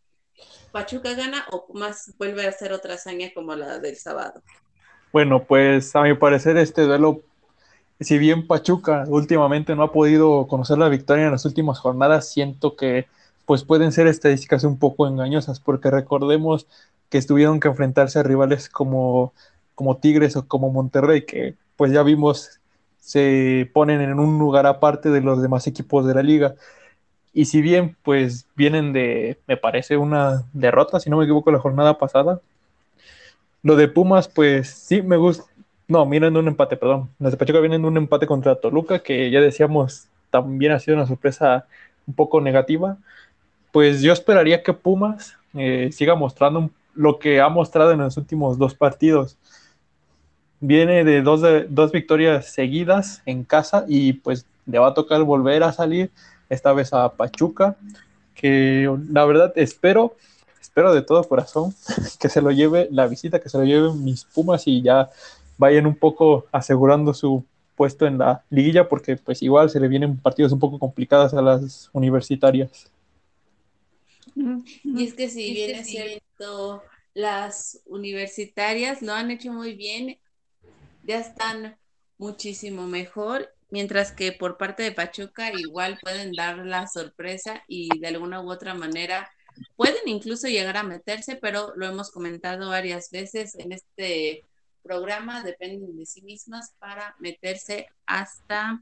¿Pachuca 0.71 1.13
gana 1.13 1.45
o 1.51 1.65
Pumas 1.65 2.13
vuelve 2.17 2.45
a 2.45 2.49
hacer 2.49 2.73
otra 2.73 2.95
hazaña 2.95 3.31
como 3.33 3.55
la 3.55 3.79
del 3.79 3.95
sábado? 3.95 4.43
Bueno, 5.11 5.43
pues 5.43 5.95
a 5.95 6.03
mi 6.03 6.13
parecer 6.13 6.57
este 6.57 6.83
duelo 6.83 7.23
si 8.01 8.17
bien 8.17 8.47
Pachuca 8.47 9.05
últimamente 9.07 9.75
no 9.75 9.83
ha 9.83 9.91
podido 9.91 10.47
conocer 10.47 10.77
la 10.77 10.89
victoria 10.89 11.25
en 11.25 11.31
las 11.31 11.45
últimas 11.45 11.79
jornadas, 11.79 12.29
siento 12.29 12.75
que 12.75 13.07
pues 13.45 13.63
pueden 13.63 13.91
ser 13.91 14.07
estadísticas 14.07 14.63
un 14.63 14.77
poco 14.79 15.07
engañosas, 15.07 15.59
porque 15.59 15.91
recordemos 15.91 16.67
que 17.09 17.17
estuvieron 17.17 17.59
que 17.59 17.67
enfrentarse 17.67 18.19
a 18.19 18.23
rivales 18.23 18.69
como, 18.69 19.33
como 19.75 19.97
Tigres 19.97 20.35
o 20.35 20.47
como 20.47 20.71
Monterrey, 20.71 21.25
que 21.25 21.55
pues 21.75 21.91
ya 21.91 22.03
vimos 22.03 22.59
se 22.99 23.69
ponen 23.73 23.99
en 24.01 24.19
un 24.19 24.39
lugar 24.39 24.67
aparte 24.67 25.09
de 25.09 25.21
los 25.21 25.41
demás 25.41 25.67
equipos 25.67 26.05
de 26.05 26.13
la 26.13 26.23
liga. 26.23 26.55
Y 27.33 27.45
si 27.45 27.61
bien 27.61 27.97
pues 28.03 28.47
vienen 28.55 28.93
de, 28.93 29.39
me 29.47 29.57
parece, 29.57 29.97
una 29.97 30.45
derrota, 30.53 30.99
si 30.99 31.09
no 31.09 31.17
me 31.17 31.25
equivoco, 31.25 31.51
la 31.51 31.59
jornada 31.59 31.97
pasada, 31.97 32.41
lo 33.63 33.75
de 33.75 33.87
Pumas, 33.87 34.27
pues 34.27 34.69
sí, 34.69 35.01
me 35.01 35.17
gusta, 35.17 35.45
no, 35.91 36.05
miren 36.05 36.37
un 36.37 36.47
empate, 36.47 36.77
perdón. 36.77 37.09
Los 37.19 37.31
de 37.31 37.37
Pachuca 37.37 37.59
vienen 37.59 37.81
de 37.81 37.87
un 37.89 37.97
empate 37.97 38.25
contra 38.25 38.55
Toluca, 38.55 38.99
que 38.99 39.29
ya 39.29 39.41
decíamos 39.41 40.07
también 40.29 40.71
ha 40.71 40.79
sido 40.79 40.95
una 40.95 41.05
sorpresa 41.05 41.65
un 42.07 42.13
poco 42.13 42.39
negativa. 42.39 42.97
Pues 43.73 44.01
yo 44.01 44.13
esperaría 44.13 44.63
que 44.63 44.71
Pumas 44.71 45.35
eh, 45.53 45.89
siga 45.91 46.15
mostrando 46.15 46.69
lo 46.95 47.19
que 47.19 47.41
ha 47.41 47.49
mostrado 47.49 47.91
en 47.91 47.99
los 47.99 48.15
últimos 48.15 48.57
dos 48.57 48.73
partidos. 48.73 49.37
Viene 50.61 51.03
de 51.03 51.21
dos, 51.21 51.41
de 51.41 51.65
dos 51.65 51.91
victorias 51.91 52.45
seguidas 52.45 53.21
en 53.25 53.43
casa 53.43 53.83
y 53.85 54.13
pues 54.13 54.45
le 54.65 54.79
va 54.79 54.87
a 54.87 54.93
tocar 54.93 55.21
volver 55.23 55.61
a 55.63 55.73
salir, 55.73 56.09
esta 56.47 56.71
vez 56.71 56.93
a 56.93 57.09
Pachuca, 57.09 57.75
que 58.33 58.89
la 59.09 59.25
verdad 59.25 59.51
espero, 59.57 60.15
espero 60.61 60.93
de 60.93 61.01
todo 61.01 61.21
corazón 61.25 61.73
que 62.19 62.29
se 62.29 62.41
lo 62.41 62.51
lleve 62.51 62.87
la 62.91 63.07
visita, 63.07 63.41
que 63.41 63.49
se 63.49 63.57
lo 63.57 63.65
lleven 63.65 64.05
mis 64.05 64.23
Pumas 64.23 64.67
y 64.67 64.81
ya 64.81 65.09
vayan 65.61 65.85
un 65.85 65.95
poco 65.95 66.47
asegurando 66.51 67.13
su 67.13 67.45
puesto 67.75 68.07
en 68.07 68.17
la 68.17 68.43
liguilla 68.49 68.89
porque 68.89 69.15
pues 69.15 69.43
igual 69.43 69.69
se 69.69 69.79
le 69.79 69.87
vienen 69.87 70.17
partidos 70.17 70.51
un 70.51 70.59
poco 70.59 70.79
complicados 70.79 71.35
a 71.35 71.41
las 71.41 71.91
universitarias. 71.93 72.91
Y 74.35 75.03
es 75.03 75.13
que 75.13 75.29
si 75.29 75.53
bien 75.53 75.75
es 75.75 75.87
cierto, 75.87 76.81
las 77.13 77.79
universitarias 77.85 79.03
lo 79.03 79.13
han 79.13 79.29
hecho 79.29 79.53
muy 79.53 79.75
bien, 79.75 80.17
ya 81.03 81.19
están 81.19 81.77
muchísimo 82.17 82.87
mejor, 82.87 83.53
mientras 83.69 84.11
que 84.11 84.31
por 84.31 84.57
parte 84.57 84.81
de 84.81 84.93
Pachuca 84.93 85.51
igual 85.53 85.99
pueden 86.01 86.31
dar 86.31 86.57
la 86.65 86.87
sorpresa 86.87 87.63
y 87.67 87.99
de 87.99 88.07
alguna 88.07 88.41
u 88.41 88.49
otra 88.49 88.73
manera 88.73 89.29
pueden 89.75 90.07
incluso 90.07 90.47
llegar 90.47 90.77
a 90.77 90.83
meterse, 90.83 91.35
pero 91.35 91.73
lo 91.75 91.85
hemos 91.85 92.09
comentado 92.09 92.69
varias 92.69 93.11
veces 93.11 93.53
en 93.55 93.73
este 93.73 94.43
programa 94.81 95.43
dependen 95.43 95.97
de 95.97 96.05
sí 96.05 96.21
mismas 96.21 96.73
para 96.79 97.15
meterse 97.19 97.87
hasta 98.05 98.81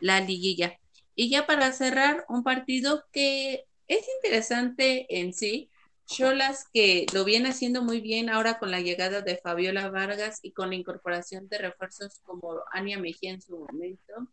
la 0.00 0.20
liguilla. 0.20 0.78
Y 1.14 1.30
ya 1.30 1.46
para 1.46 1.72
cerrar, 1.72 2.24
un 2.28 2.42
partido 2.42 3.04
que 3.12 3.64
es 3.86 4.06
interesante 4.16 5.06
en 5.20 5.32
sí. 5.32 5.70
Cholas 6.06 6.66
que 6.72 7.06
lo 7.14 7.24
viene 7.24 7.48
haciendo 7.48 7.82
muy 7.82 8.00
bien 8.00 8.28
ahora 8.28 8.58
con 8.58 8.70
la 8.70 8.80
llegada 8.80 9.22
de 9.22 9.38
Fabiola 9.38 9.88
Vargas 9.88 10.38
y 10.42 10.52
con 10.52 10.68
la 10.68 10.74
incorporación 10.74 11.48
de 11.48 11.56
refuerzos 11.56 12.20
como 12.24 12.60
Ania 12.72 12.98
Mejía 12.98 13.30
en 13.30 13.40
su 13.40 13.58
momento 13.58 14.28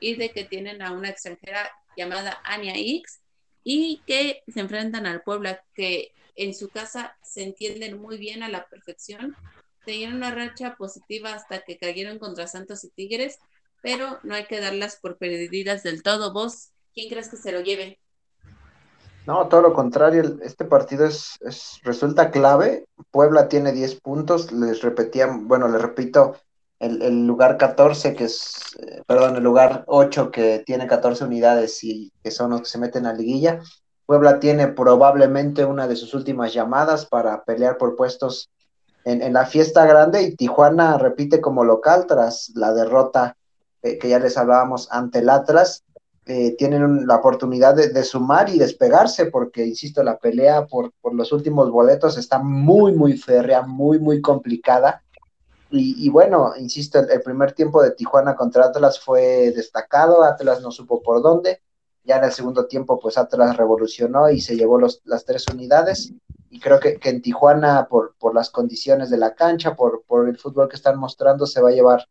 y 0.00 0.16
de 0.16 0.30
que 0.30 0.42
tienen 0.42 0.82
a 0.82 0.90
una 0.90 1.10
extranjera 1.10 1.70
llamada 1.96 2.40
Ania 2.42 2.74
X 2.74 3.20
y 3.62 4.02
que 4.06 4.42
se 4.48 4.58
enfrentan 4.58 5.06
al 5.06 5.22
Puebla 5.22 5.62
que 5.74 6.12
en 6.34 6.52
su 6.52 6.68
casa 6.68 7.16
se 7.22 7.44
entienden 7.44 8.00
muy 8.00 8.18
bien 8.18 8.42
a 8.42 8.48
la 8.48 8.66
perfección 8.66 9.36
tenían 9.84 10.14
una 10.14 10.34
racha 10.34 10.74
positiva 10.76 11.32
hasta 11.34 11.62
que 11.62 11.78
cayeron 11.78 12.18
contra 12.18 12.46
Santos 12.46 12.84
y 12.84 12.90
Tigres, 12.90 13.38
pero 13.82 14.18
no 14.22 14.34
hay 14.34 14.46
que 14.46 14.60
darlas 14.60 14.96
por 14.96 15.16
perdidas 15.18 15.82
del 15.82 16.02
todo. 16.02 16.32
¿Vos 16.32 16.70
quién 16.94 17.08
crees 17.08 17.28
que 17.28 17.36
se 17.36 17.52
lo 17.52 17.60
lleve? 17.60 17.98
No, 19.26 19.48
todo 19.48 19.62
lo 19.62 19.72
contrario, 19.72 20.38
este 20.42 20.66
partido 20.66 21.06
es, 21.06 21.38
resulta 21.82 22.30
clave. 22.30 22.86
Puebla 23.10 23.48
tiene 23.48 23.72
10 23.72 24.00
puntos, 24.00 24.52
les 24.52 24.82
repetía, 24.82 25.28
bueno, 25.28 25.66
les 25.68 25.80
repito, 25.80 26.36
el, 26.78 27.26
lugar 27.26 27.56
14, 27.56 28.14
que 28.14 28.24
es, 28.24 28.76
eh, 28.80 29.02
perdón, 29.06 29.36
el 29.36 29.42
lugar 29.42 29.84
8 29.86 30.30
que 30.30 30.62
tiene 30.66 30.86
14 30.86 31.24
unidades 31.24 31.82
y 31.84 32.12
que 32.22 32.30
son 32.30 32.50
los 32.50 32.60
que 32.60 32.68
se 32.68 32.78
meten 32.78 33.06
a 33.06 33.14
liguilla. 33.14 33.60
Puebla 34.04 34.38
tiene 34.40 34.68
probablemente 34.68 35.64
una 35.64 35.88
de 35.88 35.96
sus 35.96 36.12
últimas 36.12 36.52
llamadas 36.52 37.06
para 37.06 37.44
pelear 37.44 37.78
por 37.78 37.96
puestos 37.96 38.50
en, 39.04 39.32
la 39.32 39.46
fiesta 39.46 39.86
grande 39.86 40.22
y 40.22 40.34
Tijuana 40.34 40.98
repite 40.98 41.40
como 41.40 41.64
local 41.64 42.06
tras 42.06 42.50
la 42.54 42.72
derrota 42.72 43.36
eh, 43.82 43.98
que 43.98 44.08
ya 44.08 44.18
les 44.18 44.36
hablábamos 44.36 44.90
ante 44.90 45.18
el 45.18 45.28
Atlas 45.28 45.84
eh, 46.26 46.56
tienen 46.56 47.06
la 47.06 47.16
oportunidad 47.16 47.74
de, 47.74 48.02
sumar 48.02 48.48
y 48.48 48.58
despegarse, 48.58 49.26
porque, 49.26 49.66
insisto, 49.66 50.02
la 50.02 50.16
pelea 50.16 50.66
por, 50.66 50.90
los 51.12 51.32
últimos 51.32 51.70
boletos 51.70 52.16
está 52.16 52.38
muy, 52.38 52.94
muy 52.94 53.18
férrea, 53.18 53.60
muy, 53.60 53.98
muy 53.98 54.22
complicada. 54.22 55.02
Y, 55.70 56.08
bueno, 56.08 56.52
insisto, 56.56 57.00
el, 57.00 57.20
primer 57.20 57.52
tiempo 57.52 57.82
de 57.82 57.90
Tijuana 57.90 58.36
contra 58.36 58.66
Atlas 58.66 59.00
fue 59.00 59.52
destacado, 59.54 60.22
Atlas 60.22 60.62
no 60.62 60.70
supo 60.70 61.02
por 61.02 61.20
dónde, 61.20 61.60
ya 62.04 62.18
en 62.18 62.24
el 62.24 62.32
segundo 62.32 62.66
tiempo, 62.66 63.00
pues 63.00 63.18
Atlas 63.18 63.56
revolucionó 63.56 64.30
y 64.30 64.40
se 64.40 64.56
llevó 64.56 64.78
las 64.78 65.24
tres 65.26 65.44
unidades. 65.52 66.12
Y 66.54 66.60
creo 66.60 66.78
que, 66.78 67.00
en 67.02 67.20
Tijuana, 67.20 67.88
por, 67.88 68.14
por 68.16 68.32
las 68.32 68.48
condiciones 68.48 69.10
de 69.10 69.18
la 69.18 69.34
cancha, 69.34 69.74
por, 69.74 70.04
por 70.06 70.28
el 70.28 70.38
fútbol 70.38 70.68
que 70.68 70.76
están 70.76 70.96
mostrando, 70.96 71.48
se 71.48 71.60
va 71.60 71.70
a 71.70 71.72
llevar 71.72 72.06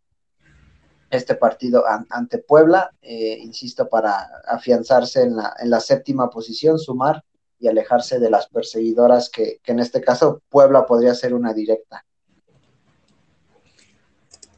este 1.09 1.35
partido 1.35 1.85
ante 2.09 2.39
Puebla, 2.39 2.91
eh, 3.01 3.37
insisto, 3.39 3.87
para 3.87 4.41
afianzarse 4.45 5.21
en 5.21 5.37
la, 5.37 5.55
en 5.61 5.69
la 5.69 5.79
séptima 5.79 6.29
posición, 6.29 6.77
sumar 6.77 7.23
y 7.57 7.69
alejarse 7.69 8.19
de 8.19 8.29
las 8.29 8.49
perseguidoras 8.49 9.29
que, 9.29 9.61
en 9.63 9.79
este 9.79 10.01
caso 10.01 10.41
Puebla 10.49 10.85
podría 10.85 11.15
ser 11.15 11.33
una 11.33 11.53
directa. 11.53 12.03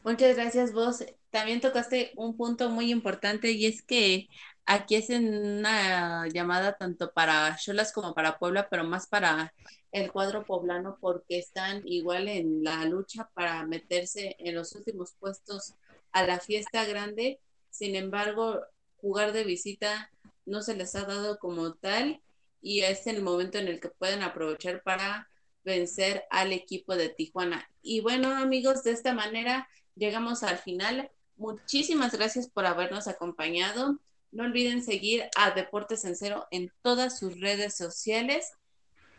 Muchas 0.02 0.34
gracias 0.34 0.72
vos. 0.72 1.04
También 1.30 1.60
tocaste 1.60 2.10
un 2.16 2.36
punto 2.36 2.70
muy 2.70 2.90
importante 2.90 3.52
y 3.52 3.66
es 3.66 3.82
que 3.82 4.26
aquí 4.66 4.96
es 4.96 5.08
una 5.10 6.28
llamada 6.28 6.76
tanto 6.76 7.12
para 7.12 7.56
Cholas 7.56 7.92
como 7.92 8.14
para 8.14 8.38
Puebla, 8.38 8.68
pero 8.68 8.84
más 8.84 9.06
para 9.06 9.54
el 9.92 10.12
cuadro 10.12 10.44
poblano 10.44 10.98
porque 11.00 11.38
están 11.38 11.82
igual 11.86 12.28
en 12.28 12.62
la 12.62 12.84
lucha 12.84 13.30
para 13.32 13.64
meterse 13.64 14.36
en 14.38 14.54
los 14.54 14.74
últimos 14.74 15.14
puestos 15.18 15.74
a 16.12 16.24
la 16.24 16.40
fiesta 16.40 16.84
grande, 16.84 17.40
sin 17.70 17.94
embargo, 17.94 18.60
jugar 18.96 19.32
de 19.32 19.44
visita 19.44 20.10
no 20.44 20.62
se 20.62 20.74
les 20.74 20.94
ha 20.94 21.04
dado 21.04 21.38
como 21.38 21.74
tal 21.74 22.22
y 22.60 22.80
es 22.82 23.06
el 23.06 23.22
momento 23.22 23.58
en 23.58 23.68
el 23.68 23.80
que 23.80 23.90
pueden 23.90 24.22
aprovechar 24.22 24.82
para 24.82 25.28
vencer 25.64 26.24
al 26.30 26.52
equipo 26.52 26.96
de 26.96 27.08
Tijuana. 27.08 27.68
Y 27.82 28.00
bueno, 28.00 28.34
amigos, 28.34 28.82
de 28.82 28.92
esta 28.92 29.12
manera 29.12 29.68
llegamos 29.94 30.42
al 30.42 30.58
final. 30.58 31.10
Muchísimas 31.36 32.12
gracias 32.12 32.48
por 32.48 32.66
habernos 32.66 33.08
acompañado. 33.08 33.98
No 34.36 34.44
olviden 34.44 34.82
seguir 34.82 35.24
a 35.34 35.52
Deportes 35.52 36.04
en 36.04 36.14
Cero 36.14 36.44
en 36.50 36.70
todas 36.82 37.18
sus 37.18 37.40
redes 37.40 37.74
sociales. 37.74 38.52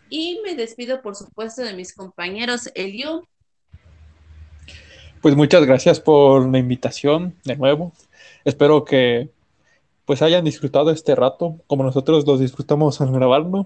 Y 0.10 0.40
me 0.46 0.54
despido, 0.54 1.02
por 1.02 1.16
supuesto, 1.16 1.64
de 1.64 1.74
mis 1.74 1.96
compañeros 1.96 2.70
Elio, 2.76 3.28
pues 5.24 5.36
muchas 5.36 5.66
gracias 5.66 6.00
por 6.00 6.48
la 6.48 6.60
invitación 6.60 7.36
de 7.44 7.56
nuevo. 7.56 7.94
Espero 8.46 8.86
que 8.86 9.32
pues 10.06 10.22
hayan 10.22 10.46
disfrutado 10.46 10.92
este 10.92 11.16
rato 11.16 11.58
como 11.66 11.84
nosotros 11.84 12.28
los 12.28 12.40
disfrutamos 12.40 13.02
al 13.02 13.12
grabarlo. 13.12 13.66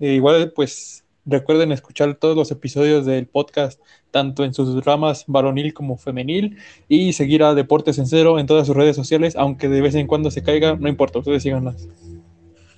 E 0.00 0.14
igual 0.14 0.52
pues 0.56 1.04
recuerden 1.28 1.72
escuchar 1.72 2.14
todos 2.16 2.36
los 2.36 2.50
episodios 2.50 3.06
del 3.06 3.26
podcast 3.26 3.80
tanto 4.10 4.44
en 4.44 4.54
sus 4.54 4.84
ramas 4.84 5.24
varonil 5.26 5.74
como 5.74 5.96
femenil 5.96 6.58
y 6.88 7.12
seguir 7.12 7.42
a 7.42 7.54
Deportes 7.54 7.98
en 7.98 8.06
Cero 8.06 8.38
en 8.38 8.46
todas 8.46 8.66
sus 8.66 8.76
redes 8.76 8.96
sociales, 8.96 9.36
aunque 9.36 9.68
de 9.68 9.80
vez 9.80 9.94
en 9.94 10.06
cuando 10.06 10.30
se 10.30 10.42
caiga, 10.42 10.76
no 10.76 10.88
importa, 10.88 11.18
ustedes 11.18 11.42
síganos. 11.42 11.88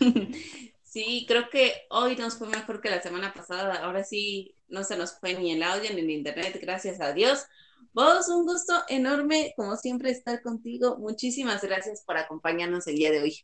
Sí, 0.90 1.24
creo 1.28 1.48
que 1.50 1.72
hoy 1.88 2.16
nos 2.16 2.36
fue 2.36 2.48
mejor 2.48 2.80
que 2.80 2.90
la 2.90 3.00
semana 3.00 3.32
pasada. 3.32 3.74
Ahora 3.74 4.02
sí, 4.02 4.56
no 4.66 4.82
se 4.82 4.96
nos 4.96 5.20
fue 5.20 5.38
ni 5.38 5.52
el 5.52 5.62
audio 5.62 5.88
ni 5.94 6.00
el 6.00 6.10
internet, 6.10 6.58
gracias 6.60 7.00
a 7.00 7.12
Dios. 7.12 7.46
Vos, 7.92 8.28
un 8.28 8.44
gusto 8.44 8.74
enorme, 8.88 9.54
como 9.56 9.76
siempre, 9.76 10.10
estar 10.10 10.42
contigo. 10.42 10.96
Muchísimas 10.98 11.62
gracias 11.62 12.02
por 12.04 12.16
acompañarnos 12.16 12.88
el 12.88 12.96
día 12.96 13.12
de 13.12 13.20
hoy. 13.20 13.36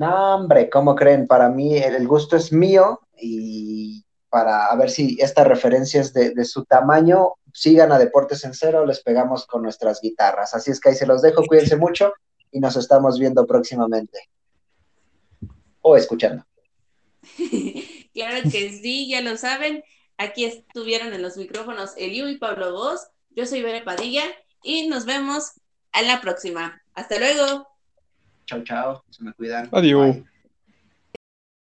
No, 0.00 0.34
hombre, 0.34 0.70
¿cómo 0.70 0.94
creen? 0.94 1.26
Para 1.26 1.50
mí 1.50 1.76
el 1.76 2.08
gusto 2.08 2.34
es 2.34 2.54
mío 2.54 3.00
y 3.18 4.02
para 4.30 4.68
a 4.68 4.74
ver 4.74 4.88
si 4.88 5.18
esta 5.20 5.44
referencia 5.44 6.00
es 6.00 6.14
de, 6.14 6.30
de, 6.30 6.46
su 6.46 6.64
tamaño, 6.64 7.34
sigan 7.52 7.92
a 7.92 7.98
Deportes 7.98 8.42
en 8.44 8.54
Cero, 8.54 8.86
les 8.86 9.02
pegamos 9.02 9.44
con 9.44 9.62
nuestras 9.62 10.00
guitarras. 10.00 10.54
Así 10.54 10.70
es 10.70 10.80
que 10.80 10.88
ahí 10.88 10.94
se 10.94 11.06
los 11.06 11.20
dejo, 11.20 11.44
cuídense 11.44 11.76
mucho 11.76 12.14
y 12.50 12.60
nos 12.60 12.76
estamos 12.76 13.18
viendo 13.18 13.46
próximamente 13.46 14.30
o 15.82 15.98
escuchando. 15.98 16.46
claro 18.14 18.50
que 18.50 18.70
sí, 18.70 19.06
ya 19.06 19.20
lo 19.20 19.36
saben. 19.36 19.84
Aquí 20.16 20.46
estuvieron 20.46 21.12
en 21.12 21.20
los 21.20 21.36
micrófonos 21.36 21.92
Eliu 21.98 22.26
y 22.28 22.38
Pablo 22.38 22.72
Voz. 22.72 23.08
Yo 23.36 23.44
soy 23.44 23.60
Bere 23.60 23.82
Padilla 23.82 24.24
y 24.62 24.88
nos 24.88 25.04
vemos 25.04 25.60
en 25.92 26.06
la 26.06 26.22
próxima. 26.22 26.80
Hasta 26.94 27.18
luego. 27.18 27.69
Chao, 28.50 28.64
chao. 28.64 29.04
Se 29.10 29.22
me 29.22 29.32
cuidan. 29.32 29.68
Adiós. 29.70 30.16